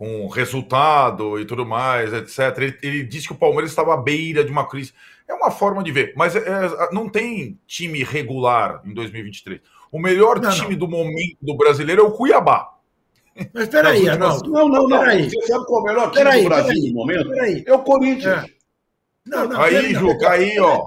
com 0.00 0.28
resultado 0.28 1.38
e 1.38 1.44
tudo 1.44 1.66
mais, 1.66 2.10
etc. 2.14 2.56
Ele, 2.56 2.78
ele, 2.82 3.02
disse 3.04 3.26
que 3.26 3.34
o 3.34 3.36
Palmeiras 3.36 3.68
estava 3.68 3.92
à 3.92 3.98
beira 3.98 4.42
de 4.42 4.50
uma 4.50 4.66
crise. 4.66 4.94
É 5.28 5.34
uma 5.34 5.50
forma 5.50 5.82
de 5.82 5.92
ver, 5.92 6.14
mas 6.16 6.34
é, 6.34 6.40
é 6.40 6.90
não 6.90 7.06
tem 7.06 7.60
time 7.66 8.02
regular 8.02 8.80
em 8.86 8.94
2023. 8.94 9.60
O 9.92 10.00
melhor 10.00 10.40
não, 10.40 10.50
time 10.50 10.70
não. 10.70 10.78
do 10.78 10.88
momento 10.88 11.36
do 11.42 11.54
brasileiro 11.54 12.00
é 12.00 12.04
o 12.06 12.12
Cuiabá. 12.12 12.78
Mas 13.52 13.68
peraí, 13.68 14.08
Arnaldo. 14.08 14.50
Não, 14.50 14.70
não, 14.70 14.88
não. 14.88 15.00
Peraí. 15.00 15.28
Você 15.28 15.46
sabe 15.46 15.66
qual 15.66 15.80
é 15.80 15.82
o 15.82 15.84
melhor 15.84 16.10
time 16.12 16.24
peraí, 16.24 16.42
do 16.42 16.48
Brasil 16.48 16.66
peraí, 16.66 16.88
no 16.88 16.94
momento? 16.94 17.28
Peraí. 17.28 17.64
É 17.66 17.74
o 17.74 17.82
Corinthians. 17.82 18.44
É. 18.44 18.46
Não, 19.26 19.48
não, 19.48 19.60
aí, 19.60 19.92
Juca, 19.92 20.30
aí, 20.30 20.58
ó. 20.60 20.82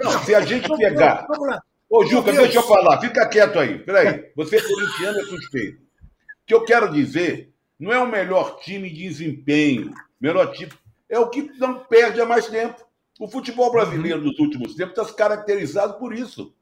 Não, 0.00 0.24
se 0.24 0.34
a 0.36 0.42
gente 0.42 0.68
pegar. 0.76 1.26
Vamos 1.28 1.48
lá. 1.48 1.60
Ô, 1.90 2.06
Juca, 2.06 2.30
deixa 2.30 2.58
eu 2.58 2.62
falar. 2.62 3.00
Fica 3.00 3.26
quieto 3.26 3.58
aí. 3.58 3.80
Peraí. 3.80 4.30
Você, 4.36 4.62
corintiano, 4.62 5.18
é 5.18 5.24
suspeito. 5.24 5.78
O 5.78 6.46
que 6.46 6.54
eu 6.54 6.64
quero 6.64 6.92
dizer 6.92 7.52
não 7.78 7.92
é 7.92 7.98
o 7.98 8.10
melhor 8.10 8.58
time 8.60 8.90
de 8.90 9.08
desempenho, 9.08 9.94
melhor 10.20 10.50
time. 10.52 10.72
É 11.08 11.18
o 11.18 11.30
que 11.30 11.42
não 11.58 11.78
perde 11.78 12.20
há 12.20 12.26
mais 12.26 12.48
tempo. 12.48 12.84
O 13.20 13.28
futebol 13.28 13.70
brasileiro 13.70 14.20
nos 14.20 14.38
últimos 14.38 14.74
tempos 14.74 14.90
está 14.90 15.04
se 15.04 15.14
caracterizado 15.14 15.98
por 15.98 16.12
isso. 16.12 16.54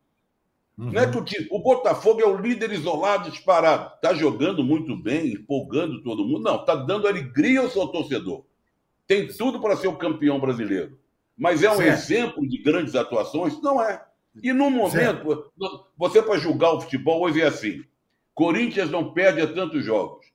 Uhum. 0.77 0.93
Não 0.93 1.01
é 1.01 1.11
que 1.11 1.17
o, 1.17 1.25
time, 1.25 1.49
o 1.51 1.59
Botafogo 1.59 2.21
é 2.21 2.27
o 2.27 2.37
líder 2.37 2.71
isolado, 2.73 3.31
disparado. 3.31 3.95
Está 3.95 4.13
jogando 4.13 4.63
muito 4.63 4.95
bem, 4.95 5.33
empolgando 5.33 6.03
todo 6.03 6.25
mundo. 6.25 6.43
Não, 6.43 6.57
está 6.57 6.75
dando 6.75 7.09
alegria 7.09 7.61
ao 7.61 7.71
seu 7.71 7.87
torcedor. 7.89 8.45
Tem 9.07 9.27
tudo 9.27 9.61
para 9.61 9.77
ser 9.77 9.89
o 9.89 9.97
campeão 9.97 10.39
brasileiro. 10.39 10.99
Mas 11.37 11.63
é 11.63 11.71
um 11.71 11.77
certo. 11.77 11.91
exemplo 11.91 12.49
de 12.49 12.59
grandes 12.59 12.95
atuações? 12.95 13.61
Não 13.63 13.83
é. 13.83 14.03
E 14.43 14.53
no 14.53 14.71
momento, 14.71 14.93
certo. 14.93 15.53
você 15.97 16.21
para 16.21 16.39
julgar 16.39 16.73
o 16.73 16.81
futebol 16.83 17.23
hoje 17.23 17.41
é 17.41 17.47
assim: 17.47 17.85
Corinthians 18.35 18.91
não 18.91 19.13
perde 19.13 19.41
a 19.41 19.47
tantos 19.47 19.83
jogos 19.83 20.26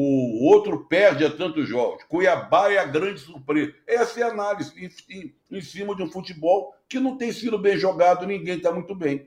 o 0.00 0.44
outro 0.44 0.84
perde 0.84 1.24
a 1.24 1.30
tantos 1.30 1.68
jogos. 1.68 2.04
Cuiabá 2.04 2.70
é 2.70 2.78
a 2.78 2.84
grande 2.84 3.18
surpresa. 3.18 3.74
Essa 3.84 4.20
é 4.20 4.22
a 4.22 4.28
análise 4.28 4.72
em, 5.10 5.34
em, 5.50 5.60
cima 5.60 5.96
de 5.96 6.04
um 6.04 6.08
futebol 6.08 6.72
que 6.88 7.00
não 7.00 7.16
tem 7.16 7.32
sido 7.32 7.58
bem 7.58 7.76
jogado, 7.76 8.24
ninguém 8.24 8.58
está 8.58 8.70
muito 8.70 8.94
bem. 8.94 9.26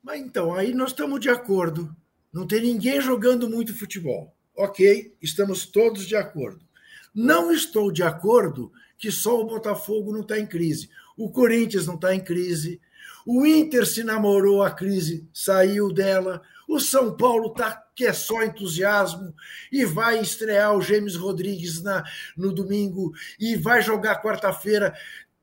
Mas 0.00 0.20
então, 0.20 0.54
aí 0.54 0.72
nós 0.72 0.90
estamos 0.90 1.18
de 1.18 1.28
acordo. 1.28 1.92
Não 2.32 2.46
tem 2.46 2.60
ninguém 2.60 3.00
jogando 3.00 3.50
muito 3.50 3.76
futebol. 3.76 4.32
Ok, 4.56 5.12
estamos 5.20 5.66
todos 5.66 6.06
de 6.06 6.14
acordo. 6.14 6.64
Não 7.12 7.50
estou 7.50 7.90
de 7.90 8.04
acordo 8.04 8.70
que 8.96 9.10
só 9.10 9.40
o 9.40 9.44
Botafogo 9.44 10.12
não 10.12 10.20
está 10.20 10.38
em 10.38 10.46
crise. 10.46 10.88
O 11.16 11.32
Corinthians 11.32 11.88
não 11.88 11.96
está 11.96 12.14
em 12.14 12.20
crise. 12.20 12.80
O 13.26 13.44
Inter 13.44 13.84
se 13.84 14.04
namorou 14.04 14.62
a 14.62 14.70
crise, 14.70 15.28
saiu 15.34 15.92
dela. 15.92 16.40
O 16.70 16.78
São 16.78 17.16
Paulo 17.16 17.50
tá 17.50 17.82
que 17.96 18.06
é 18.06 18.12
só 18.12 18.44
entusiasmo 18.44 19.34
e 19.72 19.84
vai 19.84 20.20
estrear 20.20 20.72
o 20.76 20.80
James 20.80 21.16
Rodrigues 21.16 21.82
na, 21.82 22.04
no 22.36 22.52
domingo 22.52 23.12
e 23.40 23.56
vai 23.56 23.82
jogar 23.82 24.22
quarta-feira 24.22 24.94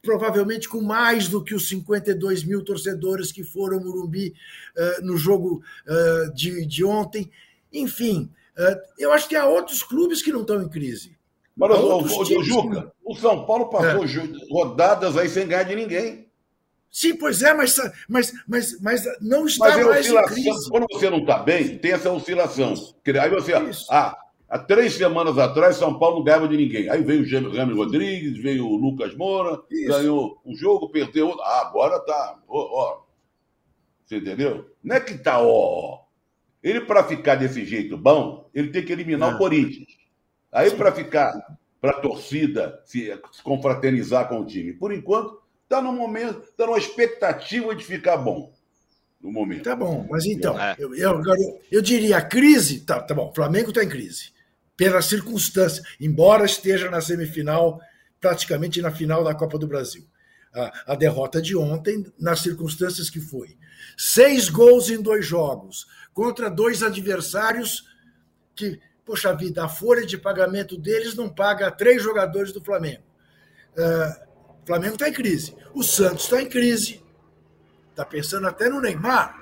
provavelmente 0.02 0.70
com 0.70 0.80
mais 0.80 1.28
do 1.28 1.44
que 1.44 1.54
os 1.54 1.68
52 1.68 2.46
mil 2.46 2.64
torcedores 2.64 3.30
que 3.30 3.44
foram 3.44 3.82
Murumbi 3.82 4.34
uh, 4.78 5.06
no 5.06 5.18
jogo 5.18 5.62
uh, 5.86 6.34
de, 6.34 6.66
de 6.66 6.86
ontem. 6.86 7.30
Enfim, 7.74 8.32
uh, 8.58 8.80
eu 8.98 9.12
acho 9.12 9.28
que 9.28 9.36
há 9.36 9.46
outros 9.46 9.84
clubes 9.84 10.22
que 10.22 10.32
não 10.32 10.42
estão 10.44 10.62
em 10.62 10.70
crise. 10.70 11.18
Mas, 11.58 11.78
o, 11.78 11.98
o, 11.98 12.44
Juca, 12.44 12.84
que... 12.84 12.92
o 13.04 13.16
São 13.16 13.46
Paulo 13.46 13.70
passou 13.70 14.06
é. 14.06 14.50
rodadas 14.50 15.18
aí 15.18 15.28
sem 15.28 15.46
ganhar 15.46 15.64
de 15.64 15.76
ninguém. 15.76 16.27
Sim, 16.92 17.16
pois 17.16 17.42
é, 17.42 17.54
mas, 17.54 17.76
mas, 18.08 18.34
mas, 18.48 18.82
mas 18.82 19.04
não 19.22 19.46
está 19.46 19.70
mas 19.70 19.78
é 19.78 19.84
mais 19.84 20.08
em 20.08 20.24
crise. 20.24 20.70
Quando 20.70 20.88
você 20.92 21.10
não 21.10 21.20
está 21.20 21.40
bem, 21.40 21.78
tem 21.78 21.92
essa 21.92 22.12
oscilação. 22.12 22.74
Aí 23.22 23.30
você, 23.30 23.54
ah, 23.92 24.18
há 24.50 24.60
três 24.60 24.94
semanas 24.94 25.38
atrás, 25.38 25.76
São 25.76 26.00
Paulo 26.00 26.18
não 26.18 26.24
ganhava 26.24 26.48
de 26.48 26.58
ninguém. 26.58 26.90
Aí 26.90 27.04
veio 27.04 27.22
o 27.22 27.56
Rami 27.56 27.74
Rodrigues, 27.74 28.42
veio 28.42 28.68
o 28.68 28.76
Lucas 28.76 29.16
Moura, 29.16 29.62
Isso. 29.70 29.90
ganhou 29.90 30.42
um 30.46 30.56
jogo, 30.56 30.90
perdeu 30.90 31.28
outro. 31.28 31.44
Ah, 31.44 31.68
agora 31.68 32.00
tá. 32.00 32.40
Ó, 32.48 32.60
ó. 32.60 33.02
Você 34.06 34.18
entendeu? 34.18 34.72
Não 34.84 34.96
é 34.96 35.00
que 35.00 35.18
tá, 35.18 35.40
ó. 35.42 36.00
Ele, 36.64 36.82
para 36.82 37.04
ficar 37.04 37.36
desse 37.36 37.64
jeito 37.66 37.98
bom, 37.98 38.50
ele 38.54 38.70
tem 38.70 38.84
que 38.84 38.92
eliminar 38.92 39.34
é. 39.34 39.36
o 39.36 39.38
Corinthians. 39.38 39.88
Aí, 40.52 40.72
para 40.72 40.92
ficar 40.92 41.34
para 41.80 41.92
a 41.92 42.02
torcida 42.02 42.82
se, 42.84 43.14
se 43.32 43.44
confraternizar 43.44 44.28
com 44.28 44.42
o 44.42 44.46
time. 44.46 44.74
Por 44.74 44.92
enquanto, 44.92 45.40
está 45.68 45.82
no 45.82 45.92
momento, 45.92 46.44
está 46.50 46.66
numa 46.66 46.78
expectativa 46.78 47.76
de 47.76 47.84
ficar 47.84 48.18
bom. 48.18 48.54
No 49.22 49.32
momento. 49.32 49.64
Tá 49.64 49.76
bom, 49.76 50.08
mas 50.10 50.26
então, 50.26 50.60
é. 50.60 50.76
eu, 50.80 50.96
eu, 50.96 51.22
eu, 51.72 51.82
diria 51.82 52.18
a 52.18 52.22
crise, 52.22 52.82
tá, 52.82 53.02
tá 53.02 53.14
bom, 53.14 53.30
o 53.30 53.36
Flamengo 53.36 53.70
está 53.70 53.84
em 53.84 53.90
crise, 53.90 54.32
pela 54.76 55.02
circunstância, 55.02 55.84
embora 56.00 56.46
esteja 56.46 56.90
na 56.90 57.02
semifinal, 57.02 57.82
praticamente 58.22 58.82
na 58.82 58.92
final 58.92 59.24
da 59.24 59.36
Copa 59.36 59.58
do 59.58 59.68
Brasil. 59.68 60.08
A, 60.54 60.94
a 60.94 60.96
derrota 60.96 61.42
de 61.42 61.58
ontem, 61.58 62.06
nas 62.18 62.40
circunstâncias 62.40 63.10
que 63.10 63.20
foi. 63.20 63.58
Seis 63.98 64.50
gols 64.50 64.90
em 64.90 65.02
dois 65.02 65.26
jogos, 65.26 65.88
contra 66.14 66.50
dois 66.50 66.82
adversários 66.82 67.86
que, 68.56 68.80
poxa 69.04 69.36
vida, 69.36 69.66
a 69.66 69.70
folha 69.70 70.06
de 70.06 70.18
pagamento 70.18 70.78
deles 70.78 71.16
não 71.16 71.28
paga 71.28 71.72
três 71.72 72.02
jogadores 72.02 72.54
do 72.54 72.64
Flamengo. 72.64 73.04
Uh, 73.74 74.27
o 74.68 74.70
Flamengo 74.70 74.96
está 74.96 75.08
em 75.08 75.14
crise. 75.14 75.56
O 75.74 75.82
Santos 75.82 76.26
está 76.26 76.42
em 76.42 76.50
crise. 76.50 77.02
Está 77.92 78.04
pensando 78.04 78.48
até 78.48 78.68
no 78.68 78.82
Neymar 78.82 79.34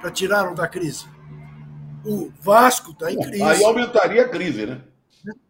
para 0.00 0.10
tirá-lo 0.10 0.56
da 0.56 0.66
crise. 0.66 1.06
O 2.04 2.32
Vasco 2.40 2.90
está 2.90 3.12
em 3.12 3.16
crise. 3.16 3.44
Aí 3.44 3.62
aumentaria 3.62 4.24
a 4.24 4.28
crise, 4.28 4.66
né? 4.66 4.82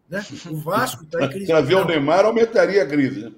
né? 0.07 0.23
O 0.51 0.57
Vasco 0.57 1.03
está 1.03 1.25
em 1.25 1.29
crise. 1.31 1.47
Trazer 1.47 1.73
o 1.73 1.85
Neymar 1.85 2.25
aumentaria 2.25 2.83
a 2.83 2.85
crise. 2.85 3.21
Né? 3.23 3.31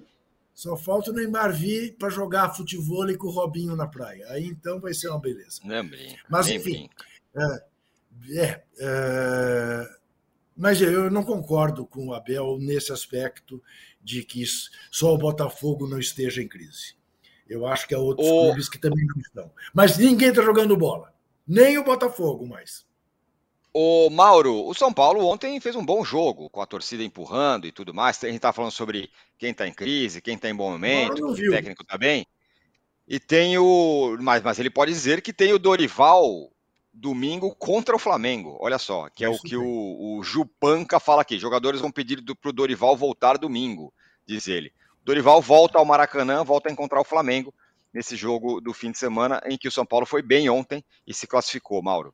Só 0.54 0.76
falta 0.76 1.12
o 1.12 1.14
Neymar 1.14 1.54
vir 1.54 1.96
para 1.98 2.10
jogar 2.10 2.54
futebol 2.54 3.08
com 3.18 3.28
o 3.28 3.32
Robinho 3.32 3.74
na 3.74 3.88
praia. 3.88 4.26
Aí 4.32 4.48
então 4.48 4.82
vai 4.82 4.94
ser 4.94 5.08
uma 5.08 5.20
beleza. 5.22 5.62
Não 5.64 5.88
brinca, 5.88 6.20
Mas 6.28 6.50
enfim. 6.50 6.90
É, 7.34 7.64
é, 8.32 8.64
é, 8.80 9.90
mas 10.58 10.82
eu 10.82 11.10
não 11.10 11.24
concordo 11.24 11.86
com 11.86 12.08
o 12.08 12.14
Abel 12.14 12.58
nesse 12.60 12.92
aspecto 12.92 13.64
de 14.10 14.24
que 14.24 14.44
só 14.90 15.14
o 15.14 15.18
Botafogo 15.18 15.88
não 15.88 16.00
esteja 16.00 16.42
em 16.42 16.48
crise. 16.48 16.96
Eu 17.48 17.68
acho 17.68 17.88
que 17.88 17.94
há 17.94 18.00
outros 18.00 18.28
o... 18.28 18.46
clubes 18.46 18.68
que 18.68 18.80
também 18.80 19.06
não 19.06 19.22
estão. 19.22 19.52
Mas 19.72 19.98
ninguém 19.98 20.30
está 20.30 20.42
jogando 20.42 20.76
bola. 20.76 21.14
Nem 21.48 21.78
o 21.78 21.84
Botafogo 21.84 22.48
mais. 22.48 22.88
O 23.72 24.10
Mauro, 24.10 24.66
o 24.66 24.74
São 24.74 24.92
Paulo 24.92 25.24
ontem 25.28 25.60
fez 25.60 25.76
um 25.76 25.86
bom 25.86 26.04
jogo, 26.04 26.50
com 26.50 26.60
a 26.60 26.66
torcida 26.66 27.04
empurrando 27.04 27.68
e 27.68 27.72
tudo 27.72 27.94
mais. 27.94 28.24
A 28.24 28.28
gente 28.28 28.38
está 28.38 28.52
falando 28.52 28.72
sobre 28.72 29.12
quem 29.38 29.52
está 29.52 29.68
em 29.68 29.74
crise, 29.74 30.22
quem 30.22 30.36
está 30.36 30.50
em 30.50 30.56
bom 30.56 30.72
momento, 30.72 31.24
o 31.24 31.36
técnico 31.36 31.84
está 31.84 31.98
bem. 31.98 32.26
E 33.08 33.20
tem 33.20 33.60
o. 33.60 34.18
Mas, 34.20 34.42
mas 34.42 34.58
ele 34.58 34.72
pode 34.72 34.92
dizer 34.92 35.22
que 35.22 35.32
tem 35.32 35.54
o 35.54 35.60
Dorival 35.60 36.52
domingo 37.00 37.56
contra 37.56 37.96
o 37.96 38.00
Flamengo. 38.00 38.58
Olha 38.60 38.78
só, 38.78 39.10
que 39.10 39.24
é 39.24 39.32
Isso 39.32 39.40
o 39.40 39.50
que 39.50 39.56
o, 39.56 40.18
o 40.18 40.24
Jupanca 40.24 41.00
fala 41.00 41.22
aqui. 41.22 41.40
Jogadores 41.40 41.82
vão 41.82 41.92
pedir 41.92 42.24
para 42.36 42.50
o 42.50 42.54
Dorival 42.54 42.96
voltar 42.96 43.38
domingo, 43.38 43.94
diz 44.26 44.48
ele. 44.48 44.74
Dorival 45.04 45.42
volta 45.42 45.78
ao 45.78 45.86
Maracanã, 45.86 46.44
volta 46.44 46.70
a 46.70 46.72
encontrar 46.72 47.00
o 47.00 47.06
Flamengo 47.06 47.54
nesse 47.94 48.16
jogo 48.16 48.62
do 48.62 48.74
fim 48.74 48.92
de 48.92 48.98
semana, 48.98 49.42
em 49.46 49.58
que 49.58 49.68
o 49.68 49.72
São 49.72 49.86
Paulo 49.86 50.06
foi 50.06 50.22
bem 50.22 50.50
ontem 50.50 50.84
e 51.08 51.14
se 51.14 51.26
classificou, 51.26 51.82
Mauro. 51.82 52.14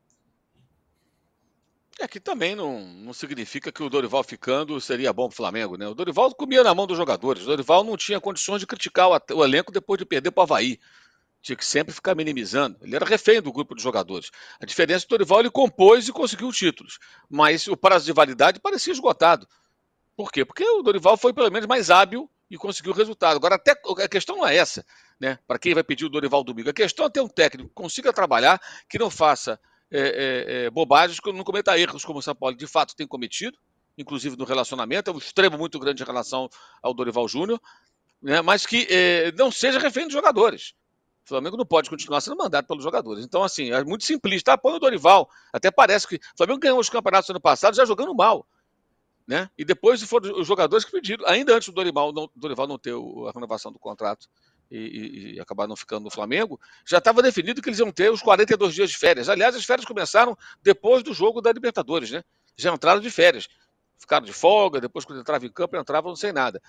É 1.99 2.07
que 2.07 2.19
também 2.19 2.55
não, 2.55 2.81
não 2.81 3.13
significa 3.13 3.71
que 3.71 3.81
o 3.81 3.89
Dorival 3.89 4.21
ficando 4.21 4.79
seria 4.81 5.13
bom 5.13 5.27
para 5.27 5.33
o 5.33 5.37
Flamengo, 5.37 5.77
né? 5.77 5.87
O 5.87 5.93
Dorival 5.95 6.33
comia 6.35 6.61
na 6.61 6.75
mão 6.75 6.85
dos 6.85 6.97
jogadores. 6.97 7.43
O 7.43 7.47
Dorival 7.47 7.85
não 7.85 7.95
tinha 7.95 8.19
condições 8.19 8.59
de 8.59 8.67
criticar 8.67 9.09
o, 9.09 9.35
o 9.35 9.43
elenco 9.43 9.71
depois 9.71 9.97
de 9.97 10.05
perder 10.05 10.31
para 10.31 10.41
o 10.41 10.43
Havaí. 10.43 10.77
Tinha 11.45 11.55
que 11.55 11.63
sempre 11.63 11.93
ficar 11.93 12.15
minimizando. 12.15 12.75
Ele 12.81 12.95
era 12.95 13.05
refém 13.05 13.39
do 13.39 13.53
grupo 13.53 13.75
de 13.75 13.83
jogadores. 13.83 14.31
A 14.59 14.65
diferença 14.65 15.05
é 15.05 15.07
que 15.07 15.13
o 15.13 15.17
Dorival 15.19 15.41
ele 15.41 15.51
compôs 15.51 16.07
e 16.07 16.11
conseguiu 16.11 16.51
títulos. 16.51 16.97
Mas 17.29 17.67
o 17.67 17.77
prazo 17.77 18.03
de 18.03 18.11
validade 18.11 18.59
parecia 18.59 18.91
esgotado. 18.91 19.47
Por 20.17 20.31
quê? 20.31 20.43
Porque 20.43 20.67
o 20.67 20.81
Dorival 20.81 21.15
foi 21.15 21.33
pelo 21.33 21.51
menos 21.51 21.67
mais 21.67 21.91
hábil 21.91 22.27
e 22.49 22.57
conseguiu 22.57 22.93
o 22.93 22.95
resultado. 22.95 23.35
Agora, 23.35 23.57
até 23.57 23.79
a 24.03 24.07
questão 24.07 24.37
não 24.37 24.47
é 24.47 24.55
essa, 24.55 24.83
né? 25.19 25.37
Para 25.45 25.59
quem 25.59 25.75
vai 25.75 25.83
pedir 25.83 26.05
o 26.05 26.09
Dorival 26.09 26.43
domingo. 26.43 26.71
A 26.71 26.73
questão 26.73 27.05
é 27.05 27.11
ter 27.11 27.21
um 27.21 27.27
técnico 27.27 27.69
que 27.69 27.75
consiga 27.75 28.11
trabalhar, 28.11 28.59
que 28.89 28.97
não 28.97 29.11
faça 29.11 29.59
é, 29.91 29.99
é, 29.99 30.65
é, 30.65 30.69
bobagens, 30.71 31.19
não 31.27 31.43
cometa 31.43 31.77
erros 31.77 32.03
como 32.03 32.17
o 32.17 32.23
São 32.23 32.33
Paulo 32.33 32.57
de 32.57 32.65
fato 32.65 32.95
tem 32.95 33.05
cometido, 33.05 33.55
inclusive 33.95 34.35
no 34.35 34.45
relacionamento, 34.45 35.11
é 35.11 35.13
um 35.13 35.19
extremo 35.19 35.59
muito 35.59 35.77
grande 35.77 36.01
em 36.01 36.05
relação 36.07 36.49
ao 36.81 36.91
Dorival 36.91 37.27
Júnior, 37.27 37.61
né, 38.19 38.41
mas 38.41 38.65
que 38.65 38.87
é, 38.89 39.31
não 39.33 39.51
seja 39.51 39.77
refém 39.77 40.05
dos 40.05 40.13
jogadores. 40.13 40.73
O 41.25 41.27
Flamengo 41.27 41.57
não 41.57 41.65
pode 41.65 41.89
continuar 41.89 42.21
sendo 42.21 42.37
mandado 42.37 42.67
pelos 42.67 42.83
jogadores. 42.83 43.25
Então, 43.25 43.43
assim, 43.43 43.71
é 43.71 43.83
muito 43.83 44.05
simplista. 44.05 44.53
Ah, 44.53 44.57
põe 44.57 44.73
o 44.73 44.79
Dorival. 44.79 45.27
Até 45.51 45.71
parece 45.71 46.07
que 46.07 46.17
o 46.17 46.37
Flamengo 46.37 46.59
ganhou 46.59 46.79
os 46.79 46.89
campeonatos 46.89 47.29
ano 47.31 47.41
passado 47.41 47.75
já 47.75 47.83
jogando 47.83 48.13
mal. 48.13 48.47
Né? 49.27 49.49
E 49.57 49.65
depois 49.65 50.03
foram 50.03 50.39
os 50.39 50.45
jogadores 50.45 50.85
que 50.85 50.91
pediram, 50.91 51.25
ainda 51.27 51.55
antes 51.55 51.67
do 51.67 51.73
Dorival 51.73 52.13
não, 52.13 52.29
Dorival 52.35 52.67
não 52.67 52.77
ter 52.77 52.93
a 52.93 53.31
renovação 53.33 53.71
do 53.71 53.79
contrato 53.79 54.27
e, 54.69 54.77
e, 54.77 55.35
e 55.35 55.39
acabar 55.39 55.67
não 55.67 55.75
ficando 55.75 56.03
no 56.03 56.11
Flamengo, 56.11 56.59
já 56.85 56.99
estava 56.99 57.23
definido 57.23 57.59
que 57.59 57.69
eles 57.69 57.79
iam 57.79 57.91
ter 57.91 58.11
os 58.11 58.21
42 58.21 58.75
dias 58.75 58.91
de 58.91 58.97
férias. 58.97 59.27
Aliás, 59.27 59.55
as 59.55 59.65
férias 59.65 59.83
começaram 59.83 60.37
depois 60.61 61.01
do 61.01 61.11
jogo 61.11 61.41
da 61.41 61.51
Libertadores, 61.51 62.11
né? 62.11 62.23
Já 62.55 62.71
entraram 62.71 63.01
de 63.01 63.09
férias. 63.09 63.47
Ficaram 63.97 64.25
de 64.25 64.33
folga, 64.33 64.79
depois 64.79 65.05
quando 65.05 65.21
entravam 65.21 65.47
em 65.47 65.51
campo, 65.51 65.75
entravam 65.75 66.15
sem 66.15 66.31
nada. 66.31 66.61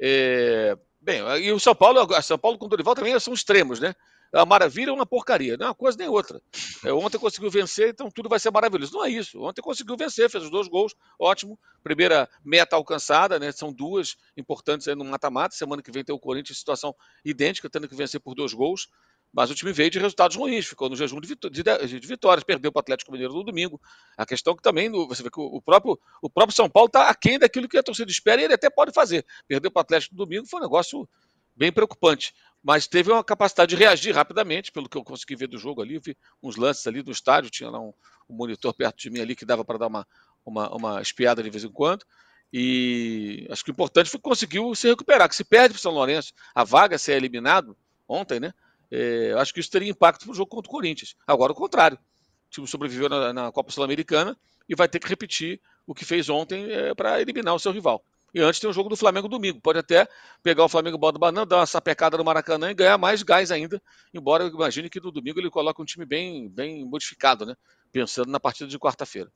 É... 0.00 0.76
Bem, 1.00 1.22
e 1.42 1.52
o 1.52 1.58
São 1.58 1.74
Paulo, 1.74 2.06
São 2.22 2.38
Paulo 2.38 2.58
com 2.58 2.66
o 2.66 2.68
Dorival 2.68 2.94
também 2.94 3.18
são 3.18 3.32
extremos, 3.32 3.80
né? 3.80 3.94
a 4.32 4.46
maravilha 4.46 4.90
é 4.90 4.92
uma 4.92 5.06
porcaria. 5.06 5.56
Não 5.56 5.66
é 5.66 5.68
uma 5.70 5.74
coisa 5.74 5.98
nem 5.98 6.08
outra. 6.08 6.40
É, 6.84 6.92
ontem 6.92 7.18
conseguiu 7.18 7.50
vencer, 7.50 7.88
então 7.88 8.10
tudo 8.10 8.28
vai 8.28 8.38
ser 8.38 8.50
maravilhoso. 8.50 8.92
Não 8.92 9.04
é 9.04 9.10
isso. 9.10 9.42
Ontem 9.42 9.60
conseguiu 9.60 9.96
vencer, 9.96 10.30
fez 10.30 10.44
os 10.44 10.50
dois 10.50 10.68
gols, 10.68 10.94
ótimo. 11.18 11.58
Primeira 11.82 12.28
meta 12.44 12.76
alcançada, 12.76 13.38
né? 13.38 13.50
São 13.50 13.72
duas 13.72 14.16
importantes 14.36 14.86
aí 14.86 14.94
no 14.94 15.04
mata-mata. 15.04 15.54
Semana 15.54 15.82
que 15.82 15.90
vem 15.90 16.04
tem 16.04 16.14
o 16.14 16.18
Corinthians 16.18 16.56
em 16.56 16.60
situação 16.60 16.94
idêntica, 17.24 17.68
tendo 17.68 17.88
que 17.88 17.94
vencer 17.94 18.20
por 18.20 18.34
dois 18.34 18.52
gols. 18.52 18.88
Mas 19.32 19.50
o 19.50 19.54
time 19.54 19.72
veio 19.72 19.90
de 19.90 19.98
resultados 19.98 20.36
ruins, 20.36 20.66
ficou 20.66 20.88
no 20.88 20.96
jejum 20.96 21.20
de, 21.20 21.28
vitórias, 22.00 22.44
perdeu 22.44 22.72
para 22.72 22.80
o 22.80 22.82
Atlético 22.82 23.12
Mineiro 23.12 23.32
no 23.32 23.44
domingo. 23.44 23.80
A 24.16 24.26
questão 24.26 24.52
é 24.54 24.56
que 24.56 24.62
também, 24.62 24.90
você 24.90 25.22
vê 25.22 25.30
que 25.30 25.40
o 25.40 25.62
próprio, 25.62 25.98
o 26.20 26.28
próprio 26.28 26.54
São 26.54 26.68
Paulo 26.68 26.88
está 26.88 27.08
aquém 27.08 27.38
daquilo 27.38 27.68
que 27.68 27.78
a 27.78 27.82
torcida 27.82 28.10
espera 28.10 28.40
e 28.40 28.44
ele 28.44 28.54
até 28.54 28.68
pode 28.68 28.92
fazer. 28.92 29.24
Perdeu 29.46 29.70
para 29.70 29.80
o 29.80 29.82
Atlético 29.82 30.14
no 30.14 30.24
domingo 30.24 30.46
foi 30.46 30.60
um 30.60 30.64
negócio 30.64 31.08
bem 31.54 31.70
preocupante 31.70 32.32
mas 32.62 32.86
teve 32.86 33.10
uma 33.10 33.24
capacidade 33.24 33.70
de 33.70 33.76
reagir 33.76 34.14
rapidamente, 34.14 34.70
pelo 34.70 34.88
que 34.88 34.96
eu 34.96 35.04
consegui 35.04 35.34
ver 35.34 35.48
do 35.48 35.58
jogo 35.58 35.80
ali. 35.80 35.98
Vi 35.98 36.16
uns 36.42 36.56
lances 36.56 36.86
ali 36.86 37.02
do 37.02 37.10
estádio, 37.10 37.50
tinha 37.50 37.70
lá 37.70 37.80
um, 37.80 37.92
um 38.28 38.34
monitor 38.34 38.74
perto 38.74 38.98
de 38.98 39.10
mim 39.10 39.20
ali 39.20 39.34
que 39.34 39.46
dava 39.46 39.64
para 39.64 39.78
dar 39.78 39.86
uma, 39.86 40.06
uma, 40.44 40.74
uma 40.74 41.02
espiada 41.02 41.42
de 41.42 41.48
vez 41.48 41.64
em 41.64 41.72
quando. 41.72 42.04
E 42.52 43.46
acho 43.50 43.64
que 43.64 43.70
o 43.70 43.72
importante 43.72 44.10
foi 44.10 44.18
que 44.18 44.24
conseguiu 44.24 44.74
se 44.74 44.88
recuperar. 44.88 45.28
Que 45.28 45.34
se 45.34 45.44
perde 45.44 45.70
para 45.70 45.78
o 45.78 45.80
São 45.82 45.92
Lourenço, 45.92 46.34
a 46.54 46.62
vaga 46.62 46.98
ser 46.98 47.12
eliminado 47.12 47.76
ontem, 48.06 48.40
né? 48.40 48.52
É, 48.90 49.34
acho 49.38 49.54
que 49.54 49.60
isso 49.60 49.70
teria 49.70 49.90
impacto 49.90 50.24
para 50.24 50.32
o 50.32 50.34
jogo 50.34 50.50
contra 50.50 50.68
o 50.68 50.72
Corinthians. 50.72 51.14
Agora, 51.26 51.52
o 51.52 51.54
contrário. 51.54 51.96
O 51.96 52.50
time 52.50 52.66
sobreviveu 52.66 53.08
na, 53.08 53.32
na 53.32 53.52
Copa 53.52 53.70
Sul-Americana 53.70 54.36
e 54.68 54.74
vai 54.74 54.88
ter 54.88 54.98
que 54.98 55.08
repetir 55.08 55.60
o 55.86 55.94
que 55.94 56.04
fez 56.04 56.28
ontem 56.28 56.70
é, 56.70 56.94
para 56.94 57.20
eliminar 57.20 57.54
o 57.54 57.58
seu 57.58 57.72
rival. 57.72 58.02
E 58.32 58.40
antes 58.40 58.60
tem 58.60 58.70
o 58.70 58.72
jogo 58.72 58.88
do 58.88 58.96
Flamengo 58.96 59.28
domingo. 59.28 59.60
Pode 59.60 59.78
até 59.78 60.06
pegar 60.42 60.64
o 60.64 60.68
Flamengo 60.68 60.96
bota 60.98 61.18
banana, 61.18 61.46
dar 61.46 61.58
uma 61.58 61.66
sapecada 61.66 62.16
no 62.16 62.24
Maracanã 62.24 62.70
e 62.70 62.74
ganhar 62.74 62.96
mais 62.96 63.22
gás 63.22 63.50
ainda. 63.50 63.82
Embora 64.14 64.44
eu 64.44 64.48
imagine 64.48 64.88
que 64.88 65.00
no 65.00 65.10
domingo 65.10 65.40
ele 65.40 65.50
coloque 65.50 65.82
um 65.82 65.84
time 65.84 66.06
bem, 66.06 66.48
bem 66.48 66.84
modificado, 66.84 67.44
né? 67.44 67.56
Pensando 67.90 68.30
na 68.30 68.38
partida 68.38 68.68
de 68.68 68.78
quarta-feira. 68.78 69.30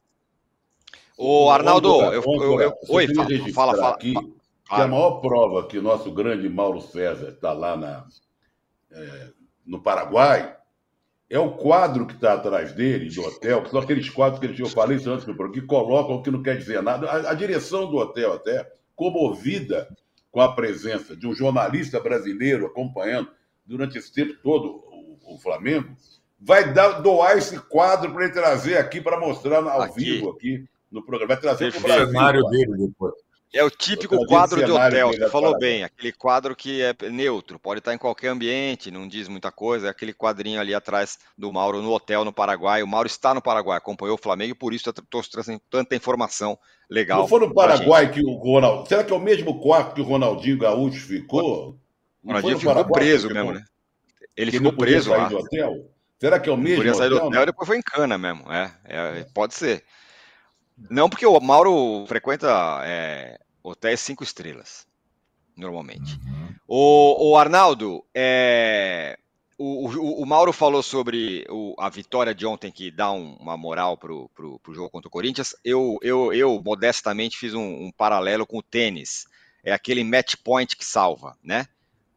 O 1.17 1.51
Arnaldo, 1.51 2.03
eu, 2.03 2.23
eu, 2.23 2.61
eu, 2.61 2.75
oi, 2.89 3.07
fala, 3.53 3.77
fala. 3.77 3.95
Aqui. 3.95 4.15
Que 4.15 4.81
a 4.81 4.89
maior 4.89 5.21
prova 5.21 5.67
que 5.67 5.79
o 5.79 5.83
nosso 5.83 6.11
grande 6.11 6.49
Mauro 6.49 6.81
César 6.81 7.31
está 7.31 7.53
lá 7.53 7.77
na, 7.77 8.07
é, 8.91 9.33
no 9.67 9.83
Paraguai 9.83 10.57
é 11.29 11.39
o 11.39 11.53
quadro 11.53 12.07
que 12.07 12.15
está 12.15 12.35
atrás 12.35 12.73
dele, 12.73 13.09
do 13.09 13.23
hotel, 13.23 13.63
que 13.63 13.71
são 13.71 13.81
aqueles 13.81 14.09
quadros 14.11 14.55
que 14.55 14.63
eu 14.63 14.69
falei 14.69 14.99
antes, 15.07 15.25
que 15.53 15.61
colocam 15.63 16.23
que 16.23 16.31
não 16.31 16.43
quer 16.43 16.59
dizer 16.59 16.83
nada. 16.83 17.11
A, 17.11 17.31
a 17.31 17.35
direção 17.35 17.91
do 17.91 17.97
hotel 17.97 18.35
até 18.35 18.71
comovida 18.95 19.89
com 20.31 20.41
a 20.41 20.55
presença 20.55 21.17
de 21.17 21.27
um 21.27 21.35
jornalista 21.35 21.99
brasileiro 21.99 22.67
acompanhando 22.67 23.31
durante 23.65 23.97
esse 23.99 24.13
tempo 24.13 24.35
todo 24.43 24.85
o, 24.91 25.35
o 25.35 25.39
Flamengo, 25.39 25.97
vai 26.39 26.73
dar, 26.73 27.01
doar 27.01 27.39
esse 27.39 27.59
quadro 27.59 28.13
para 28.13 28.25
ele 28.25 28.33
trazer 28.33 28.77
aqui 28.77 29.01
para 29.01 29.19
mostrar 29.19 29.65
ao 29.65 29.83
aqui. 29.83 30.05
vivo 30.05 30.31
aqui 30.31 30.65
no 30.91 31.03
programa. 31.05 31.35
Vai 31.35 31.41
trazer 31.41 31.73
para 31.73 31.81
o 31.81 31.83
Brasil. 31.83 32.07
cenário 32.09 32.45
dele 32.45 32.77
depois. 32.77 33.15
É 33.55 33.63
o 33.63 33.71
típico 33.71 34.27
quadro 34.27 34.65
de 34.65 34.71
hotel, 34.71 35.13
você 35.13 35.31
falou 35.31 35.57
bem, 35.57 35.85
aquele 35.85 36.11
quadro 36.13 36.57
que 36.57 36.83
é 36.83 36.93
neutro, 37.09 37.57
pode 37.57 37.79
estar 37.79 37.95
em 37.95 37.99
qualquer 37.99 38.29
ambiente, 38.29 38.91
não 38.91 39.07
diz 39.07 39.29
muita 39.29 39.53
coisa, 39.53 39.87
é 39.87 39.91
aquele 39.91 40.13
quadrinho 40.13 40.61
ali 40.61 40.75
atrás 40.75 41.19
do 41.39 41.53
Mauro 41.53 41.81
no 41.81 41.93
hotel 41.93 42.25
no 42.25 42.33
Paraguai. 42.33 42.83
O 42.83 42.89
Mauro 42.89 43.07
está 43.07 43.33
no 43.33 43.41
Paraguai, 43.41 43.79
acompanhou 43.79 44.17
o 44.17 44.21
Flamengo 44.21 44.51
e 44.51 44.59
por 44.59 44.75
isso 44.75 44.91
estou 44.91 45.23
trazendo 45.23 45.61
tanta 45.71 45.95
informação 45.95 46.59
legal. 46.91 47.21
Não 47.21 47.29
foi 47.29 47.39
no 47.39 47.55
Paraguai 47.55 48.11
que 48.11 48.21
o 48.21 48.35
Ronaldo. 48.35 48.89
Será 48.89 49.05
que 49.05 49.13
é 49.13 49.17
o 49.17 49.21
mesmo 49.21 49.61
quarto 49.61 49.95
que 49.95 50.01
o 50.01 50.05
Ronaldinho 50.05 50.59
Gaúcho 50.59 51.07
ficou? 51.07 51.79
O 52.25 52.27
Ronaldinho 52.27 52.59
ficou 52.59 52.85
preso 52.87 53.29
mesmo, 53.33 53.53
né? 53.53 53.65
Ele 54.37 54.51
ficou 54.51 54.73
preso 54.73 55.11
lá. 55.11 55.29
Do 55.29 55.39
hotel? 55.39 55.89
Será 56.19 56.41
que 56.41 56.49
é 56.49 56.53
o 56.53 56.57
mesmo? 56.57 56.79
Podia 56.79 56.95
sair 56.95 57.09
do 57.09 57.23
hotel 57.23 57.43
e 57.43 57.47
depois 57.47 57.69
foi 57.69 57.79
em 57.79 57.83
cana 57.83 58.19
mesmo. 58.19 58.51
É, 58.53 58.75
é, 58.85 59.27
pode 59.33 59.55
ser. 59.55 59.85
Não, 60.91 61.09
porque 61.09 61.25
o 61.25 61.39
Mauro 61.39 62.05
frequenta 62.09 62.81
é, 62.83 63.39
Hotéis 63.65 64.01
cinco 64.01 64.23
estrelas, 64.23 64.87
normalmente. 65.57 66.21
Uhum. 66.27 66.55
O, 66.69 67.31
o, 67.31 67.37
Arnaldo, 67.39 68.05
é, 68.15 69.19
o, 69.57 69.89
o, 69.89 70.23
o, 70.23 70.27
Mauro 70.27 70.53
falou 70.53 70.83
sobre 70.83 71.47
a 71.79 71.89
vitória 71.89 72.35
de 72.35 72.45
ontem 72.45 72.71
que 72.71 72.91
dá 72.91 73.11
um, 73.11 73.37
uma 73.37 73.57
moral 73.57 73.97
para 73.97 74.13
o 74.13 74.61
jogo 74.69 74.91
contra 74.91 75.09
o 75.09 75.11
Corinthians. 75.11 75.57
Eu, 75.65 75.99
eu, 76.03 76.31
eu 76.35 76.63
modestamente, 76.63 77.39
fiz 77.39 77.55
um, 77.55 77.87
um 77.87 77.91
paralelo 77.91 78.47
com 78.47 78.59
o 78.59 78.63
tênis. 78.63 79.27
É 79.65 79.73
aquele 79.73 80.05
match 80.05 80.35
point 80.45 80.77
que 80.77 80.85
salva, 80.85 81.35
né? 81.43 81.67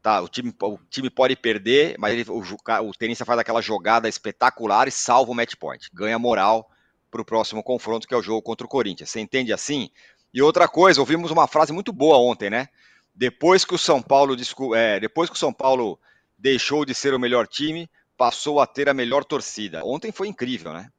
Tá, 0.01 0.21
o, 0.21 0.27
time, 0.27 0.53
o 0.61 0.77
time 0.89 1.09
pode 1.09 1.37
perder, 1.37 1.95
mas 1.97 2.13
ele, 2.13 2.25
o, 2.29 2.41
o 2.41 2.93
tenista 2.93 3.23
faz 3.23 3.39
aquela 3.39 3.61
jogada 3.61 4.09
espetacular 4.09 4.87
e 4.89 4.91
salva 4.91 5.31
o 5.31 5.35
match 5.35 5.55
point. 5.55 5.89
Ganha 5.93 6.19
moral 6.19 6.69
para 7.09 7.21
o 7.21 7.25
próximo 7.25 7.63
confronto, 7.63 8.05
que 8.05 8.13
é 8.13 8.17
o 8.17 8.21
jogo 8.21 8.41
contra 8.41 8.65
o 8.65 8.69
Corinthians. 8.69 9.09
Você 9.09 9.21
entende 9.21 9.53
assim? 9.53 9.89
E 10.37 10.41
outra 10.43 10.67
coisa, 10.67 10.99
ouvimos 10.99 11.31
uma 11.31 11.47
frase 11.47 11.73
muito 11.73 11.91
boa 11.91 12.15
ontem, 12.19 12.47
né? 12.47 12.67
Depois 13.15 13.65
que 13.65 13.73
o 13.73 13.77
São 13.77 14.03
Paulo, 14.03 14.35
é, 14.75 14.99
depois 14.99 15.31
que 15.31 15.35
o 15.35 15.39
São 15.39 15.51
Paulo 15.51 15.97
deixou 16.37 16.85
de 16.85 16.93
ser 16.93 17.15
o 17.15 17.19
melhor 17.19 17.47
time, 17.47 17.89
passou 18.15 18.59
a 18.59 18.67
ter 18.67 18.87
a 18.87 18.93
melhor 18.93 19.25
torcida. 19.25 19.83
Ontem 19.83 20.11
foi 20.11 20.27
incrível, 20.27 20.73
né? 20.73 20.91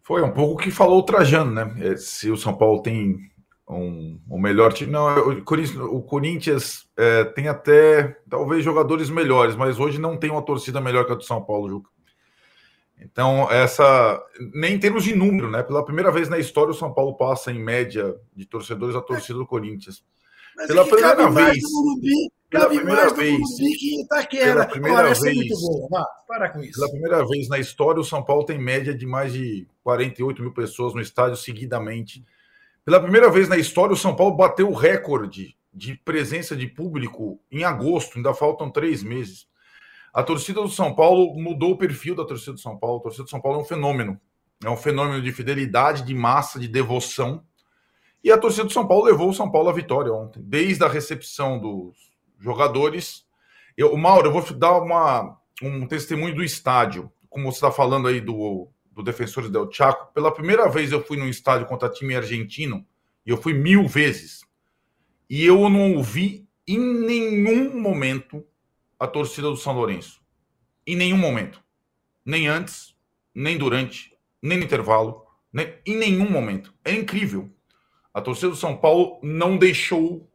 Foi 0.00 0.22
um 0.22 0.30
pouco 0.30 0.54
o 0.54 0.56
que 0.56 0.70
falou 0.70 1.00
o 1.00 1.02
Trajano, 1.02 1.50
né? 1.50 1.74
É, 1.80 1.96
se 1.96 2.30
o 2.30 2.36
São 2.36 2.56
Paulo 2.56 2.82
tem 2.82 3.18
um, 3.68 4.20
um 4.30 4.38
melhor 4.38 4.72
time. 4.72 4.92
Não, 4.92 5.30
o 5.30 5.42
Corinthians, 5.42 5.76
o 5.76 6.02
Corinthians 6.02 6.88
é, 6.96 7.24
tem 7.24 7.48
até 7.48 8.16
talvez 8.30 8.62
jogadores 8.62 9.10
melhores, 9.10 9.56
mas 9.56 9.76
hoje 9.80 9.98
não 9.98 10.16
tem 10.16 10.30
uma 10.30 10.42
torcida 10.42 10.80
melhor 10.80 11.04
que 11.04 11.10
a 11.10 11.16
do 11.16 11.24
São 11.24 11.42
Paulo, 11.42 11.68
Juca. 11.68 11.90
Então, 13.02 13.50
essa. 13.50 14.22
Nem 14.54 14.74
em 14.74 14.78
termos 14.78 15.04
de 15.04 15.14
número, 15.14 15.50
né? 15.50 15.62
Pela 15.62 15.84
primeira 15.84 16.10
vez 16.10 16.28
na 16.28 16.38
história, 16.38 16.70
o 16.70 16.74
São 16.74 16.92
Paulo 16.92 17.16
passa, 17.16 17.50
em 17.50 17.58
média, 17.58 18.14
de 18.34 18.46
torcedores 18.46 18.94
a 18.94 19.00
torcida 19.00 19.38
do 19.38 19.46
Corinthians. 19.46 20.04
Mas 20.56 20.66
Pela 20.66 20.82
é 20.82 20.84
primeira 20.84 21.30
vez. 21.30 21.58
Morumbi, 21.72 22.32
pela 22.50 22.66
primeira 22.66 23.14
vez. 23.14 23.38
Que 23.56 24.02
Itaquera. 24.02 24.52
Pela 24.52 24.66
primeira 24.66 24.98
Olha, 24.98 25.14
vez. 25.14 25.38
É 25.38 26.02
para 26.26 26.50
com 26.50 26.60
isso. 26.60 26.78
Pela 26.78 26.90
primeira 26.90 27.26
vez 27.26 27.48
na 27.48 27.58
história, 27.58 28.00
o 28.00 28.04
São 28.04 28.22
Paulo 28.22 28.44
tem 28.44 28.58
média 28.58 28.94
de 28.94 29.06
mais 29.06 29.32
de 29.32 29.66
48 29.82 30.42
mil 30.42 30.52
pessoas 30.52 30.94
no 30.94 31.00
estádio 31.00 31.36
seguidamente. 31.36 32.24
Pela 32.84 33.00
primeira 33.00 33.30
vez 33.30 33.48
na 33.48 33.56
história, 33.56 33.94
o 33.94 33.96
São 33.96 34.14
Paulo 34.14 34.36
bateu 34.36 34.68
o 34.68 34.74
recorde 34.74 35.56
de 35.72 35.94
presença 35.94 36.56
de 36.56 36.66
público 36.66 37.40
em 37.50 37.62
agosto, 37.62 38.16
ainda 38.16 38.34
faltam 38.34 38.70
três 38.70 39.02
meses. 39.02 39.46
A 40.12 40.22
torcida 40.22 40.60
do 40.60 40.68
São 40.68 40.94
Paulo 40.94 41.34
mudou 41.34 41.72
o 41.72 41.76
perfil 41.76 42.14
da 42.14 42.24
torcida 42.24 42.52
do 42.52 42.60
São 42.60 42.76
Paulo. 42.76 42.98
A 42.98 43.02
torcida 43.02 43.24
do 43.24 43.30
São 43.30 43.40
Paulo 43.40 43.58
é 43.58 43.62
um 43.62 43.66
fenômeno. 43.66 44.20
É 44.64 44.68
um 44.68 44.76
fenômeno 44.76 45.22
de 45.22 45.32
fidelidade, 45.32 46.04
de 46.04 46.14
massa, 46.14 46.58
de 46.58 46.68
devoção. 46.68 47.44
E 48.22 48.30
a 48.30 48.36
torcida 48.36 48.64
do 48.64 48.72
São 48.72 48.86
Paulo 48.86 49.04
levou 49.04 49.30
o 49.30 49.34
São 49.34 49.50
Paulo 49.50 49.68
à 49.68 49.72
vitória 49.72 50.12
ontem. 50.12 50.42
Desde 50.42 50.84
a 50.84 50.88
recepção 50.88 51.58
dos 51.58 51.96
jogadores. 52.38 53.24
Eu, 53.76 53.96
Mauro, 53.96 54.28
eu 54.28 54.32
vou 54.32 54.42
dar 54.54 54.78
uma, 54.78 55.38
um 55.62 55.86
testemunho 55.86 56.34
do 56.34 56.42
estádio. 56.42 57.10
Como 57.28 57.50
você 57.50 57.58
está 57.58 57.70
falando 57.70 58.08
aí 58.08 58.20
do, 58.20 58.68
do 58.92 59.02
Defensores 59.02 59.48
del 59.48 59.70
Chaco. 59.70 60.12
Pela 60.12 60.34
primeira 60.34 60.68
vez 60.68 60.90
eu 60.90 61.02
fui 61.02 61.16
num 61.16 61.28
estádio 61.28 61.66
contra 61.66 61.88
time 61.88 62.16
argentino. 62.16 62.84
E 63.24 63.30
eu 63.30 63.36
fui 63.36 63.54
mil 63.54 63.86
vezes. 63.86 64.44
E 65.28 65.44
eu 65.44 65.68
não 65.68 65.94
ouvi 65.94 66.46
em 66.66 66.78
nenhum 66.78 67.80
momento 67.80 68.44
a 69.00 69.06
torcida 69.06 69.48
do 69.48 69.56
São 69.56 69.72
Lourenço. 69.72 70.20
Em 70.86 70.94
nenhum 70.94 71.16
momento. 71.16 71.64
Nem 72.22 72.46
antes, 72.46 72.94
nem 73.34 73.56
durante, 73.56 74.14
nem 74.42 74.58
no 74.58 74.64
intervalo, 74.64 75.24
nem, 75.50 75.74
em 75.86 75.96
nenhum 75.96 76.30
momento. 76.30 76.74
É 76.84 76.92
incrível. 76.92 77.50
A 78.12 78.20
torcida 78.20 78.50
do 78.50 78.56
São 78.56 78.76
Paulo 78.76 79.18
não 79.22 79.56
deixou 79.56 80.30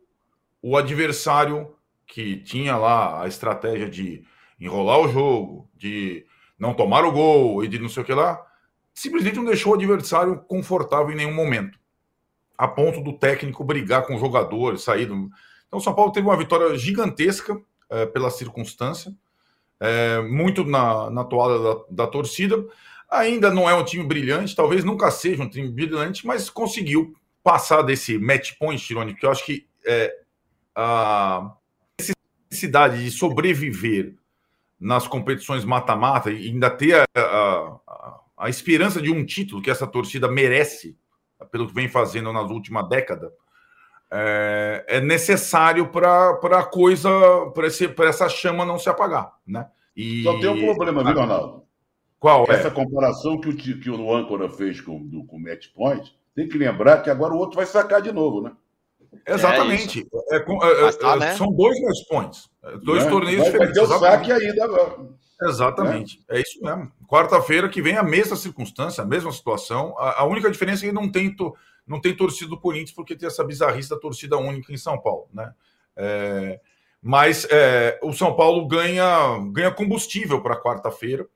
o 0.64 0.76
adversário 0.76 1.76
que 2.08 2.38
tinha 2.38 2.76
lá 2.76 3.22
a 3.22 3.28
estratégia 3.28 3.88
de 3.88 4.26
enrolar 4.60 5.00
o 5.00 5.08
jogo, 5.08 5.70
de 5.76 6.26
não 6.58 6.74
tomar 6.74 7.06
o 7.06 7.12
gol 7.12 7.64
e 7.64 7.68
de 7.68 7.78
não 7.78 7.90
sei 7.90 8.02
o 8.02 8.06
que 8.06 8.14
lá, 8.14 8.44
simplesmente 8.94 9.36
não 9.36 9.46
deixou 9.46 9.74
o 9.74 9.76
adversário 9.76 10.40
confortável 10.48 11.12
em 11.12 11.18
nenhum 11.18 11.36
momento. 11.36 11.78
A 12.58 12.68
ponto 12.68 13.02
do 13.02 13.14
técnico 13.14 13.64
brigar 13.64 14.08
com 14.08 14.16
o 14.16 14.20
jogador, 14.20 14.80
sair 14.80 15.06
do... 15.06 15.30
Então 15.68 15.78
o 15.78 15.82
São 15.82 15.94
Paulo 15.94 16.12
teve 16.12 16.26
uma 16.26 16.38
vitória 16.38 16.76
gigantesca 16.78 17.62
é, 17.90 18.06
pela 18.06 18.30
circunstância, 18.30 19.14
é, 19.80 20.22
muito 20.22 20.64
na, 20.64 21.10
na 21.10 21.24
toada 21.24 21.60
da, 21.60 21.84
da, 21.90 22.08
torcida. 22.08 22.66
Ainda 23.10 23.52
não 23.52 23.70
é 23.70 23.74
um 23.76 23.84
time 23.84 24.04
brilhante, 24.04 24.56
talvez 24.56 24.84
nunca 24.84 25.12
seja 25.12 25.44
um 25.44 25.50
time 25.50 25.70
brilhante, 25.70 26.26
mas 26.26 26.50
conseguiu 26.50 27.16
passar 27.44 27.82
desse 27.84 28.18
match 28.18 28.54
point, 28.58 28.82
Tirone, 28.82 29.16
que 29.16 29.26
eu 29.26 29.32
acho 29.32 29.46
que 29.46 29.68
é, 29.86 30.14
a 30.74 31.54
necessidade 32.50 33.04
de 33.04 33.12
sobreviver 33.12 34.16
nas 34.80 35.08
competições 35.08 35.64
mata-mata 35.64 36.32
e 36.32 36.48
ainda 36.48 36.70
ter 36.70 36.96
a, 36.96 37.22
a, 37.22 38.20
a, 38.38 38.50
esperança 38.50 39.02
de 39.02 39.12
um 39.12 39.26
título 39.26 39.62
que 39.62 39.70
essa 39.70 39.88
torcida 39.88 40.28
merece, 40.28 40.98
pelo 41.52 41.68
que 41.68 41.74
vem 41.74 41.88
fazendo 41.88 42.34
nas 42.34 42.50
últimas 42.50 42.88
décadas, 42.90 43.32
é, 44.12 44.86
é 44.88 45.02
necessário 45.02 45.88
para 45.88 46.32
a 46.32 46.64
coisa, 46.64 47.10
para 47.54 48.10
essa 48.10 48.30
chama 48.30 48.66
não 48.66 48.80
se 48.80 48.90
apagar, 48.90 49.34
né? 49.46 49.68
E... 49.96 50.24
Só 50.24 50.40
tem 50.40 50.50
um 50.50 50.76
problema, 50.76 51.04
viu, 51.04 51.14
Ronaldo? 51.14 51.64
Qual 52.20 52.46
Essa 52.50 52.70
é? 52.70 52.72
comparação 52.72 53.40
que 53.40 53.50
o, 53.50 53.56
que 53.56 53.90
o 53.90 54.16
âncora 54.16 54.50
fez 54.50 54.82
com, 54.82 55.00
do, 55.06 55.24
com 55.26 55.38
o 55.38 55.40
Match 55.40 55.68
Point, 55.74 56.18
tem 56.36 56.50
que 56.50 56.58
lembrar 56.58 57.02
que 57.02 57.10
agora 57.10 57.34
o 57.34 57.38
outro 57.38 57.56
vai 57.56 57.66
sacar 57.66 58.02
de 58.02 58.12
novo, 58.12 58.42
né? 58.42 58.52
Exatamente. 59.28 60.06
É, 60.32 60.38
é, 60.38 60.88
é, 60.88 60.92
tá, 60.94 61.16
né? 61.16 61.36
São 61.36 61.48
dois 61.48 61.80
match 61.80 62.08
points. 62.10 62.50
Dois 62.84 63.06
né? 63.06 63.12
torneios 63.12 63.42
vai, 63.42 63.52
diferentes. 63.52 63.78
Vai 63.78 63.88
ter 63.88 63.96
o 63.96 64.00
saque 64.00 64.32
ainda 64.32 64.66
agora. 64.66 64.96
Exatamente. 65.44 66.24
É, 66.30 66.40
isso 66.40 66.64
mesmo. 66.64 66.92
Quarta-feira 67.08 67.70
que 67.70 67.82
vem 67.82 67.98
a 67.98 68.04
mesma 68.04 68.36
circunstância, 68.36 69.04
a 69.04 69.08
mesma 69.08 69.32
situação. 69.32 69.96
A, 69.98 70.22
a 70.22 70.26
única 70.26 70.50
diferença 70.50 70.86
é 70.86 70.90
que 70.90 70.96
não 70.96 71.12
tem 71.12 71.34
não 71.88 72.02
tem 72.02 72.16
torcida 72.16 72.50
do 72.50 72.60
Corinthians 72.60 72.92
porque 72.92 73.16
tem 73.16 73.28
essa 73.28 73.44
bizarrice 73.44 73.90
da 73.90 74.00
torcida 74.00 74.38
única 74.38 74.74
em 74.74 74.78
São 74.78 75.00
Paulo, 75.00 75.28
né? 75.34 75.54
É, 75.96 76.60
mas 77.02 77.48
é, 77.52 78.00
o 78.02 78.12
São 78.12 78.36
Paulo 78.36 78.68
ganha, 78.68 79.40
ganha 79.52 79.72
combustível 79.72 80.42
para 80.42 80.60
quarta-feira. 80.60 81.28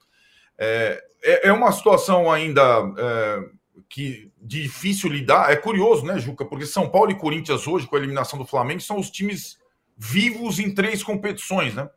É, 0.57 1.03
é, 1.21 1.47
é, 1.49 1.53
uma 1.53 1.71
situação 1.71 2.31
ainda 2.31 2.61
é, 2.97 3.39
que 3.87 4.31
difícil 4.41 5.09
lidar. 5.09 5.51
É 5.51 5.55
curioso, 5.55 6.05
né, 6.05 6.17
Juca? 6.17 6.43
Porque 6.43 6.65
São 6.65 6.89
Paulo 6.89 7.11
e 7.11 7.19
Corinthians 7.19 7.67
hoje, 7.67 7.85
com 7.85 7.95
a 7.95 7.99
eliminação 7.99 8.39
do 8.39 8.45
Flamengo, 8.45 8.81
são 8.81 8.97
os 8.97 9.11
times 9.11 9.59
vivos 9.95 10.59
em 10.59 10.73
três 10.73 11.03
competições, 11.03 11.75
né? 11.75 11.89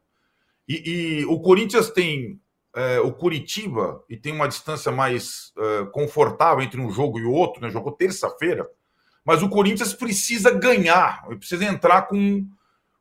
E, 0.68 1.20
e 1.20 1.24
o 1.24 1.40
Corinthians 1.40 1.90
tem 1.90 2.40
é, 2.74 3.00
o 3.00 3.12
Curitiba 3.12 4.02
e 4.08 4.16
tem 4.16 4.32
uma 4.32 4.48
distância 4.48 4.90
mais 4.90 5.52
é, 5.58 5.84
confortável 5.86 6.62
entre 6.62 6.80
um 6.80 6.90
jogo 6.90 7.18
e 7.18 7.24
o 7.24 7.32
outro, 7.32 7.60
né? 7.62 7.70
Jogou 7.70 7.92
terça-feira, 7.92 8.68
mas 9.24 9.42
o 9.42 9.48
Corinthians 9.48 9.92
precisa 9.92 10.50
ganhar, 10.50 11.26
precisa 11.38 11.64
entrar 11.64 12.02
com. 12.02 12.46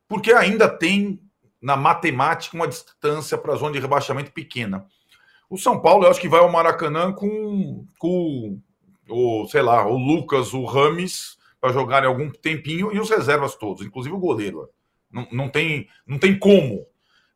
Porque 0.08 0.34
ainda 0.34 0.68
tem 0.68 1.22
na 1.62 1.78
matemática 1.78 2.56
uma 2.56 2.68
distância 2.68 3.38
para 3.38 3.54
a 3.54 3.56
zona 3.56 3.74
de 3.74 3.80
rebaixamento 3.80 4.32
pequena. 4.32 4.86
O 5.50 5.58
São 5.58 5.80
Paulo, 5.80 6.06
eu 6.06 6.10
acho 6.10 6.20
que 6.20 6.30
vai 6.30 6.40
ao 6.40 6.52
Maracanã 6.52 7.12
com, 7.12 7.86
com 8.00 8.60
o, 9.10 9.48
sei 9.48 9.62
lá, 9.62 9.86
o 9.86 9.98
Lucas, 9.98 10.54
o 10.54 10.66
Rames, 10.66 11.38
para 11.60 11.74
jogarem 11.74 12.08
algum 12.08 12.30
tempinho, 12.30 12.92
e 12.94 13.00
os 13.00 13.10
reservas 13.10 13.56
todos, 13.56 13.86
inclusive 13.86 14.16
o 14.16 14.20
goleiro. 14.20 14.70
Não, 15.12 15.28
não, 15.32 15.50
tem, 15.50 15.88
não 16.08 16.18
tem 16.18 16.38
como 16.38 16.86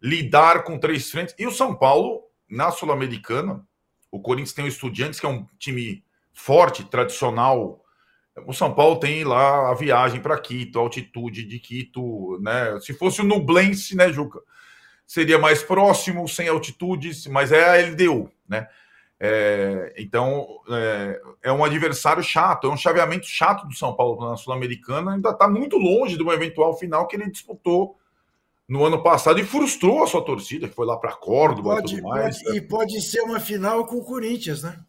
lidar 0.02 0.64
com 0.64 0.80
três 0.80 1.10
frentes. 1.12 1.36
E 1.38 1.46
o 1.46 1.52
São 1.52 1.76
Paulo, 1.76 2.24
na 2.50 2.72
Sul-Americana, 2.72 3.66
o 4.12 4.20
Corinthians 4.20 4.54
tem 4.54 4.66
o 4.66 4.70
Estudiantes, 4.70 5.20
que 5.20 5.26
é 5.26 5.30
um 5.30 5.46
time 5.60 6.04
forte, 6.34 6.84
tradicional. 6.86 7.84
O 8.46 8.54
São 8.54 8.74
Paulo 8.74 9.00
tem 9.00 9.24
lá 9.24 9.72
a 9.72 9.74
viagem 9.74 10.22
para 10.22 10.40
Quito, 10.40 10.80
a 10.80 10.82
altitude 10.82 11.46
de 11.46 11.60
Quito, 11.60 12.40
né? 12.42 12.80
Se 12.80 12.94
fosse 12.94 13.22
o 13.22 13.26
Nublense, 13.26 13.96
né, 13.96 14.12
Juca? 14.12 14.40
Seria 15.06 15.38
mais 15.38 15.64
próximo, 15.64 16.28
sem 16.28 16.48
altitudes, 16.48 17.28
mas 17.28 17.52
é 17.52 17.64
a 17.64 17.88
LDU, 17.90 18.32
né? 18.48 18.68
É, 19.18 19.94
então 19.98 20.46
é, 20.70 21.22
é, 21.44 21.52
um 21.52 21.64
adversário 21.64 22.22
chato, 22.22 22.68
é 22.68 22.70
um 22.70 22.76
chaveamento 22.76 23.26
chato 23.26 23.66
do 23.66 23.74
São 23.74 23.96
Paulo 23.96 24.30
na 24.30 24.36
Sul-Americana, 24.36 25.14
ainda 25.14 25.30
está 25.30 25.48
muito 25.48 25.78
longe 25.78 26.18
de 26.18 26.24
uma 26.24 26.34
eventual 26.34 26.78
final 26.78 27.08
que 27.08 27.16
ele 27.16 27.32
disputou 27.32 27.98
no 28.68 28.84
ano 28.84 29.04
passado 29.04 29.40
e 29.40 29.46
frustrou 29.46 30.04
a 30.04 30.08
sua 30.08 30.24
torcida, 30.24 30.68
que 30.68 30.76
foi 30.76 30.86
lá 30.86 30.98
para 30.98 31.14
Córdoba 31.14 31.76
pode, 31.76 31.94
e 31.94 31.98
tudo 31.98 32.10
mais. 32.10 32.42
Pode, 32.42 32.58
e 32.58 32.62
pode 32.62 33.02
ser 33.02 33.22
uma 33.22 33.40
final 33.40 33.86
com 33.86 33.98
o 33.98 34.04
Corinthians, 34.04 34.64
né? 34.64 34.80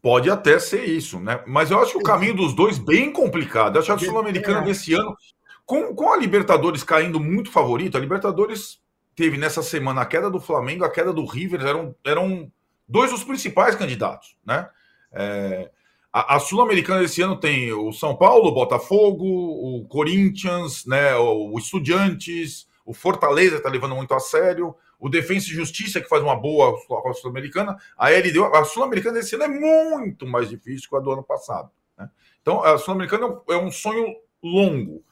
Pode 0.00 0.28
até 0.30 0.58
ser 0.58 0.84
isso, 0.84 1.20
né? 1.20 1.42
Mas 1.46 1.70
eu 1.70 1.80
acho 1.80 1.92
que 1.92 1.98
o 1.98 2.02
caminho 2.02 2.34
dos 2.34 2.54
dois 2.54 2.78
bem 2.78 3.12
complicado. 3.12 3.76
Eu 3.76 3.80
acho 3.80 3.96
que 3.96 4.04
a 4.04 4.08
Sul-Americana 4.10 4.60
desse 4.62 4.92
ano, 4.94 5.16
com, 5.64 5.94
com 5.94 6.12
a 6.12 6.16
Libertadores 6.16 6.82
caindo 6.82 7.20
muito 7.20 7.50
favorito, 7.50 7.96
a 7.96 8.00
Libertadores 8.00 8.80
teve 9.14 9.38
nessa 9.38 9.62
semana 9.62 10.00
a 10.02 10.06
queda 10.06 10.28
do 10.28 10.40
Flamengo, 10.40 10.84
a 10.84 10.90
queda 10.90 11.12
do 11.12 11.24
River, 11.24 11.64
eram, 11.64 11.94
eram 12.04 12.50
dois 12.88 13.10
dos 13.10 13.22
principais 13.22 13.74
candidatos, 13.76 14.36
né? 14.44 14.68
É, 15.12 15.70
A, 16.12 16.36
a 16.36 16.38
Sul-Americana 16.40 17.04
esse 17.04 17.22
ano 17.22 17.36
tem 17.36 17.72
o 17.72 17.90
São 17.92 18.14
Paulo, 18.14 18.48
o 18.48 18.54
Botafogo, 18.54 19.24
o 19.24 19.86
Corinthians, 19.88 20.84
né, 20.84 21.14
o, 21.16 21.52
o 21.52 21.58
Estudiantes, 21.58 22.66
o 22.84 22.92
Fortaleza 22.92 23.56
está 23.56 23.68
levando 23.68 23.94
muito 23.94 24.14
a 24.14 24.20
sério, 24.20 24.74
o 24.98 25.08
Defensa 25.08 25.46
e 25.46 25.54
Justiça, 25.54 26.00
que 26.00 26.08
faz 26.08 26.22
uma 26.22 26.36
boa 26.36 26.76
Sul-Americana, 27.14 27.76
a 27.96 28.10
LDU, 28.10 28.44
a 28.54 28.64
Sul-Americana 28.64 29.18
esse 29.18 29.34
ano 29.34 29.44
é 29.44 29.48
muito 29.48 30.26
mais 30.26 30.48
difícil 30.48 30.88
que 30.88 30.96
a 30.96 31.00
do 31.00 31.12
ano 31.12 31.22
passado. 31.22 31.70
Né? 31.98 32.08
Então, 32.40 32.62
a 32.62 32.78
Sul-Americana 32.78 33.40
é 33.48 33.56
um 33.56 33.70
sonho 33.70 34.14
longo. 34.42 35.04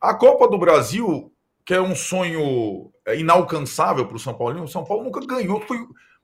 A 0.00 0.14
Copa 0.14 0.48
do 0.48 0.58
Brasil, 0.58 1.32
que 1.64 1.74
é 1.74 1.80
um 1.80 1.94
sonho 1.94 2.92
inalcançável 3.16 4.06
para 4.06 4.16
o 4.16 4.20
São 4.20 4.34
Paulo, 4.34 4.62
o 4.62 4.68
São 4.68 4.84
Paulo 4.84 5.04
nunca 5.04 5.24
ganhou, 5.24 5.60
foi 5.60 5.78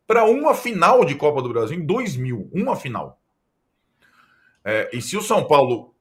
para 0.07 0.25
uma 0.25 0.55
final 0.55 1.05
de 1.05 1.15
Copa 1.15 1.41
do 1.41 1.49
Brasil 1.49 1.79
em 1.79 1.87
2000, 1.87 2.51
uma 2.53 2.77
final. 2.77 3.21
É, 4.65 4.91
e 4.93 5.03
se 5.03 5.17
o 5.17 5.23
São 5.23 5.45
Paulo 5.47 5.92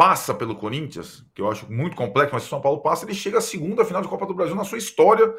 passa 0.00 0.32
pelo 0.32 0.56
Corinthians, 0.56 1.26
que 1.34 1.42
eu 1.42 1.50
acho 1.50 1.70
muito 1.70 1.94
complexo, 1.94 2.32
mas 2.32 2.44
se 2.44 2.46
o 2.46 2.48
São 2.48 2.60
Paulo 2.62 2.80
passa, 2.80 3.04
ele 3.04 3.12
chega 3.12 3.36
à 3.36 3.42
segunda 3.42 3.84
final 3.84 4.00
de 4.00 4.08
Copa 4.08 4.24
do 4.24 4.32
Brasil 4.32 4.56
na 4.56 4.64
sua 4.64 4.78
história 4.78 5.30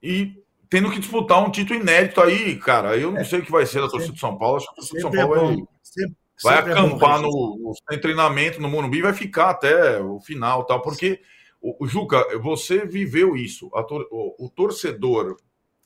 e 0.00 0.40
tendo 0.70 0.88
que 0.88 1.00
disputar 1.00 1.44
um 1.44 1.50
título 1.50 1.80
inédito 1.80 2.20
aí, 2.20 2.56
cara. 2.60 2.96
Eu 2.96 3.10
não 3.10 3.22
é. 3.22 3.24
sei 3.24 3.40
o 3.40 3.44
que 3.44 3.50
vai 3.50 3.66
ser 3.66 3.80
da 3.80 3.88
torcida 3.88 4.12
do 4.12 4.20
São 4.20 4.38
Paulo. 4.38 4.58
Acho 4.58 4.66
que 4.66 4.72
a 4.72 4.76
torcida 4.76 4.98
do 4.98 5.02
São 5.02 5.10
Paulo 5.10 5.34
é 5.34 5.38
vai, 5.38 5.66
sempre, 5.82 6.16
vai 6.44 6.56
sempre 6.58 6.72
acampar 6.74 7.18
é 7.18 7.22
no, 7.22 7.74
no, 7.90 8.00
treinamento 8.00 8.62
no 8.62 8.68
Morumbi 8.68 8.98
e 8.98 9.02
vai 9.02 9.14
ficar 9.14 9.50
até 9.50 10.00
o 10.00 10.20
final, 10.20 10.64
tal, 10.64 10.80
porque 10.80 11.20
o, 11.60 11.84
o 11.84 11.88
Juca, 11.88 12.38
você 12.38 12.86
viveu 12.86 13.36
isso. 13.36 13.68
Tor, 13.88 14.06
o, 14.12 14.46
o, 14.46 14.48
torcedor 14.48 15.36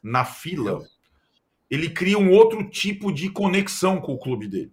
na 0.03 0.27
fila, 0.27 0.85
ele 1.71 1.89
cria 1.89 2.19
um 2.19 2.31
outro 2.31 2.69
tipo 2.69 3.11
de 3.11 3.31
conexão 3.31 4.03
com 4.03 4.13
o 4.13 4.19
clube 4.19 4.47
dele. 4.47 4.73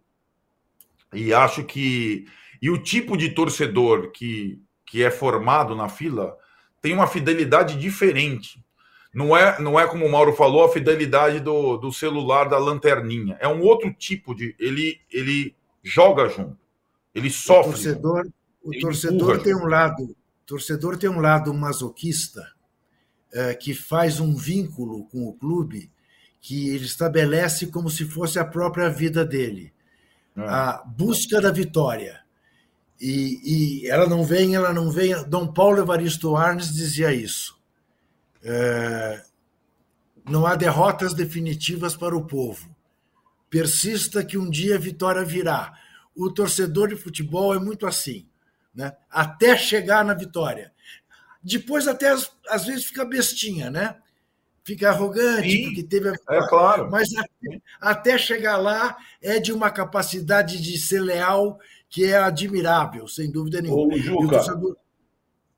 E 1.14 1.34
acho 1.34 1.64
que 1.64 2.26
e 2.64 2.72
o 2.72 2.82
tipo 2.82 3.16
de 3.16 3.30
torcedor 3.30 4.12
que, 4.12 4.60
que 4.86 5.04
é 5.04 5.12
formado 5.12 5.76
na 5.76 5.88
fila 5.88 6.36
tem 6.82 6.94
uma 6.94 7.06
fidelidade 7.06 7.78
diferente 7.78 8.64
não 9.14 9.38
é, 9.38 9.62
não 9.62 9.80
é 9.80 9.86
como 9.86 10.06
o 10.06 10.12
Mauro 10.12 10.34
falou, 10.34 10.64
a 10.64 10.74
fidelidade 10.74 11.40
do, 11.40 11.78
do 11.78 11.94
celular 11.94 12.50
da 12.50 12.58
lanterninha. 12.58 13.38
É 13.40 13.48
um 13.48 13.62
outro 13.62 13.94
tipo 13.94 14.34
de. 14.34 14.56
Ele, 14.58 15.00
ele 15.12 15.56
joga 15.84 16.28
junto. 16.28 16.58
Ele 17.14 17.30
sofre. 17.30 17.70
O 17.70 17.74
torcedor, 17.74 18.28
o 18.64 18.72
torcedor 18.80 19.44
tem 19.44 19.56
um 19.56 19.68
lado. 19.68 20.16
torcedor 20.48 20.98
tem 20.98 21.10
um 21.12 21.20
lado 21.20 21.54
masoquista 21.54 22.42
é, 23.32 23.54
que 23.54 23.76
faz 23.76 24.20
um 24.20 24.36
vínculo 24.36 25.06
com 25.06 25.28
o 25.28 25.34
clube 25.34 25.92
que 26.42 26.70
ele 26.70 26.86
estabelece 26.86 27.68
como 27.68 27.92
se 27.92 28.06
fosse 28.06 28.40
a 28.40 28.44
própria 28.44 28.90
vida 28.90 29.24
dele. 29.24 29.72
É. 30.36 30.42
A 30.42 30.84
busca 30.86 31.40
da 31.40 31.52
vitória. 31.52 32.23
E, 33.06 33.82
e, 33.84 33.90
ela 33.90 34.08
não 34.08 34.24
vem, 34.24 34.56
ela 34.56 34.72
não 34.72 34.90
vem. 34.90 35.12
Dom 35.26 35.46
Paulo 35.46 35.78
Evaristo 35.78 36.38
Arnes 36.38 36.74
dizia 36.74 37.14
isso. 37.14 37.60
É, 38.42 39.22
não 40.24 40.46
há 40.46 40.56
derrotas 40.56 41.14
definitivas 41.14 41.98
para 41.98 42.16
o 42.16 42.26
povo. 42.26 42.74
Persista 43.50 44.24
que 44.24 44.38
um 44.38 44.50
dia 44.50 44.76
a 44.76 44.80
vitória 44.80 45.22
virá. 45.26 45.74
O 46.16 46.32
torcedor 46.32 46.88
de 46.88 46.96
futebol 46.96 47.54
é 47.54 47.60
muito 47.60 47.86
assim, 47.86 48.26
né? 48.74 48.96
até 49.10 49.58
chegar 49.58 50.06
na 50.06 50.14
vitória. 50.14 50.72
Depois, 51.44 51.90
até 51.90 52.10
às, 52.48 52.66
vezes, 52.66 52.86
fica 52.86 53.04
bestinha, 53.04 53.70
né? 53.70 53.98
Fica 54.64 54.88
arrogante, 54.88 55.52
Sim, 55.52 55.66
porque 55.66 55.84
teve 55.84 56.08
a 56.08 56.12
vitória. 56.14 56.40
É 56.40 56.48
claro. 56.48 56.90
Mas 56.90 57.10
até, 57.14 57.62
até 57.82 58.18
chegar 58.18 58.56
lá 58.56 58.96
é 59.22 59.40
de 59.40 59.52
uma 59.52 59.70
capacidade 59.70 60.62
de 60.62 60.78
ser 60.78 61.02
leal 61.02 61.60
que 61.94 62.06
é 62.06 62.18
admirável, 62.18 63.08
sem 63.08 63.32
dúvida 63.32 63.62
nenhuma. 63.62 63.94
Ô, 63.94 63.98
Juca, 64.00 64.38
torcedor... 64.38 64.76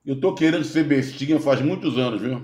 eu 0.06 0.20
tô 0.20 0.36
querendo 0.36 0.66
ser 0.66 0.84
bestinha 0.84 1.40
faz 1.40 1.62
muitos 1.62 1.98
anos, 1.98 2.22
viu? 2.22 2.42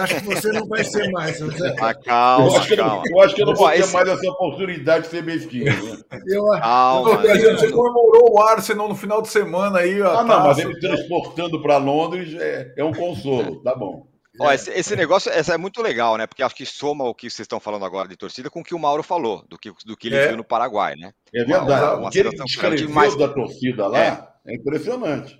Acho 0.00 0.16
que 0.16 0.24
você 0.24 0.50
não 0.50 0.66
vai 0.66 0.82
ser 0.82 1.08
mais. 1.12 1.38
José. 1.38 1.74
Ah, 1.80 1.94
calma, 1.94 2.48
eu 2.48 2.56
acho 2.56 2.68
que, 2.68 2.76
calma. 2.76 3.02
Eu, 3.06 3.20
acho 3.20 3.34
que 3.36 3.42
eu 3.42 3.46
não 3.46 3.54
vou 3.54 3.70
ter 3.70 3.78
esse... 3.78 3.92
mais 3.92 4.08
essa 4.08 4.30
oportunidade 4.30 5.04
de 5.04 5.10
ser 5.10 5.22
mesquinho. 5.22 5.64
Né? 5.66 6.02
Eu... 6.26 6.44
Calma. 6.58 7.18
você 7.18 7.70
comemorou 7.70 8.32
o 8.32 8.42
Arsenal 8.42 8.88
no 8.88 8.96
final 8.96 9.22
de 9.22 9.28
semana 9.28 9.78
aí. 9.78 10.02
Ah, 10.02 10.24
não, 10.24 10.44
mas 10.44 10.58
ele 10.58 10.78
transportando 10.80 11.62
para 11.62 11.76
Londres 11.76 12.34
é, 12.34 12.74
é 12.76 12.84
um 12.84 12.92
consolo. 12.92 13.62
Tá 13.62 13.76
bom. 13.76 14.08
Ó, 14.40 14.52
esse, 14.52 14.70
esse, 14.70 14.94
negócio 14.96 15.30
esse 15.32 15.52
é 15.52 15.56
muito 15.56 15.82
legal, 15.82 16.16
né? 16.16 16.26
Porque 16.26 16.42
acho 16.42 16.54
que 16.54 16.66
soma 16.66 17.04
o 17.04 17.14
que 17.14 17.30
vocês 17.30 17.44
estão 17.44 17.60
falando 17.60 17.84
agora 17.84 18.08
de 18.08 18.16
torcida 18.16 18.50
com 18.50 18.60
o 18.60 18.64
que 18.64 18.74
o 18.74 18.78
Mauro 18.78 19.02
falou, 19.02 19.44
do 19.48 19.58
que, 19.58 19.72
do 19.84 19.96
que 19.96 20.08
ele 20.08 20.16
é. 20.16 20.28
viu 20.28 20.36
no 20.36 20.44
Paraguai, 20.44 20.94
né? 20.96 21.12
É 21.34 21.44
verdade. 21.44 21.98
Uma, 21.98 22.08
o 22.08 22.10
que 22.10 22.18
ele 22.18 22.30
descreveu 22.30 22.90
mais... 22.90 23.16
da 23.16 23.28
torcida 23.28 23.86
lá 23.86 23.98
é, 23.98 24.28
é 24.46 24.54
impressionante. 24.54 25.38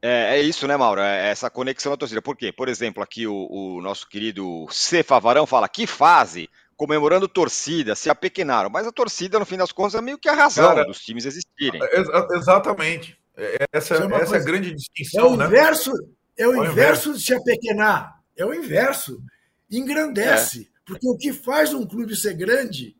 É, 0.00 0.36
é, 0.36 0.40
isso, 0.42 0.66
né, 0.66 0.76
Mauro? 0.76 1.00
É 1.00 1.30
essa 1.30 1.48
conexão 1.48 1.92
da 1.92 1.96
torcida. 1.96 2.20
Por 2.20 2.36
quê? 2.36 2.52
Por 2.52 2.68
exemplo, 2.68 3.02
aqui 3.02 3.26
o, 3.26 3.48
o 3.50 3.80
nosso 3.80 4.06
querido 4.06 4.66
C. 4.70 5.02
Favarão 5.02 5.46
fala 5.46 5.66
que 5.66 5.86
fase 5.86 6.48
comemorando 6.76 7.28
torcida, 7.28 7.94
se 7.94 8.10
apequenaram. 8.10 8.68
Mas 8.68 8.86
a 8.86 8.92
torcida, 8.92 9.38
no 9.38 9.46
fim 9.46 9.56
das 9.56 9.72
contas, 9.72 9.94
é 9.94 10.02
meio 10.02 10.18
que 10.18 10.28
a 10.28 10.34
razão 10.34 10.68
Cara, 10.68 10.84
dos 10.84 11.00
times 11.00 11.24
existirem. 11.24 11.80
Ex 11.82 12.08
exatamente. 12.32 13.18
É, 13.36 13.64
essa, 13.72 13.94
é, 13.94 14.22
essa 14.22 14.36
é 14.36 14.40
a 14.40 14.44
grande 14.44 14.74
distinção. 14.74 15.24
É 15.24 15.28
o 15.28 15.36
né? 15.36 15.46
inverso, 15.46 15.92
é 16.36 16.46
o, 16.46 16.52
é 16.52 16.56
o 16.56 16.64
inverso, 16.64 16.72
inverso 16.72 17.14
de 17.14 17.22
se 17.22 17.34
apequenar. 17.34 18.13
É 18.36 18.44
o 18.44 18.54
inverso. 18.54 19.22
Engrandece. 19.70 20.70
É. 20.70 20.78
Porque 20.84 21.08
o 21.08 21.16
que 21.16 21.32
faz 21.32 21.72
um 21.72 21.86
clube 21.86 22.14
ser 22.14 22.34
grande 22.34 22.96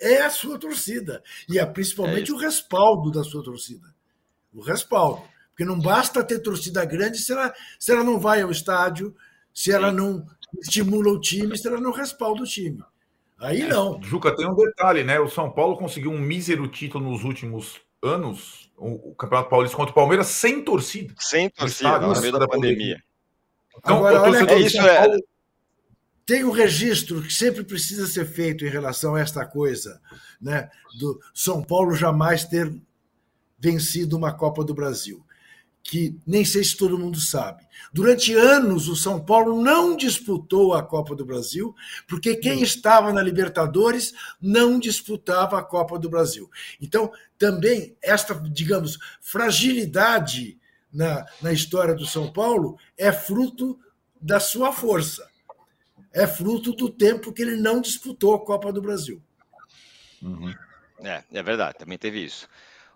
é 0.00 0.22
a 0.22 0.30
sua 0.30 0.58
torcida. 0.58 1.22
E 1.48 1.58
é 1.58 1.66
principalmente 1.66 2.32
o 2.32 2.36
respaldo 2.36 3.10
da 3.10 3.22
sua 3.22 3.42
torcida. 3.42 3.94
O 4.54 4.60
respaldo. 4.60 5.22
Porque 5.50 5.64
não 5.64 5.78
basta 5.78 6.22
ter 6.22 6.40
torcida 6.40 6.84
grande 6.84 7.18
se 7.18 7.32
ela, 7.32 7.52
se 7.78 7.92
ela 7.92 8.04
não 8.04 8.18
vai 8.18 8.42
ao 8.42 8.50
estádio, 8.50 9.14
se 9.52 9.72
ela 9.72 9.90
não 9.90 10.26
estimula 10.60 11.10
o 11.10 11.20
time, 11.20 11.56
se 11.56 11.66
ela 11.66 11.80
não 11.80 11.92
respalda 11.92 12.42
o 12.42 12.46
time. 12.46 12.82
Aí 13.38 13.62
é, 13.62 13.68
não. 13.68 14.02
Juca, 14.02 14.34
tem 14.34 14.46
um 14.46 14.54
detalhe, 14.54 15.04
né? 15.04 15.18
O 15.20 15.28
São 15.28 15.50
Paulo 15.50 15.76
conseguiu 15.76 16.10
um 16.10 16.18
mísero 16.18 16.68
título 16.68 17.10
nos 17.10 17.24
últimos 17.24 17.80
anos, 18.02 18.70
o, 18.76 19.14
Campeonato 19.14 19.50
Paulista 19.50 19.76
contra 19.76 19.92
o 19.92 19.94
Palmeiras, 19.94 20.26
sem 20.28 20.62
torcida. 20.62 21.14
Sem 21.18 21.50
torcida, 21.50 21.98
no 22.00 22.20
meio 22.20 22.38
da 22.38 22.46
pandemia. 22.46 23.02
Então, 23.78 23.96
Agora, 23.96 24.22
olha 24.22 24.50
é 24.50 24.60
isso 24.60 24.80
é... 24.80 25.18
Tem 26.24 26.44
um 26.44 26.50
registro 26.50 27.22
que 27.22 27.32
sempre 27.32 27.62
precisa 27.62 28.06
ser 28.06 28.26
feito 28.26 28.64
em 28.64 28.68
relação 28.68 29.14
a 29.14 29.20
esta 29.20 29.46
coisa, 29.46 30.00
né? 30.40 30.68
Do 30.98 31.20
São 31.32 31.62
Paulo 31.62 31.94
jamais 31.94 32.44
ter 32.44 32.74
vencido 33.58 34.16
uma 34.16 34.32
Copa 34.32 34.64
do 34.64 34.74
Brasil 34.74 35.24
que 35.88 36.18
nem 36.26 36.44
sei 36.44 36.64
se 36.64 36.76
todo 36.76 36.98
mundo 36.98 37.20
sabe. 37.20 37.64
Durante 37.92 38.34
anos, 38.34 38.88
o 38.88 38.96
São 38.96 39.24
Paulo 39.24 39.62
não 39.62 39.96
disputou 39.96 40.74
a 40.74 40.82
Copa 40.82 41.14
do 41.14 41.24
Brasil, 41.24 41.74
porque 42.08 42.34
quem 42.34 42.60
estava 42.60 43.12
na 43.12 43.22
Libertadores 43.22 44.12
não 44.40 44.80
disputava 44.80 45.58
a 45.58 45.62
Copa 45.62 45.96
do 45.98 46.10
Brasil. 46.10 46.50
Então, 46.80 47.12
também, 47.38 47.96
esta, 48.02 48.34
digamos, 48.34 48.98
fragilidade 49.20 50.58
na, 50.96 51.26
na 51.42 51.52
história 51.52 51.94
do 51.94 52.06
São 52.06 52.32
Paulo 52.32 52.78
é 52.96 53.12
fruto 53.12 53.78
da 54.20 54.40
sua 54.40 54.72
força. 54.72 55.28
É 56.12 56.26
fruto 56.26 56.72
do 56.72 56.88
tempo 56.88 57.32
que 57.32 57.42
ele 57.42 57.56
não 57.56 57.80
disputou 57.82 58.34
a 58.34 58.44
Copa 58.44 58.72
do 58.72 58.80
Brasil. 58.80 59.22
Uhum. 60.22 60.54
É, 61.00 61.22
é 61.30 61.42
verdade, 61.42 61.76
também 61.76 61.98
teve 61.98 62.24
isso. 62.24 62.48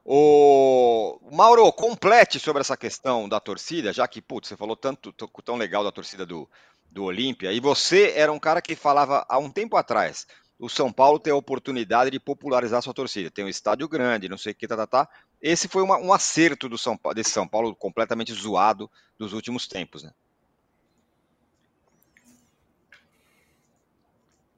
O 0.02 1.20
Mauro, 1.30 1.70
complete 1.72 2.40
sobre 2.40 2.62
essa 2.62 2.74
questão 2.74 3.28
da 3.28 3.38
torcida, 3.38 3.92
já 3.92 4.08
que, 4.08 4.22
putz, 4.22 4.48
você 4.48 4.56
falou 4.56 4.74
tanto 4.74 5.12
tão 5.44 5.56
legal 5.56 5.84
da 5.84 5.92
torcida 5.92 6.24
do, 6.24 6.48
do 6.90 7.04
Olímpia, 7.04 7.52
e 7.52 7.60
você 7.60 8.14
era 8.16 8.32
um 8.32 8.38
cara 8.38 8.62
que 8.62 8.74
falava 8.74 9.26
há 9.28 9.38
um 9.38 9.50
tempo 9.50 9.76
atrás, 9.76 10.26
o 10.58 10.70
São 10.70 10.90
Paulo 10.90 11.18
tem 11.18 11.34
a 11.34 11.36
oportunidade 11.36 12.10
de 12.10 12.18
popularizar 12.18 12.80
sua 12.80 12.94
torcida, 12.94 13.30
tem 13.30 13.44
um 13.44 13.48
estádio 13.48 13.86
grande, 13.86 14.28
não 14.28 14.38
sei 14.38 14.52
o 14.52 14.54
que, 14.54 14.66
tá, 14.66 14.76
tá, 14.76 14.86
tá. 14.86 15.08
Esse 15.40 15.68
foi 15.68 15.82
uma, 15.82 15.96
um 15.98 16.12
acerto 16.12 16.68
do 16.68 16.76
São, 16.76 16.98
desse 17.14 17.30
São 17.30 17.48
Paulo 17.48 17.74
completamente 17.74 18.32
zoado 18.32 18.90
dos 19.18 19.32
últimos 19.32 19.66
tempos, 19.66 20.02
né? 20.02 20.12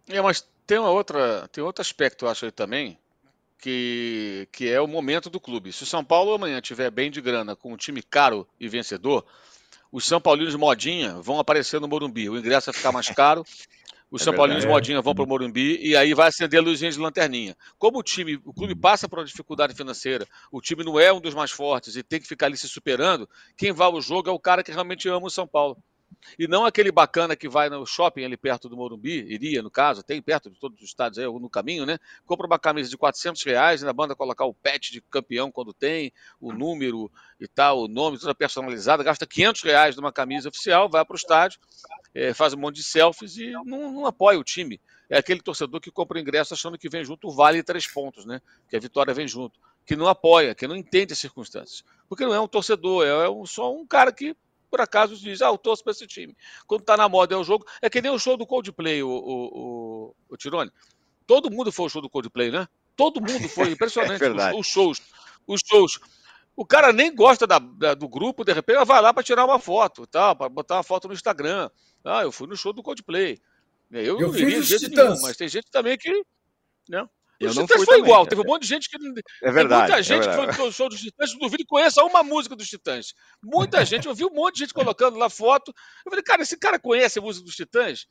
É, 0.09 0.21
mas 0.21 0.47
tem 0.67 0.79
uma 0.79 0.91
outra, 0.91 1.49
tem 1.49 1.63
outro 1.63 1.81
aspecto, 1.81 2.25
eu 2.25 2.29
acho 2.31 2.45
aí 2.45 2.51
também, 2.51 2.99
que, 3.59 4.49
que 4.51 4.69
é 4.69 4.81
o 4.81 4.89
momento 4.89 5.31
do 5.31 5.41
clube. 5.41 5.73
Se 5.73 5.85
o 5.85 5.87
São 5.87 6.05
Paulo 6.05 6.35
amanhã 6.35 6.61
tiver 6.61 6.91
bem 6.91 7.11
de 7.11 7.21
grana, 7.21 7.55
com 7.55 7.73
um 7.73 7.77
time 7.77 8.03
caro 8.03 8.47
e 8.59 8.69
vencedor, 8.69 9.25
os 9.93 10.05
São 10.05 10.21
Paulinos 10.21 10.55
modinha 10.57 11.15
vão 11.21 11.39
aparecer 11.39 11.81
no 11.81 11.87
Morumbi. 11.87 12.29
O 12.29 12.37
ingresso 12.37 12.67
vai 12.67 12.75
ficar 12.75 12.91
mais 12.91 13.09
caro, 13.11 13.45
os 14.13 14.21
é 14.21 14.25
São 14.25 14.35
Paulinos 14.35 14.67
modinha 14.67 15.01
vão 15.01 15.15
para 15.15 15.25
o 15.25 15.27
Morumbi 15.27 15.79
e 15.83 15.97
aí 15.97 16.13
vai 16.13 16.29
acender 16.29 16.61
a 16.61 16.63
luzinha 16.63 16.91
de 16.91 16.99
lanterninha. 16.99 17.57
Como 17.79 17.99
o 17.99 18.03
time, 18.03 18.39
o 18.45 18.53
clube 18.53 18.75
passa 18.75 19.09
por 19.09 19.19
uma 19.19 19.25
dificuldade 19.25 19.75
financeira, 19.75 20.29
o 20.53 20.61
time 20.61 20.85
não 20.85 21.01
é 21.01 21.11
um 21.11 21.21
dos 21.21 21.35
mais 21.35 21.51
fortes 21.51 21.97
e 21.97 22.03
tem 22.03 22.21
que 22.21 22.29
ficar 22.29 22.47
ali 22.47 22.59
se 22.59 22.69
superando, 22.69 23.27
quem 23.57 23.73
vai 23.73 23.87
ao 23.87 24.03
jogo 24.03 24.29
é 24.29 24.33
o 24.33 24.39
cara 24.39 24.63
que 24.63 24.71
realmente 24.71 25.09
ama 25.09 25.27
o 25.27 25.31
São 25.31 25.47
Paulo. 25.47 25.79
E 26.39 26.47
não 26.47 26.67
aquele 26.67 26.93
bacana 26.93 27.35
que 27.35 27.49
vai 27.49 27.71
no 27.71 27.87
shopping 27.87 28.25
ali 28.25 28.37
perto 28.37 28.69
do 28.69 28.77
Morumbi, 28.77 29.25
iria 29.33 29.63
no 29.63 29.71
caso, 29.71 30.03
tem 30.03 30.21
perto 30.21 30.51
de 30.51 30.61
todos 30.61 30.79
os 30.81 30.89
estados 30.89 31.19
aí, 31.19 31.25
no 31.25 31.49
caminho, 31.49 31.87
né? 31.87 31.99
Compra 32.27 32.47
uma 32.47 32.59
camisa 32.59 32.91
de 32.91 32.99
400 32.99 33.43
reais, 33.43 33.83
na 33.83 33.95
banda 33.95 34.15
colocar 34.15 34.45
o 34.45 34.55
pet 34.55 34.93
de 34.93 35.01
campeão 35.01 35.51
quando 35.51 35.73
tem, 35.73 36.13
o 36.39 36.53
número 36.53 37.11
e 37.41 37.49
tal, 37.49 37.85
o 37.85 37.89
nome, 37.89 38.19
toda 38.19 38.35
personalizada, 38.35 39.03
gasta 39.03 39.27
500 39.27 39.63
reais 39.63 39.97
numa 39.97 40.13
camisa 40.13 40.51
oficial, 40.51 40.89
vai 40.89 41.05
para 41.05 41.15
o 41.15 41.17
estádio, 41.17 41.59
é, 42.15 42.35
faz 42.35 42.55
um 42.55 42.59
monte 42.59 42.77
de 42.77 42.83
selfies 42.83 43.37
e 43.37 43.51
não, 43.53 43.93
não 43.93 44.07
apoia 44.07 44.39
o 44.39 44.45
time. 44.45 44.81
É 45.09 45.19
aquele 45.19 45.41
torcedor 45.41 45.81
que 45.81 45.91
compra 45.91 46.19
o 46.19 46.21
ingresso 46.21 46.55
achando 46.55 46.79
que 46.79 46.89
vem 46.89 47.05
junto 47.05 47.29
o 47.29 47.31
vale 47.31 47.63
três 47.63 47.87
pontos, 47.87 48.25
né? 48.25 48.41
Que 48.69 48.77
a 48.77 48.81
vitória 48.81 49.13
vem 49.13 49.29
junto. 49.29 49.59
Que 49.85 49.97
não 49.97 50.07
apoia, 50.07 50.55
que 50.55 50.67
não 50.67 50.77
entende 50.77 51.13
as 51.13 51.19
circunstâncias. 51.19 51.85
Porque 52.09 52.25
não 52.25 52.35
é 52.35 52.41
um 52.41 52.49
torcedor, 52.49 53.05
é 53.05 53.29
um, 53.29 53.45
só 53.45 53.75
um 53.75 53.87
cara 53.87 54.13
que 54.13 54.37
por 54.71 54.81
acaso 54.81 55.15
diz, 55.15 55.43
ah, 55.43 55.49
eu 55.49 55.59
torço 55.59 55.85
para 55.85 55.91
esse 55.91 56.07
time. 56.07 56.35
Quando 56.67 56.83
tá 56.83 56.97
na 56.97 57.07
moda 57.07 57.35
é 57.35 57.37
o 57.37 57.45
jogo. 57.45 57.67
É 57.83 57.91
que 57.91 58.01
nem 58.01 58.11
o 58.11 58.19
show 58.19 58.39
do 58.39 58.47
Coldplay, 58.47 59.03
o, 59.03 59.09
o, 59.09 59.47
o, 59.53 60.17
o 60.31 60.37
Tirone. 60.39 60.73
Todo 61.27 61.51
mundo 61.51 61.71
foi 61.71 61.85
o 61.85 61.89
show 61.91 62.01
do 62.01 62.09
Coldplay, 62.09 62.51
né? 62.51 62.67
Todo 62.97 63.21
mundo 63.21 63.47
foi. 63.51 63.69
Impressionante. 63.73 64.25
é 64.25 64.31
os, 64.31 64.61
os, 64.61 64.67
shows. 64.67 65.03
Os 65.47 65.61
shows. 65.63 66.01
O 66.55 66.67
cara 66.67 66.93
nem 66.93 67.15
gosta 67.15 67.47
da, 67.47 67.59
da, 67.59 67.95
do 67.95 68.09
grupo, 68.09 68.45
de 68.45 68.53
repente 68.53 68.85
vai 68.85 69.01
lá 69.01 69.13
para 69.13 69.23
tirar 69.23 69.45
uma 69.45 69.59
foto, 69.59 70.07
tá? 70.07 70.35
para 70.35 70.49
botar 70.49 70.77
uma 70.77 70.83
foto 70.83 71.09
no 71.09 71.15
Instagram. 71.15 71.71
Ah, 72.05 72.23
eu 72.23 72.33
fui 72.33 72.47
no 72.47 72.57
show 72.57 72.73
do 72.73 72.83
Coldplay. 72.83 73.41
Eu, 73.91 74.21
eu 74.21 74.29
não 74.29 74.37
iria 74.37 74.61
de 74.63 74.89
nenhum, 74.89 75.21
mas 75.21 75.37
tem 75.37 75.49
gente 75.49 75.71
também 75.71 75.97
que. 75.97 76.11
Né? 76.89 77.07
Eu 77.43 77.51
o 77.51 77.53
Titãs 77.53 77.77
foi 77.77 77.87
também, 77.87 78.03
igual, 78.03 78.27
teve 78.27 78.41
um 78.41 78.45
monte 78.45 78.63
de 78.63 78.69
gente 78.69 78.89
que. 78.89 78.97
É 79.43 79.51
verdade. 79.51 79.91
muita 79.91 80.03
gente 80.03 80.29
é 80.29 80.47
que 80.47 80.55
foi 80.55 80.67
no 80.67 80.73
show 80.73 80.89
dos 80.89 81.01
Titãs, 81.01 81.33
duvido 81.33 81.59
que 81.59 81.67
conheça 81.67 82.03
uma 82.05 82.23
música 82.23 82.55
dos 82.55 82.69
Titãs. 82.69 83.15
Muita 83.43 83.85
gente, 83.85 84.07
eu 84.07 84.15
vi 84.15 84.25
um 84.25 84.31
monte 84.31 84.55
de 84.55 84.61
gente 84.61 84.75
colocando 84.75 85.19
lá 85.19 85.29
foto. 85.29 85.75
Eu 86.07 86.11
falei, 86.11 86.23
cara, 86.23 86.43
esse 86.43 86.57
cara 86.57 86.79
conhece 86.79 87.19
a 87.19 87.23
música 87.23 87.45
dos 87.45 87.57
Titãs? 87.57 88.07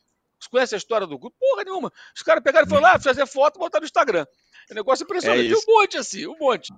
Conhece 0.50 0.74
a 0.74 0.78
história 0.78 1.06
do 1.06 1.18
grupo? 1.18 1.36
Porra 1.38 1.64
nenhuma. 1.64 1.92
Os 2.14 2.22
caras 2.22 2.42
pegaram 2.42 2.66
e 2.66 2.68
foram 2.68 2.82
lá 2.82 2.98
fazer 2.98 3.26
foto 3.26 3.56
e 3.56 3.58
botaram 3.60 3.82
no 3.82 3.86
Instagram. 3.86 4.26
É 4.68 4.72
um 4.72 4.76
negócio 4.76 5.04
impressionante. 5.04 5.52
É 5.52 5.56
um 5.56 5.74
monte 5.74 5.96
assim, 5.96 6.26
um 6.26 6.36
monte. 6.38 6.72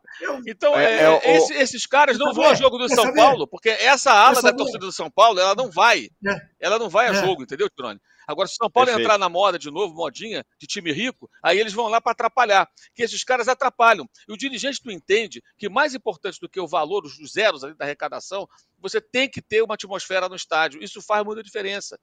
Então, 0.46 0.78
é, 0.78 1.02
é, 1.02 1.04
é 1.04 1.36
esse, 1.36 1.54
esses 1.54 1.86
caras 1.86 2.18
não 2.18 2.32
vão 2.32 2.44
ao 2.44 2.56
jogo 2.56 2.78
do 2.78 2.88
São 2.88 3.12
Paulo, 3.14 3.46
porque 3.46 3.68
essa 3.68 4.12
ala 4.12 4.42
da 4.42 4.52
torcida 4.52 4.78
do 4.78 4.92
São 4.92 5.10
Paulo, 5.10 5.40
ela 5.40 5.54
não 5.54 5.70
vai. 5.70 6.08
É. 6.26 6.36
Ela 6.60 6.78
não 6.78 6.88
vai 6.88 7.08
a 7.08 7.10
é. 7.10 7.14
jogo, 7.14 7.42
entendeu, 7.42 7.68
Tirone? 7.68 8.00
Agora, 8.26 8.48
se 8.48 8.54
o 8.54 8.56
São 8.56 8.70
Paulo 8.70 8.86
Perfeito. 8.86 9.04
entrar 9.04 9.18
na 9.18 9.28
moda 9.28 9.58
de 9.58 9.70
novo, 9.70 9.94
modinha, 9.94 10.44
de 10.58 10.66
time 10.66 10.92
rico, 10.92 11.30
aí 11.42 11.58
eles 11.58 11.72
vão 11.72 11.88
lá 11.88 12.00
para 12.00 12.12
atrapalhar. 12.12 12.68
Que 12.94 13.02
esses 13.02 13.22
caras 13.22 13.48
atrapalham. 13.48 14.08
E 14.28 14.32
o 14.32 14.36
dirigente 14.36 14.80
não 14.84 14.92
entende 14.92 15.42
que 15.58 15.68
mais 15.68 15.94
importante 15.94 16.40
do 16.40 16.48
que 16.48 16.60
o 16.60 16.66
valor 16.66 17.02
dos 17.02 17.14
zeros 17.30 17.62
ali 17.62 17.74
da 17.74 17.84
arrecadação, 17.84 18.48
você 18.78 19.00
tem 19.00 19.28
que 19.28 19.42
ter 19.42 19.62
uma 19.62 19.74
atmosfera 19.74 20.28
no 20.28 20.36
estádio. 20.36 20.82
Isso 20.82 21.02
faz 21.02 21.24
muita 21.24 21.42
diferença. 21.42 21.98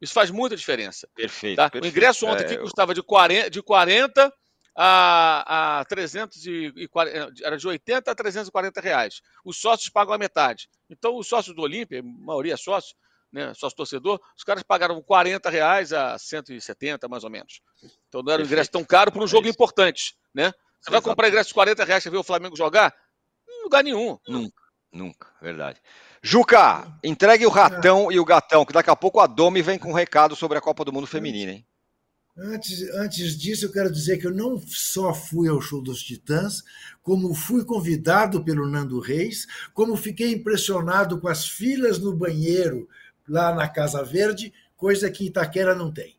Isso 0.00 0.12
faz 0.12 0.30
muita 0.30 0.56
diferença. 0.56 1.08
Perfeito. 1.14 1.56
Tá? 1.56 1.70
perfeito. 1.70 1.84
O 1.84 1.96
ingresso 1.96 2.26
ontem 2.26 2.42
é, 2.42 2.46
aqui 2.46 2.58
custava 2.58 2.92
de 2.94 3.02
40, 3.02 3.50
de 3.50 3.62
40 3.62 4.32
a, 4.76 5.80
a 5.80 5.84
340, 5.84 7.32
era 7.42 7.56
de 7.56 7.66
80 7.66 8.10
a 8.10 8.14
340 8.14 8.80
reais. 8.80 9.20
Os 9.44 9.58
sócios 9.58 9.88
pagam 9.88 10.14
a 10.14 10.18
metade. 10.18 10.68
Então, 10.90 11.16
os 11.16 11.28
sócios 11.28 11.54
do 11.54 11.62
Olímpia, 11.62 12.00
a 12.00 12.02
maioria 12.02 12.54
é 12.54 12.56
sócio, 12.56 12.96
né, 13.34 13.52
sócio 13.54 13.76
torcedor, 13.76 14.20
os 14.36 14.44
caras 14.44 14.62
pagaram 14.62 15.02
40 15.02 15.50
reais 15.50 15.92
a 15.92 16.16
170, 16.16 17.08
mais 17.08 17.24
ou 17.24 17.30
menos. 17.30 17.60
Então 18.08 18.22
não 18.22 18.32
era 18.32 18.40
um 18.40 18.46
ingresso 18.46 18.70
tão 18.70 18.84
caro 18.84 19.10
para 19.10 19.22
um 19.22 19.26
jogo 19.26 19.48
importante. 19.48 20.14
Né? 20.32 20.52
Você 20.80 20.90
vai 20.90 21.00
comprar 21.00 21.28
ingresso 21.28 21.48
de 21.48 21.54
40 21.54 21.84
reais 21.84 22.02
para 22.04 22.12
ver 22.12 22.18
o 22.18 22.22
Flamengo 22.22 22.56
jogar? 22.56 22.94
Em 23.48 23.64
lugar 23.64 23.82
nenhum. 23.82 24.16
Nunca, 24.28 24.62
nunca, 24.92 25.28
verdade. 25.42 25.80
Juca, 26.22 26.86
entregue 27.02 27.44
o 27.44 27.50
ratão 27.50 28.10
e 28.10 28.20
o 28.20 28.24
gatão, 28.24 28.64
que 28.64 28.72
daqui 28.72 28.90
a 28.90 28.96
pouco 28.96 29.18
a 29.18 29.26
Domi 29.26 29.62
vem 29.62 29.80
com 29.80 29.90
um 29.90 29.94
recado 29.94 30.36
sobre 30.36 30.56
a 30.56 30.60
Copa 30.60 30.84
do 30.84 30.92
Mundo 30.92 31.06
Feminina, 31.06 31.52
hein? 31.52 31.66
Antes, 32.36 32.82
antes 32.94 33.38
disso, 33.38 33.66
eu 33.66 33.72
quero 33.72 33.92
dizer 33.92 34.18
que 34.18 34.26
eu 34.26 34.34
não 34.34 34.60
só 34.66 35.14
fui 35.14 35.48
ao 35.48 35.60
show 35.60 35.80
dos 35.80 36.02
Titãs, 36.02 36.64
como 37.00 37.32
fui 37.32 37.64
convidado 37.64 38.42
pelo 38.42 38.66
Nando 38.66 38.98
Reis, 38.98 39.46
como 39.72 39.96
fiquei 39.96 40.32
impressionado 40.32 41.20
com 41.20 41.28
as 41.28 41.46
filas 41.46 42.00
no 42.00 42.12
banheiro 42.12 42.88
lá 43.28 43.54
na 43.54 43.68
Casa 43.68 44.02
Verde, 44.02 44.52
coisa 44.76 45.08
que 45.10 45.26
Itaquera 45.26 45.76
não 45.76 45.92
tem. 45.92 46.16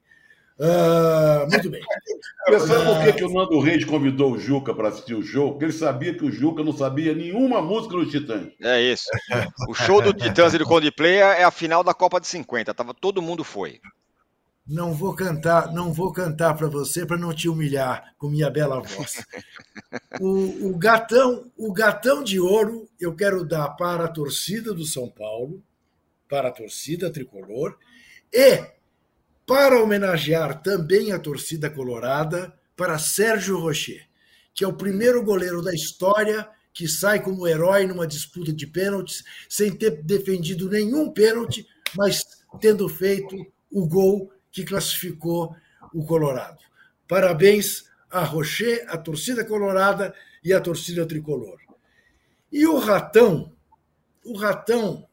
Uh, 0.57 1.51
muito 1.51 1.69
bem. 1.69 1.81
Você 2.47 2.67
sabe 2.67 2.85
por 2.85 3.03
que, 3.03 3.13
que 3.13 3.23
o 3.25 3.33
Nando 3.33 3.59
Reis 3.59 3.83
convidou 3.83 4.31
o 4.31 4.39
Juca 4.39 4.73
para 4.73 4.87
assistir 4.87 5.15
o 5.15 5.21
show? 5.21 5.51
Porque 5.51 5.65
ele 5.65 5.73
sabia 5.73 6.13
que 6.13 6.23
o 6.23 6.31
Juca 6.31 6.63
não 6.63 6.71
sabia 6.71 7.13
nenhuma 7.13 7.61
música 7.61 7.93
do 7.97 8.05
Titãs. 8.05 8.53
É 8.61 8.81
isso. 8.81 9.09
O 9.67 9.73
show 9.73 10.01
do 10.01 10.13
Titãs 10.13 10.53
e 10.53 10.57
do 10.57 10.65
Coldplay 10.65 11.17
é 11.17 11.43
a 11.43 11.51
final 11.51 11.83
da 11.83 11.93
Copa 11.93 12.21
de 12.21 12.27
50. 12.27 12.73
Tava, 12.73 12.93
todo 12.93 13.21
mundo 13.21 13.43
foi. 13.43 13.81
Não 14.67 14.93
vou 14.93 15.13
cantar, 15.13 15.71
não 15.71 15.93
vou 15.93 16.11
cantar 16.11 16.55
para 16.55 16.67
você 16.67 17.05
para 17.05 17.17
não 17.17 17.33
te 17.33 17.47
humilhar 17.47 18.15
com 18.17 18.29
minha 18.29 18.49
bela 18.49 18.81
voz. 18.81 19.23
O, 20.19 20.69
o 20.69 20.77
gatão, 20.77 21.51
o 21.55 21.71
gatão 21.71 22.23
de 22.23 22.39
ouro, 22.39 22.89
eu 22.99 23.15
quero 23.15 23.45
dar 23.45 23.69
para 23.71 24.05
a 24.05 24.11
torcida 24.11 24.73
do 24.73 24.83
São 24.83 25.07
Paulo, 25.07 25.61
para 26.27 26.47
a 26.47 26.51
torcida 26.51 27.11
tricolor 27.11 27.77
e 28.33 28.65
para 29.45 29.81
homenagear 29.81 30.61
também 30.63 31.11
a 31.11 31.19
torcida 31.19 31.69
colorada 31.69 32.51
para 32.75 32.97
Sérgio 32.97 33.59
Rocher, 33.59 34.07
que 34.53 34.63
é 34.63 34.67
o 34.67 34.73
primeiro 34.73 35.23
goleiro 35.23 35.61
da 35.61 35.73
história 35.73 36.49
que 36.73 36.87
sai 36.87 37.21
como 37.21 37.47
herói 37.47 37.85
numa 37.85 38.07
disputa 38.07 38.51
de 38.51 38.67
pênaltis 38.67 39.23
sem 39.47 39.71
ter 39.71 40.03
defendido 40.03 40.69
nenhum 40.69 41.11
pênalti, 41.11 41.67
mas 41.95 42.25
tendo 42.59 42.89
feito 42.89 43.35
o 43.71 43.87
gol 43.87 44.31
que 44.55 44.63
classificou 44.63 45.55
o 45.93 46.05
Colorado. 46.05 46.63
Parabéns 47.07 47.91
a 48.09 48.23
Rocher, 48.23 48.85
a 48.87 48.97
torcida 48.97 49.43
colorada 49.43 50.15
e 50.43 50.53
a 50.53 50.61
torcida 50.61 51.05
tricolor. 51.05 51.59
E 52.51 52.65
o 52.65 52.79
Ratão, 52.79 53.53
o 54.23 54.35
Ratão 54.37 55.05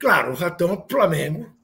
Claro, 0.00 0.32
o 0.32 0.34
ratão 0.34 0.72
é 0.72 0.90
Flamengo, 0.90 1.54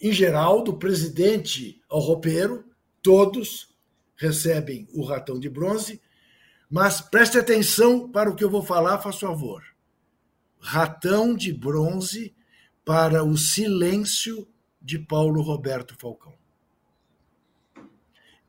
em 0.00 0.10
geral, 0.10 0.64
do 0.64 0.78
presidente 0.78 1.78
ao 1.86 2.00
roupeiro, 2.00 2.64
todos 3.02 3.68
recebem 4.16 4.88
o 4.94 5.04
ratão 5.04 5.38
de 5.38 5.50
bronze, 5.50 6.00
mas 6.70 7.02
preste 7.02 7.36
atenção 7.36 8.10
para 8.10 8.30
o 8.30 8.34
que 8.34 8.42
eu 8.42 8.48
vou 8.48 8.62
falar, 8.62 8.98
faz 8.98 9.18
favor. 9.18 9.62
Ratão 10.58 11.36
de 11.36 11.52
bronze 11.52 12.34
para 12.82 13.22
o 13.22 13.36
silêncio 13.36 14.48
de 14.82 14.98
Paulo 14.98 15.42
Roberto 15.42 15.94
Falcão. 15.98 16.34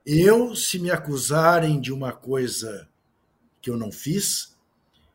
Eu, 0.05 0.55
se 0.55 0.79
me 0.79 0.91
acusarem 0.91 1.79
de 1.79 1.93
uma 1.93 2.11
coisa 2.11 2.89
que 3.61 3.69
eu 3.69 3.77
não 3.77 3.91
fiz, 3.91 4.57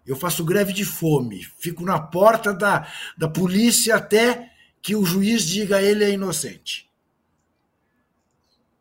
eu 0.07 0.16
faço 0.16 0.45
greve 0.45 0.73
de 0.73 0.85
fome, 0.85 1.45
fico 1.59 1.85
na 1.85 2.01
porta 2.01 2.55
da, 2.55 2.91
da 3.16 3.29
polícia 3.29 3.97
até 3.97 4.51
que 4.81 4.97
o 4.97 5.05
juiz 5.05 5.45
diga 5.45 5.83
ele 5.83 6.05
é 6.05 6.11
inocente. 6.11 6.89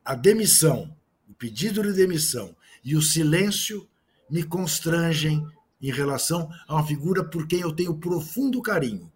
A 0.05 0.15
demissão, 0.15 0.95
o 1.27 1.33
pedido 1.33 1.83
de 1.83 1.91
demissão 1.91 2.55
e 2.81 2.95
o 2.95 3.01
silêncio 3.01 3.85
me 4.29 4.43
constrangem 4.43 5.45
em 5.81 5.91
relação 5.91 6.49
a 6.65 6.75
uma 6.75 6.88
figura 6.88 7.25
por 7.25 7.45
quem 7.45 7.59
eu 7.59 7.73
tenho 7.73 7.97
profundo 7.97 8.61
carinho. 8.61 9.11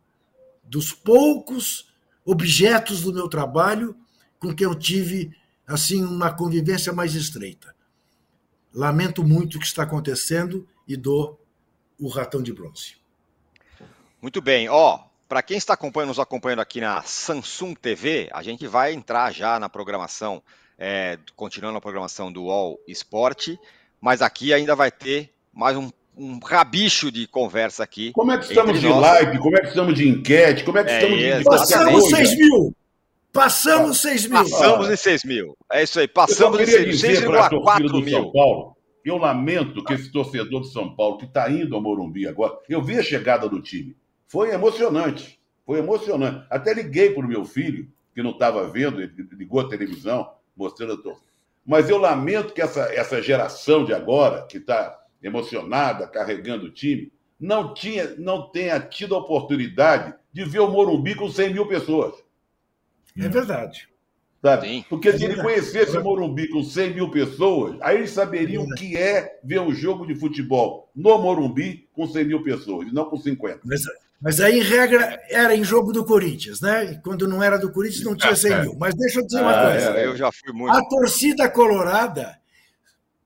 Dos 0.66 0.92
poucos 0.92 1.91
objetos 2.26 3.02
do 3.02 3.14
meu 3.14 3.28
trabalho 3.28 3.96
com 4.40 4.54
quem 4.54 4.66
eu 4.66 4.76
tive 4.76 5.36
assim 5.68 6.04
uma 6.04 6.34
convivência 6.34 6.92
mais 6.92 7.16
estreita. 7.16 7.74
Lamento 8.74 9.24
muito 9.24 9.56
o 9.56 9.60
que 9.60 9.66
está 9.66 9.84
acontecendo 9.84 10.68
e 10.88 10.96
dou 10.96 11.40
o 12.00 12.08
ratão 12.08 12.42
de 12.42 12.54
bronze. 12.54 12.98
Muito 14.22 14.42
bem, 14.42 14.70
ó. 14.70 15.00
Para 15.28 15.42
quem 15.42 15.58
está 15.58 15.74
acompanhando, 15.74 16.10
nos 16.10 16.20
acompanhando 16.20 16.60
aqui 16.60 16.82
na 16.82 17.02
Samsung 17.04 17.74
TV, 17.74 18.30
a 18.34 18.44
gente 18.44 18.68
vai 18.68 18.94
entrar 18.94 19.32
já 19.32 19.60
na 19.60 19.70
programação, 19.70 20.44
é, 20.78 21.18
continuando 21.36 21.78
a 21.78 21.82
programação 21.82 22.32
do 22.32 22.50
All 22.50 22.78
Sport, 22.88 23.56
mas 24.00 24.22
aqui 24.22 24.54
ainda 24.54 24.76
vai 24.76 24.92
ter 24.92 25.34
mais 25.54 25.78
um, 25.78 25.90
um 26.18 26.40
rabicho 26.40 27.12
de 27.12 27.28
conversa 27.28 27.84
aqui. 27.84 28.12
Como 28.12 28.32
é 28.32 28.38
que 28.38 28.46
estamos 28.46 28.80
de 28.80 28.88
nós. 28.88 29.02
live? 29.02 29.40
Como 29.40 29.58
é 29.58 29.62
que 29.62 29.68
estamos 29.68 29.96
de 29.96 30.08
enquete? 30.08 30.64
Como 30.64 30.78
é 30.78 30.84
que 30.84 30.90
é, 30.92 30.96
estamos 30.96 31.20
de. 31.20 31.44
Passamos 31.44 32.10
6 32.10 32.38
mil! 32.38 32.76
Passamos 33.34 34.02
6 34.02 34.28
mil! 34.28 34.40
Passamos 34.40 34.90
em 34.90 34.96
6 34.96 35.24
mil. 35.24 35.58
É 35.72 35.84
isso 35.84 36.00
aí, 36.00 36.08
passamos 36.08 36.60
em 36.60 36.66
6,4 36.66 38.04
mil. 38.04 38.10
São 38.10 38.32
Paulo, 38.32 38.76
eu 39.06 39.18
lamento 39.18 39.84
que 39.84 39.94
esse 39.94 40.12
torcedor 40.12 40.62
de 40.62 40.72
São 40.72 40.94
Paulo, 40.96 41.18
que 41.18 41.26
está 41.26 41.50
indo 41.50 41.76
ao 41.76 41.82
Morumbi 41.82 42.28
agora, 42.28 42.58
eu 42.68 42.82
vi 42.82 42.98
a 42.98 43.04
chegada 43.04 43.48
do 43.48 43.62
time. 43.62 43.96
Foi 44.28 44.52
emocionante. 44.52 45.40
Foi 45.66 45.80
emocionante. 45.80 46.46
Até 46.50 46.74
liguei 46.74 47.12
para 47.12 47.26
o 47.26 47.28
meu 47.28 47.46
filho, 47.46 47.88
que 48.14 48.22
não 48.22 48.32
estava 48.32 48.68
vendo, 48.68 49.02
ele 49.02 49.14
ligou 49.32 49.62
a 49.62 49.70
televisão, 49.70 50.30
mostrando 50.56 50.94
a 50.94 50.98
torcida. 50.98 51.32
Mas 51.66 51.90
eu 51.90 51.98
lamento 51.98 52.54
que 52.54 52.62
essa, 52.62 52.82
essa 52.94 53.22
geração 53.22 53.86
de 53.86 53.94
agora, 53.94 54.46
que 54.48 54.58
está 54.58 55.01
emocionada, 55.22 56.08
carregando 56.08 56.68
o 56.68 56.72
time, 56.72 57.12
não, 57.40 57.74
tinha, 57.74 58.16
não 58.18 58.50
tenha 58.50 58.80
tido 58.80 59.16
a 59.16 59.20
oportunidade 59.20 60.14
de 60.32 60.46
ver 60.46 60.60
o 60.60 60.70
Morumbi 60.70 61.16
com 61.16 61.30
100 61.30 61.54
mil 61.54 61.68
pessoas. 61.68 62.14
É 63.18 63.28
verdade. 63.28 63.90
Sabe? 64.42 64.68
Sim. 64.68 64.86
Porque 64.90 65.16
se 65.16 65.24
ele 65.24 65.42
conhecesse 65.42 65.96
o 65.96 66.04
Morumbi 66.04 66.48
com 66.48 66.64
100 66.64 66.96
mil 66.96 67.12
pessoas, 67.12 67.78
aí 67.82 67.98
ele 67.98 68.08
saberia 68.08 68.60
o 68.60 68.68
que 68.70 68.98
é 68.98 69.40
ver 69.44 69.60
um 69.60 69.74
jogo 69.74 70.06
de 70.06 70.16
futebol 70.16 70.90
no 70.96 71.18
Morumbi 71.20 71.88
com 71.94 72.08
100 72.08 72.26
mil 72.26 72.44
pessoas, 72.44 72.88
e 72.88 72.94
não 72.94 73.06
com 73.06 73.18
50. 73.18 73.60
Mas, 73.64 73.82
mas 74.20 74.40
aí, 74.40 74.60
em 74.60 74.64
regra, 74.64 75.20
era 75.30 75.56
em 75.56 75.64
jogo 75.64 75.92
do 75.92 76.04
Corinthians, 76.04 76.60
né? 76.60 76.94
E 76.94 77.02
quando 77.02 77.28
não 77.28 77.44
era 77.44 77.58
do 77.58 77.72
Corinthians, 77.72 78.04
não 78.04 78.16
tinha 78.16 78.36
100 78.36 78.62
mil. 78.62 78.76
Mas 78.80 78.96
deixa 78.96 79.20
eu 79.20 79.26
dizer 79.26 79.42
uma 79.42 79.52
ah, 79.52 79.72
coisa. 79.72 79.90
É, 79.98 80.06
eu 80.08 80.16
já 80.16 80.32
fui 80.32 80.52
muito. 80.52 80.76
A 80.76 80.88
torcida 80.88 81.48
colorada 81.48 82.41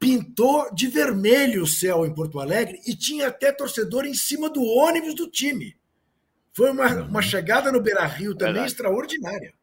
pintou 0.05 0.71
de 0.71 0.87
vermelho 0.87 1.63
o 1.63 1.67
céu 1.67 2.05
em 2.05 2.13
Porto 2.13 2.39
Alegre 2.39 2.79
e 2.85 2.95
tinha 2.95 3.27
até 3.27 3.51
torcedor 3.51 4.05
em 4.05 4.13
cima 4.13 4.47
do 4.47 4.63
ônibus 4.63 5.15
do 5.15 5.27
time. 5.27 5.75
Foi 6.53 6.69
uma, 6.69 6.87
uma 7.01 7.21
chegada 7.23 7.71
no 7.71 7.81
Beira 7.81 8.05
Rio 8.05 8.35
também 8.35 8.53
Verdade. 8.53 8.71
extraordinária. 8.71 9.53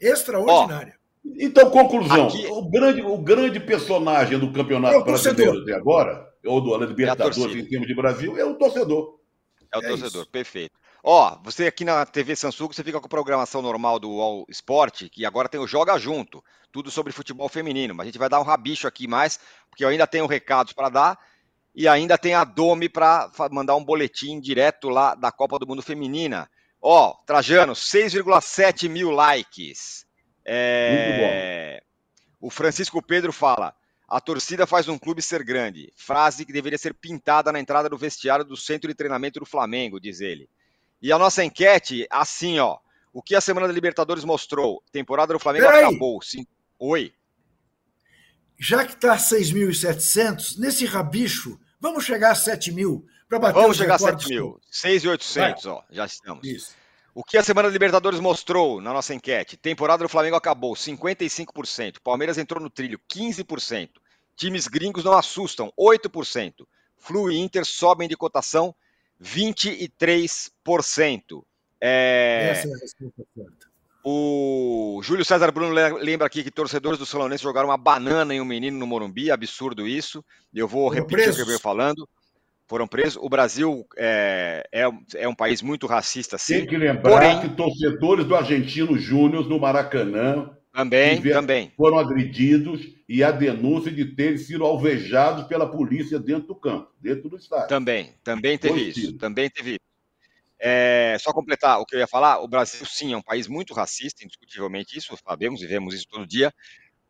Extraordinária. 0.00 0.96
Oh, 0.98 1.28
então, 1.36 1.70
conclusão: 1.70 2.26
Aqui... 2.26 2.44
o, 2.48 2.68
grande, 2.68 3.02
o 3.02 3.16
grande 3.18 3.60
personagem 3.60 4.36
do 4.36 4.52
campeonato 4.52 4.96
é 4.96 5.04
brasileiro 5.04 5.62
até 5.62 5.74
agora, 5.74 6.28
ou 6.44 6.60
do 6.60 6.76
Libertadores 6.76 7.54
em 7.54 7.64
termos 7.64 7.86
de 7.86 7.94
Brasil, 7.94 8.36
é 8.36 8.44
o 8.44 8.54
torcedor. 8.54 9.20
É 9.72 9.78
o 9.78 9.80
é 9.80 9.88
torcedor, 9.88 10.22
isso. 10.22 10.30
perfeito. 10.30 10.74
Ó, 11.06 11.38
você 11.42 11.66
aqui 11.66 11.84
na 11.84 12.06
TV 12.06 12.34
Samsung, 12.34 12.68
você 12.68 12.82
fica 12.82 12.98
com 12.98 13.04
a 13.04 13.10
programação 13.10 13.60
normal 13.60 13.98
do 13.98 14.22
All 14.22 14.46
Sport, 14.48 15.10
que 15.10 15.26
agora 15.26 15.50
tem 15.50 15.60
o 15.60 15.66
Joga 15.66 15.98
Junto, 15.98 16.42
tudo 16.72 16.90
sobre 16.90 17.12
futebol 17.12 17.46
feminino. 17.46 17.94
Mas 17.94 18.04
a 18.04 18.06
gente 18.06 18.18
vai 18.18 18.30
dar 18.30 18.40
um 18.40 18.42
rabicho 18.42 18.88
aqui 18.88 19.06
mais, 19.06 19.38
porque 19.68 19.84
eu 19.84 19.90
ainda 19.90 20.06
tenho 20.06 20.26
recados 20.26 20.72
para 20.72 20.88
dar 20.88 21.18
e 21.74 21.86
ainda 21.86 22.16
tem 22.16 22.32
a 22.32 22.42
Domi 22.42 22.88
para 22.88 23.30
mandar 23.50 23.76
um 23.76 23.84
boletim 23.84 24.40
direto 24.40 24.88
lá 24.88 25.14
da 25.14 25.30
Copa 25.30 25.58
do 25.58 25.66
Mundo 25.66 25.82
Feminina. 25.82 26.48
Ó, 26.80 27.12
Trajano, 27.26 27.74
6,7 27.74 28.88
mil 28.88 29.10
likes. 29.10 30.06
É... 30.42 31.82
Muito 32.40 32.40
bom. 32.40 32.46
O 32.46 32.50
Francisco 32.50 33.02
Pedro 33.02 33.30
fala: 33.30 33.76
a 34.08 34.22
torcida 34.22 34.66
faz 34.66 34.88
um 34.88 34.98
clube 34.98 35.20
ser 35.20 35.44
grande. 35.44 35.92
Frase 35.94 36.46
que 36.46 36.52
deveria 36.52 36.78
ser 36.78 36.94
pintada 36.94 37.52
na 37.52 37.60
entrada 37.60 37.90
do 37.90 37.98
vestiário 37.98 38.42
do 38.42 38.56
centro 38.56 38.88
de 38.88 38.94
treinamento 38.94 39.38
do 39.38 39.44
Flamengo, 39.44 40.00
diz 40.00 40.22
ele. 40.22 40.48
E 41.04 41.12
a 41.12 41.18
nossa 41.18 41.44
enquete, 41.44 42.06
assim, 42.08 42.58
ó. 42.58 42.78
O 43.12 43.22
que 43.22 43.34
a 43.34 43.40
semana 43.42 43.66
da 43.66 43.74
Libertadores 43.74 44.24
mostrou? 44.24 44.82
Temporada 44.90 45.34
do 45.34 45.38
Flamengo 45.38 45.66
Peraí. 45.66 45.84
acabou. 45.84 46.22
Sim. 46.22 46.46
Oi. 46.78 47.12
Já 48.58 48.86
que 48.86 48.94
está 48.94 49.14
6.700, 49.14 50.56
nesse 50.56 50.86
rabicho, 50.86 51.60
vamos 51.78 52.06
chegar 52.06 52.30
a 52.30 52.34
7 52.34 52.72
mil 52.72 53.04
para 53.28 53.38
bater 53.38 53.60
Vamos 53.60 53.76
chegar 53.76 53.96
a 53.96 53.98
7 53.98 54.30
mil. 54.30 54.58
6.800, 54.72 55.66
ó. 55.66 55.84
Já 55.90 56.06
estamos. 56.06 56.42
Isso. 56.42 56.74
O 57.14 57.22
que 57.22 57.36
a 57.36 57.44
semana 57.44 57.68
da 57.68 57.72
Libertadores 57.74 58.18
mostrou 58.18 58.80
na 58.80 58.94
nossa 58.94 59.12
enquete? 59.12 59.58
Temporada 59.58 60.04
do 60.04 60.08
Flamengo 60.08 60.36
acabou, 60.36 60.72
55%. 60.72 61.96
Palmeiras 62.02 62.38
entrou 62.38 62.62
no 62.62 62.70
trilho, 62.70 62.98
15%. 63.14 63.90
Times 64.34 64.66
gringos 64.66 65.04
não 65.04 65.12
assustam, 65.12 65.70
8%. 65.78 66.66
Flu 66.96 67.30
e 67.30 67.36
Inter 67.36 67.66
sobem 67.66 68.08
de 68.08 68.16
cotação, 68.16 68.74
23%. 69.22 71.42
É... 71.80 72.48
Essa 72.50 72.68
é 72.68 72.72
a 72.72 72.78
resposta 72.78 73.24
certa. 73.34 73.72
O 74.06 75.00
Júlio 75.02 75.24
César 75.24 75.50
Bruno 75.50 75.72
lembra 75.72 76.26
aqui 76.26 76.44
que 76.44 76.50
torcedores 76.50 76.98
do 76.98 77.06
Solonense 77.06 77.42
jogaram 77.42 77.70
uma 77.70 77.78
banana 77.78 78.34
em 78.34 78.40
um 78.40 78.44
menino 78.44 78.78
no 78.78 78.86
Morumbi, 78.86 79.30
absurdo 79.30 79.88
isso. 79.88 80.22
Eu 80.52 80.68
vou 80.68 80.88
Foram 80.88 80.96
repetir 80.96 81.24
presos. 81.24 81.34
o 81.34 81.36
que 81.36 81.42
eu 81.42 81.46
venho 81.46 81.60
falando 81.60 82.06
foram 82.66 82.86
presos. 82.86 83.18
O 83.22 83.28
Brasil 83.28 83.86
é, 83.96 84.66
é, 84.72 84.90
é, 85.14 85.28
um 85.28 85.34
país 85.34 85.62
muito 85.62 85.86
racista, 85.86 86.38
sim. 86.38 86.58
Tem 86.58 86.66
que 86.66 86.76
lembrar 86.76 87.10
Porém, 87.10 87.40
que 87.40 87.48
torcedores 87.50 88.26
do 88.26 88.34
Argentino 88.34 88.98
Júnior 88.98 89.48
no 89.48 89.58
Maracanã 89.58 90.50
também, 90.74 91.22
também 91.22 91.72
foram 91.76 91.98
agredidos 91.98 92.80
e 93.08 93.22
a 93.22 93.30
denúncia 93.30 93.92
de 93.92 94.04
terem 94.06 94.36
sido 94.36 94.64
alvejados 94.64 95.46
pela 95.46 95.70
polícia 95.70 96.18
dentro 96.18 96.48
do 96.48 96.54
campo, 96.56 96.90
dentro 97.00 97.28
do 97.28 97.36
estádio. 97.36 97.68
Também, 97.68 98.12
também 98.24 98.58
teve 98.58 98.88
isso. 98.88 99.12
Também 99.16 99.48
teve 99.48 99.70
isso. 99.72 99.80
É, 100.58 101.16
só 101.20 101.32
completar 101.32 101.78
o 101.78 101.86
que 101.86 101.94
eu 101.94 102.00
ia 102.00 102.06
falar, 102.08 102.40
o 102.40 102.48
Brasil 102.48 102.84
sim 102.86 103.12
é 103.12 103.16
um 103.16 103.22
país 103.22 103.46
muito 103.46 103.72
racista, 103.72 104.24
indiscutivelmente 104.24 104.98
isso, 104.98 105.16
sabemos 105.24 105.62
e 105.62 105.66
vemos 105.66 105.94
isso 105.94 106.08
todo 106.08 106.26
dia, 106.26 106.52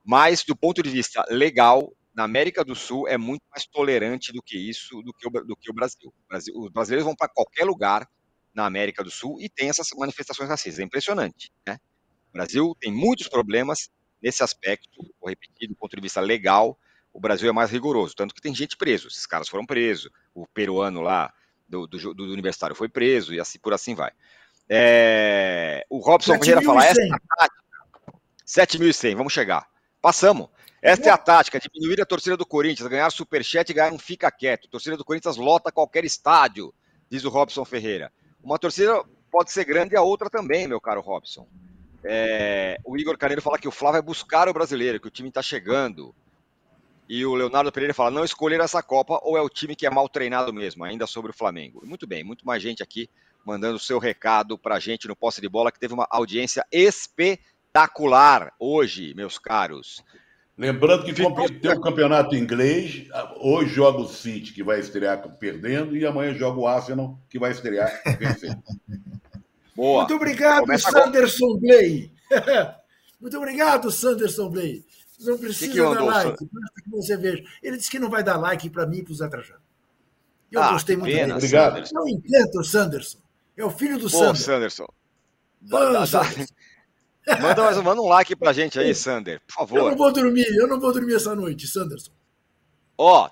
mas 0.05 0.45
do 0.45 0.55
ponto 0.55 0.83
de 0.83 0.91
vista 0.91 1.25
legal, 1.31 1.91
na 2.15 2.25
América 2.25 2.65
do 2.65 2.75
Sul 2.75 3.09
é 3.09 3.17
muito 3.17 3.43
mais 3.51 3.67
tolerante 3.67 4.31
do 4.31 4.43
que 4.43 4.57
isso, 4.57 5.01
do 5.03 5.13
que 5.13 5.27
o, 5.27 5.31
do 5.31 5.57
que 5.57 5.71
o 5.71 5.75
Brasil. 5.75 6.09
o 6.09 6.29
Brasil. 6.29 6.55
Os 6.57 6.71
brasileiros 6.71 7.05
vão 7.05 7.17
para 7.17 7.29
qualquer 7.29 7.65
lugar 7.65 8.07
na 8.53 8.67
América 8.67 9.03
do 9.03 9.11
Sul 9.11 9.41
e 9.41 9.49
tem 9.49 9.69
essas 9.69 9.89
manifestações 9.97 10.49
racistas. 10.49 10.79
É 10.79 10.85
impressionante. 10.85 11.51
Né? 11.67 11.79
Brasil 12.35 12.77
tem 12.81 12.93
muitos 12.93 13.29
problemas 13.29 13.89
nesse 14.21 14.43
aspecto, 14.43 15.03
vou 15.21 15.31
repetir, 15.31 15.69
do 15.69 15.77
ponto 15.77 15.95
de 15.95 16.03
vista 16.03 16.21
legal, 16.21 16.79
o 17.13 17.21
Brasil 17.21 17.49
é 17.49 17.53
mais 17.53 17.71
rigoroso. 17.71 18.15
Tanto 18.17 18.35
que 18.35 18.43
tem 18.43 18.55
gente 18.55 18.77
preso. 18.77 19.07
Esses 19.07 19.25
caras 19.25 19.49
foram 19.49 19.65
presos. 19.65 20.11
O 20.35 20.47
peruano 20.49 21.01
lá 21.01 21.33
do, 21.69 21.87
do, 21.87 22.13
do 22.13 22.25
universitário 22.25 22.75
foi 22.75 22.89
preso 22.89 23.33
e 23.33 23.41
assim 23.41 23.59
por 23.59 23.73
assim 23.73 23.95
vai. 23.95 24.11
É, 24.69 25.87
o 25.89 25.99
Robson 25.99 26.39
Ferreira 26.39 26.63
fala: 26.63 26.85
essa 26.85 27.01
é 27.01 27.07
a 27.07 27.19
tática. 27.39 27.65
7.100, 28.47 29.15
vamos 29.15 29.33
chegar. 29.33 29.67
Passamos. 30.03 30.49
Esta 30.83 31.09
é 31.09 31.13
a 31.13 31.19
tática: 31.19 31.61
diminuir 31.61 32.01
a 32.01 32.07
torcida 32.07 32.37
do 32.37 32.45
Corinthians, 32.45 32.89
ganhar 32.89 33.11
superchat 33.11 33.71
e 33.71 33.75
ganhar 33.75 33.93
um 33.93 33.99
fica 33.99 34.31
quieto. 34.31 34.67
A 34.67 34.71
torcida 34.71 34.97
do 34.97 35.05
Corinthians 35.05 35.37
lota 35.37 35.71
qualquer 35.71 36.05
estádio, 36.05 36.75
diz 37.09 37.25
o 37.25 37.29
Robson 37.29 37.65
Ferreira. 37.65 38.13
Uma 38.43 38.59
torcida 38.59 39.05
pode 39.31 39.53
ser 39.53 39.65
grande 39.65 39.95
e 39.95 39.97
a 39.97 40.03
outra 40.03 40.29
também, 40.29 40.67
meu 40.67 40.81
caro 40.81 41.01
Robson. 41.01 41.47
É, 42.05 42.79
o 42.85 42.97
Igor 42.97 43.17
Carneiro 43.17 43.41
fala 43.41 43.59
que 43.59 43.69
o 43.69 43.73
Flávio 43.73 44.01
vai 44.01 44.03
buscar 44.03 44.49
o 44.49 44.53
brasileiro, 44.53 45.01
que 45.01 45.09
o 45.09 45.11
time 45.11 45.29
está 45.31 45.43
chegando. 45.43 46.15
E 47.09 47.25
o 47.25 47.35
Leonardo 47.35 47.73
Pereira 47.73 47.95
fala: 47.95 48.11
não 48.11 48.25
escolher 48.25 48.61
essa 48.61 48.83
Copa 48.83 49.19
ou 49.23 49.37
é 49.37 49.41
o 49.41 49.49
time 49.49 49.75
que 49.75 49.87
é 49.87 49.91
mal 49.91 50.09
treinado 50.09 50.53
mesmo, 50.53 50.85
ainda 50.85 51.07
sobre 51.07 51.31
o 51.31 51.35
Flamengo. 51.35 51.83
Muito 51.85 52.07
bem, 52.07 52.23
muito 52.23 52.47
mais 52.47 52.63
gente 52.63 52.83
aqui 52.83 53.09
mandando 53.45 53.77
o 53.77 53.81
seu 53.81 53.99
recado 53.99 54.59
para 54.59 54.77
a 54.77 54.81
gente 54.81 55.07
no 55.07 55.15
posse 55.15 55.41
de 55.41 55.49
bola, 55.49 55.71
que 55.71 55.79
teve 55.79 55.93
uma 55.93 56.07
audiência 56.11 56.65
espetacular 56.73 58.53
hoje, 58.59 59.13
meus 59.15 59.39
caros. 59.39 60.03
Lembrando 60.57 61.05
que 61.05 61.13
tem 61.13 61.27
o 61.27 61.81
campeonato 61.81 62.37
inglês, 62.37 63.09
hoje 63.41 63.75
joga 63.75 63.99
o 63.99 64.09
City, 64.09 64.53
que 64.53 64.63
vai 64.63 64.79
estrear 64.79 65.21
perdendo, 65.37 65.97
e 65.97 66.07
amanhã 66.07 66.33
joga 66.33 66.61
o 66.61 66.67
Arsenal, 66.67 67.19
que 67.29 67.39
vai 67.39 67.51
estrear 67.51 67.91
vencendo. 68.19 68.63
Boa. 69.77 70.01
Muito 70.01 70.15
obrigado, 70.15 70.61
Começa 70.61 70.91
Sanderson 70.91 71.57
Blay. 71.59 72.13
Muito 73.21 73.37
obrigado, 73.37 73.91
Sanderson 73.91 74.51
Blay. 74.51 74.85
Não 75.21 75.39
precisa 75.39 75.73
que 75.73 75.79
que 75.79 75.95
dar 75.95 76.03
like, 76.03 76.49
basta 76.53 76.83
que 76.83 76.91
você 76.91 77.17
veja. 77.17 77.45
Ele 77.63 77.77
disse 77.77 77.91
que 77.91 77.99
não 77.99 78.11
vai 78.11 78.23
dar 78.23 78.37
like 78.37 78.69
para 78.69 78.87
mim 78.87 78.99
e 78.99 79.03
para 79.03 79.13
o 79.13 79.15
Zé 79.15 79.29
Trajano. 79.29 79.61
Eu 80.51 80.63
ah, 80.63 80.73
gostei 80.73 80.97
muito 80.97 81.13
pena, 81.13 81.35
dele. 81.35 81.39
Obrigado. 81.39 81.83
Não 81.93 82.09
entendo 82.09 82.61
o 82.61 82.65
Sanderson. 82.65 83.19
É 83.57 83.65
o 83.65 83.71
filho 83.71 83.99
do 83.99 84.11
Pô, 84.11 84.11
Sanderson. 84.11 84.45
Sanderson. 84.45 84.87
Vamos, 85.63 86.11
Sanderson. 86.11 86.55
Manda, 87.41 87.83
manda 87.83 88.03
um 88.03 88.09
like 88.09 88.37
pra 88.37 88.53
gente 88.53 88.79
aí, 88.79 88.93
Sander, 88.95 89.41
por 89.47 89.55
favor. 89.55 89.79
Eu 89.79 89.91
não 89.91 89.97
vou 89.97 90.13
dormir, 90.13 90.47
eu 90.57 90.69
não 90.69 90.79
vou 90.79 90.93
dormir 90.93 91.15
essa 91.15 91.35
noite, 91.35 91.67
Sanderson. 91.67 92.13
Ó, 92.99 93.31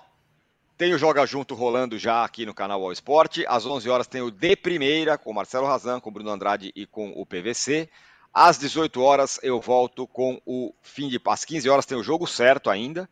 tem 0.77 0.93
o 0.93 0.97
Joga 0.97 1.25
Junto 1.25 1.53
rolando 1.53 1.97
já 1.99 2.23
aqui 2.23 2.45
no 2.45 2.53
canal 2.53 2.83
All 2.83 2.91
Sport. 2.91 3.39
Às 3.47 3.65
11 3.65 3.89
horas 3.89 4.07
tem 4.07 4.21
o 4.21 4.31
De 4.31 4.55
Primeira 4.55 5.17
com 5.17 5.33
Marcelo 5.33 5.67
Razan, 5.67 5.99
com 5.99 6.11
Bruno 6.11 6.31
Andrade 6.31 6.71
e 6.75 6.85
com 6.85 7.11
o 7.11 7.25
PVC. 7.25 7.89
Às 8.33 8.57
18 8.57 9.01
horas 9.01 9.39
eu 9.43 9.61
volto 9.61 10.07
com 10.07 10.41
o 10.45 10.73
fim 10.81 11.07
de 11.07 11.21
às 11.25 11.45
15 11.45 11.69
horas 11.69 11.85
tem 11.85 11.97
o 11.97 12.03
jogo 12.03 12.25
certo 12.25 12.69
ainda 12.69 13.07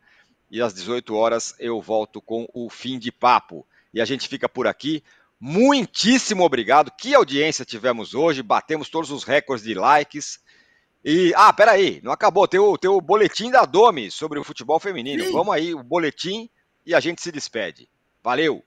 e 0.50 0.60
às 0.60 0.74
18 0.74 1.14
horas 1.14 1.54
eu 1.58 1.80
volto 1.80 2.20
com 2.20 2.48
o 2.52 2.68
fim 2.68 2.98
de 2.98 3.12
papo. 3.12 3.66
E 3.94 4.00
a 4.00 4.04
gente 4.04 4.28
fica 4.28 4.48
por 4.48 4.66
aqui. 4.66 5.02
Muitíssimo 5.38 6.44
obrigado. 6.44 6.90
Que 6.90 7.14
audiência 7.14 7.64
tivemos 7.64 8.14
hoje. 8.14 8.42
Batemos 8.42 8.88
todos 8.88 9.10
os 9.10 9.22
recordes 9.22 9.64
de 9.64 9.74
likes. 9.74 10.40
E, 11.04 11.32
ah, 11.36 11.52
peraí, 11.52 12.00
não 12.02 12.12
acabou. 12.12 12.48
Tem 12.48 12.58
o, 12.58 12.76
tem 12.76 12.90
o 12.90 13.00
boletim 13.00 13.50
da 13.50 13.64
Domi 13.64 14.10
sobre 14.10 14.38
o 14.38 14.44
futebol 14.44 14.80
feminino. 14.80 15.24
Sim. 15.24 15.32
Vamos 15.32 15.54
aí, 15.54 15.74
o 15.74 15.82
boletim 15.82 16.48
e 16.84 16.94
a 16.94 17.00
gente 17.00 17.22
se 17.22 17.32
despede. 17.32 17.88
Valeu! 18.22 18.64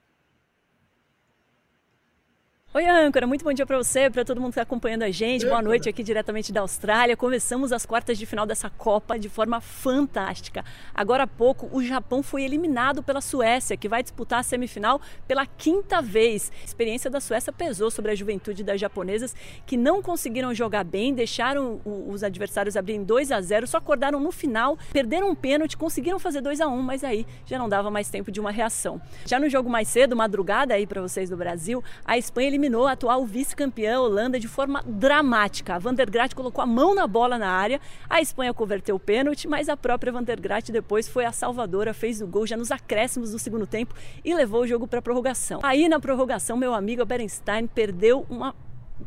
Oi, 2.76 2.86
âncora, 2.86 3.26
muito 3.26 3.42
bom 3.42 3.54
dia 3.54 3.64
para 3.64 3.78
você, 3.78 4.10
para 4.10 4.22
todo 4.22 4.38
mundo 4.38 4.50
que 4.50 4.58
está 4.58 4.62
acompanhando 4.64 5.02
a 5.02 5.10
gente. 5.10 5.46
Boa 5.46 5.62
noite 5.62 5.88
aqui 5.88 6.02
diretamente 6.02 6.52
da 6.52 6.60
Austrália. 6.60 7.16
Começamos 7.16 7.72
as 7.72 7.86
quartas 7.86 8.18
de 8.18 8.26
final 8.26 8.44
dessa 8.44 8.68
Copa 8.68 9.18
de 9.18 9.30
forma 9.30 9.62
fantástica. 9.62 10.62
Agora 10.94 11.22
há 11.22 11.26
pouco, 11.26 11.70
o 11.72 11.82
Japão 11.82 12.22
foi 12.22 12.42
eliminado 12.42 13.02
pela 13.02 13.22
Suécia, 13.22 13.78
que 13.78 13.88
vai 13.88 14.02
disputar 14.02 14.40
a 14.40 14.42
semifinal 14.42 15.00
pela 15.26 15.46
quinta 15.46 16.02
vez. 16.02 16.52
A 16.60 16.64
experiência 16.66 17.08
da 17.08 17.18
Suécia 17.18 17.50
pesou 17.50 17.90
sobre 17.90 18.12
a 18.12 18.14
juventude 18.14 18.62
das 18.62 18.78
japonesas, 18.78 19.34
que 19.64 19.78
não 19.78 20.02
conseguiram 20.02 20.52
jogar 20.52 20.84
bem, 20.84 21.14
deixaram 21.14 21.80
os 21.82 22.22
adversários 22.22 22.76
abrirem 22.76 23.04
2 23.04 23.32
a 23.32 23.40
0, 23.40 23.66
só 23.66 23.78
acordaram 23.78 24.20
no 24.20 24.30
final, 24.30 24.78
perderam 24.92 25.30
um 25.30 25.34
pênalti, 25.34 25.78
conseguiram 25.78 26.18
fazer 26.18 26.42
2 26.42 26.60
a 26.60 26.68
1, 26.68 26.82
mas 26.82 27.02
aí 27.02 27.26
já 27.46 27.58
não 27.58 27.70
dava 27.70 27.90
mais 27.90 28.10
tempo 28.10 28.30
de 28.30 28.38
uma 28.38 28.50
reação. 28.50 29.00
Já 29.24 29.40
no 29.40 29.48
jogo 29.48 29.70
mais 29.70 29.88
cedo, 29.88 30.14
madrugada 30.14 30.74
aí 30.74 30.86
para 30.86 31.00
vocês 31.00 31.30
do 31.30 31.38
Brasil, 31.38 31.82
a 32.04 32.18
Espanha 32.18 32.48
eliminou 32.48 32.65
a 32.66 32.92
atual 32.92 33.24
vice-campeã 33.24 34.00
Holanda 34.00 34.40
de 34.40 34.48
forma 34.48 34.82
dramática. 34.86 35.74
A 35.74 35.78
Van 35.78 35.94
der 35.94 36.10
Graat 36.10 36.34
colocou 36.34 36.62
a 36.62 36.66
mão 36.66 36.94
na 36.94 37.06
bola 37.06 37.38
na 37.38 37.48
área, 37.48 37.80
a 38.08 38.20
Espanha 38.20 38.52
converteu 38.52 38.96
o 38.96 39.00
pênalti, 39.00 39.46
mas 39.46 39.68
a 39.68 39.76
própria 39.76 40.12
Van 40.12 40.22
der 40.22 40.40
Graat 40.40 40.70
depois 40.72 41.08
foi 41.08 41.24
a 41.24 41.32
salvadora, 41.32 41.94
fez 41.94 42.20
o 42.20 42.26
gol 42.26 42.46
já 42.46 42.56
nos 42.56 42.70
acréscimos 42.70 43.30
do 43.30 43.38
segundo 43.38 43.66
tempo 43.66 43.94
e 44.24 44.34
levou 44.34 44.62
o 44.62 44.66
jogo 44.66 44.86
para 44.86 45.00
prorrogação. 45.00 45.60
Aí 45.62 45.88
na 45.88 46.00
prorrogação, 46.00 46.56
meu 46.56 46.74
amigo 46.74 47.04
Berenstein 47.04 47.66
perdeu 47.66 48.26
uma 48.28 48.54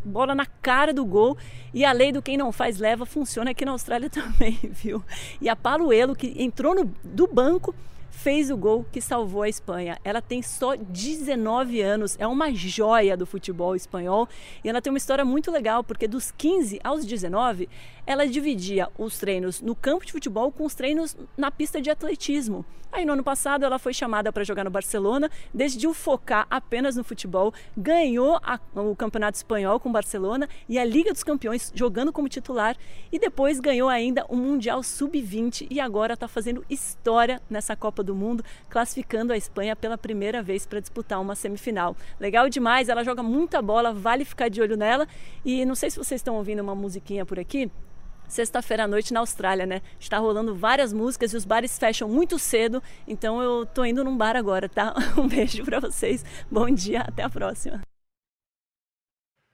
bola 0.03 0.36
na 0.36 0.45
cara 0.45 0.93
do 0.93 1.03
gol 1.05 1.38
e 1.74 1.84
a 1.84 1.91
lei 1.91 2.12
do 2.12 2.22
quem 2.22 2.38
não 2.38 2.51
faz 2.51 2.78
leva 2.78 3.05
funciona 3.05 3.51
aqui 3.51 3.66
na 3.66 3.72
Austrália 3.72 4.10
também, 4.12 4.57
viu? 4.64 5.03
E 5.41 5.49
a 5.49 5.55
Paluelo 5.55 6.16
que 6.16 6.41
entrou 6.41 6.76
no, 6.76 6.86
do 7.03 7.28
banco 7.28 7.74
fez 8.12 8.49
o 8.49 8.57
gol 8.57 8.86
que 8.91 9.01
salvou 9.01 9.43
a 9.43 9.49
Espanha. 9.49 9.97
Ela 10.03 10.22
tem 10.22 10.41
só 10.41 10.76
19 10.76 11.82
anos, 11.82 12.16
é 12.20 12.28
uma 12.28 12.53
joia 12.53 13.16
do 13.16 13.26
futebol 13.26 13.76
espanhol 13.76 14.28
e 14.64 14.70
ela 14.70 14.82
tem 14.82 14.91
uma 14.91 14.97
história 14.97 15.24
muito 15.24 15.51
legal, 15.51 15.84
porque 15.84 16.07
dos 16.07 16.32
15 16.32 16.80
aos 16.84 17.05
19, 17.05 17.70
ela 18.10 18.26
dividia 18.26 18.89
os 18.97 19.20
treinos 19.20 19.62
no 19.62 19.76
campo 19.76 20.03
de 20.03 20.12
futebol 20.12 20.51
com 20.51 20.66
os 20.66 20.74
treinos 20.74 21.16
na 21.38 21.51
pista 21.51 21.80
de 21.80 21.91
atletismo. 21.91 22.66
Aí 22.91 23.05
no 23.05 23.14
ano 23.14 23.24
passado 23.24 23.64
ela 23.64 23.78
foi 23.78 23.93
chamada 23.93 24.34
para 24.34 24.43
jogar 24.43 24.64
no 24.64 24.72
Barcelona, 24.72 25.30
decidiu 25.53 25.93
focar 25.93 26.47
apenas 26.49 26.95
no 26.95 27.03
futebol, 27.03 27.53
ganhou 27.78 28.39
a, 28.41 28.60
o 28.74 28.95
Campeonato 28.95 29.38
Espanhol 29.38 29.80
com 29.80 29.89
o 29.89 29.91
Barcelona 29.91 30.49
e 30.68 30.80
a 30.80 30.84
Liga 30.84 31.14
dos 31.14 31.24
Campeões 31.24 31.72
jogando 31.76 32.12
como 32.12 32.28
titular 32.28 32.76
e 33.12 33.20
depois 33.20 33.60
ganhou 33.60 33.88
ainda 33.89 34.26
o 34.28 34.36
Mundial 34.36 34.82
Sub-20 34.82 35.68
e 35.70 35.80
agora 35.80 36.16
está 36.16 36.28
fazendo 36.28 36.66
história 36.68 37.39
nessa 37.47 37.76
Copa 37.76 38.01
do 38.01 38.16
Mundo, 38.16 38.43
classificando 38.72 39.34
a 39.34 39.38
Espanha 39.38 39.76
pela 39.76 39.99
primeira 39.99 40.41
vez 40.41 40.66
para 40.66 40.80
disputar 40.80 41.22
uma 41.22 41.36
semifinal. 41.36 41.95
Legal 42.20 42.49
demais, 42.49 42.89
ela 42.89 43.03
joga 43.03 43.22
muita 43.22 43.62
bola, 43.62 43.93
vale 43.93 44.26
ficar 44.26 44.49
de 44.49 44.64
olho 44.64 44.76
nela 44.76 45.07
e 45.45 45.64
não 45.64 45.76
sei 45.76 45.91
se 45.91 45.97
vocês 45.97 46.20
estão 46.20 46.38
ouvindo 46.38 46.64
uma 46.64 46.74
musiquinha 46.74 47.24
por 47.24 47.38
aqui 47.38 47.70
sexta-feira 48.30 48.86
à 48.86 48.88
noite 48.88 49.13
na 49.13 49.19
Austrália, 49.19 49.65
né? 49.65 49.82
Está 49.99 50.17
rolando 50.17 50.55
várias 50.55 50.93
músicas 50.93 51.34
e 51.34 51.38
os 51.38 51.43
bares 51.43 51.77
fecham 51.77 52.07
muito 52.07 52.39
cedo, 52.39 52.82
então 53.05 53.41
eu 53.41 53.65
tô 53.65 53.84
indo 53.84 54.03
num 54.03 54.15
bar 54.15 54.38
agora, 54.38 54.69
tá? 54.69 54.93
Um 55.17 55.27
beijo 55.27 55.65
para 55.65 55.82
vocês, 55.82 56.23
bom 56.49 56.69
dia, 56.69 57.01
até 57.01 57.23
a 57.23 57.30
próxima. 57.30 57.82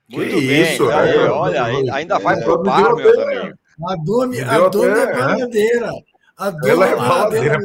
Muito 0.08 0.36
que 0.36 0.46
bem, 0.46 0.74
isso, 0.74 0.88
aí, 0.88 1.16
olha, 1.16 1.64
ainda 1.92 2.18
vai 2.20 2.40
pro 2.40 2.62
bar, 2.62 2.94
meus 2.94 3.18
amigos. 3.18 3.54
A 3.88 3.96
Domi, 3.96 4.40
a 4.40 4.68
Domi 4.68 4.98
é 4.98 5.12
baladeira. 5.12 5.90
A 6.36 6.50
dona 6.50 6.70
ela 6.70 6.86
é 6.86 6.96
baladeira. 6.96 7.58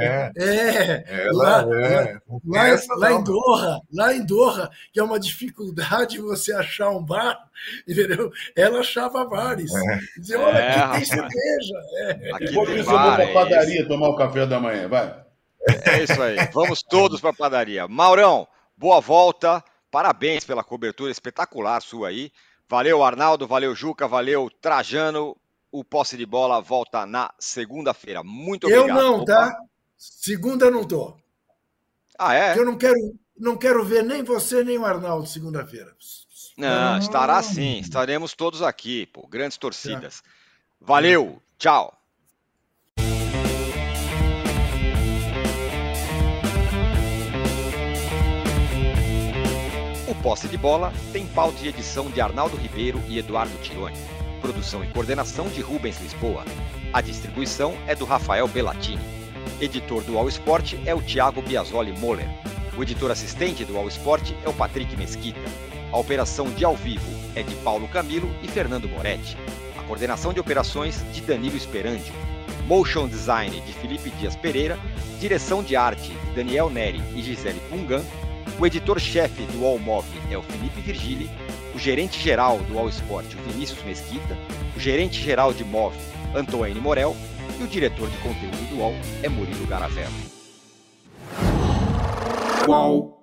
É, 0.00 0.32
é, 0.38 1.26
ela 1.26 1.62
lá, 1.62 1.76
é. 1.76 2.18
Lá, 2.46 2.62
lá, 2.96 3.12
em 3.12 3.22
Doha, 3.22 3.80
lá 3.92 4.14
em 4.14 4.24
Doha, 4.24 4.70
que 4.90 4.98
é 4.98 5.02
uma 5.02 5.20
dificuldade 5.20 6.16
você 6.22 6.54
achar 6.54 6.88
um 6.88 7.04
bar, 7.04 7.38
entendeu? 7.86 8.30
Ela 8.56 8.80
achava 8.80 9.26
bares. 9.26 9.70
É. 9.74 9.98
Dizia, 10.16 10.40
olha, 10.40 10.56
é, 10.56 10.78
aqui 10.78 10.96
tem 10.96 11.04
cerveja. 11.04 11.74
É. 11.96 12.30
Aqui 12.32 12.44
Enquanto 12.46 12.70
isso, 12.70 12.90
eu 12.90 12.98
vou 12.98 13.12
para 13.12 13.24
a 13.24 13.32
padaria 13.32 13.86
tomar 13.86 14.08
o 14.08 14.16
café 14.16 14.46
da 14.46 14.58
manhã, 14.58 14.88
vai. 14.88 15.22
É 15.84 16.02
isso 16.02 16.22
aí. 16.22 16.36
Vamos 16.54 16.82
todos 16.82 17.20
para 17.20 17.30
a 17.30 17.34
padaria. 17.34 17.86
Maurão, 17.86 18.48
boa 18.74 19.02
volta. 19.02 19.62
Parabéns 19.90 20.44
pela 20.44 20.64
cobertura 20.64 21.10
espetacular 21.10 21.82
sua 21.82 22.08
aí. 22.08 22.32
Valeu, 22.70 23.02
Arnaldo. 23.02 23.46
Valeu, 23.46 23.74
Juca. 23.74 24.08
Valeu, 24.08 24.50
Trajano 24.62 25.36
o 25.70 25.84
posse 25.84 26.16
de 26.16 26.26
bola 26.26 26.60
volta 26.60 27.06
na 27.06 27.32
segunda-feira. 27.38 28.22
Muito 28.24 28.66
obrigado. 28.66 28.88
Eu 28.88 28.94
não, 28.94 29.24
tá? 29.24 29.54
Segunda 29.96 30.70
não 30.70 30.84
tô. 30.84 31.16
Ah, 32.18 32.34
é? 32.34 32.46
Porque 32.48 32.60
eu 32.60 32.64
não 32.64 32.78
quero, 32.78 33.18
não 33.38 33.56
quero 33.56 33.84
ver 33.84 34.02
nem 34.02 34.22
você 34.22 34.64
nem 34.64 34.78
o 34.78 34.84
Arnaldo 34.84 35.26
segunda-feira. 35.26 35.94
Não, 36.56 36.98
estará 36.98 37.40
sim. 37.42 37.78
Estaremos 37.78 38.34
todos 38.34 38.62
aqui, 38.62 39.06
pô. 39.06 39.26
Grandes 39.28 39.56
torcidas. 39.56 40.20
Tá. 40.20 40.28
Valeu. 40.80 41.40
Tchau. 41.56 41.94
O 50.08 50.14
Posse 50.22 50.48
de 50.48 50.56
Bola 50.56 50.92
tem 51.12 51.26
pauta 51.28 51.58
e 51.62 51.68
edição 51.68 52.10
de 52.10 52.20
Arnaldo 52.20 52.56
Ribeiro 52.56 53.00
e 53.08 53.18
Eduardo 53.18 53.56
Tironi. 53.58 54.17
Produção 54.40 54.84
e 54.84 54.86
coordenação 54.88 55.48
de 55.48 55.60
Rubens 55.60 56.00
Lisboa. 56.00 56.44
A 56.92 57.00
distribuição 57.00 57.74
é 57.86 57.94
do 57.94 58.04
Rafael 58.04 58.46
Bellatini. 58.46 59.02
Editor 59.60 60.02
do 60.04 60.16
All 60.16 60.28
Sport 60.28 60.74
é 60.86 60.94
o 60.94 61.02
Thiago 61.02 61.42
Biasoli 61.42 61.92
Moller. 61.98 62.28
O 62.76 62.82
editor 62.82 63.10
assistente 63.10 63.64
do 63.64 63.76
All 63.76 63.88
Sport 63.88 64.30
é 64.44 64.48
o 64.48 64.52
Patrick 64.52 64.96
Mesquita. 64.96 65.40
A 65.92 65.98
operação 65.98 66.48
de 66.50 66.64
ao 66.64 66.76
vivo 66.76 67.10
é 67.34 67.42
de 67.42 67.54
Paulo 67.56 67.88
Camilo 67.88 68.30
e 68.42 68.46
Fernando 68.46 68.88
Moretti. 68.88 69.36
A 69.76 69.82
coordenação 69.82 70.32
de 70.32 70.38
operações 70.38 71.04
de 71.12 71.20
Danilo 71.20 71.56
Esperandio. 71.56 72.14
Motion 72.66 73.08
Design 73.08 73.60
de 73.60 73.72
Felipe 73.72 74.10
Dias 74.10 74.36
Pereira. 74.36 74.78
Direção 75.18 75.64
de 75.64 75.74
arte 75.74 76.12
de 76.12 76.30
Daniel 76.36 76.70
Neri 76.70 77.02
e 77.16 77.22
Gisele 77.22 77.60
Pungan. 77.68 78.04
O 78.58 78.66
editor-chefe 78.66 79.42
do 79.46 79.64
All 79.66 79.78
Mob 79.78 80.06
é 80.30 80.38
o 80.38 80.42
Felipe 80.42 80.80
Virgili 80.80 81.28
o 81.78 81.80
gerente-geral 81.80 82.58
do 82.58 82.76
All 82.76 82.88
Sport, 82.88 83.36
Vinícius 83.46 83.80
Mesquita, 83.84 84.36
o 84.76 84.80
gerente-geral 84.80 85.54
de 85.54 85.62
MOV, 85.62 85.94
Antônio 86.34 86.82
Morel, 86.82 87.14
e 87.56 87.62
o 87.62 87.68
diretor 87.68 88.10
de 88.10 88.16
conteúdo 88.16 88.68
do 88.68 88.78
UOL 88.78 88.94
é 89.22 89.28
Murilo 89.28 89.64
Garavello. 89.64 90.12
Uau. 92.66 93.17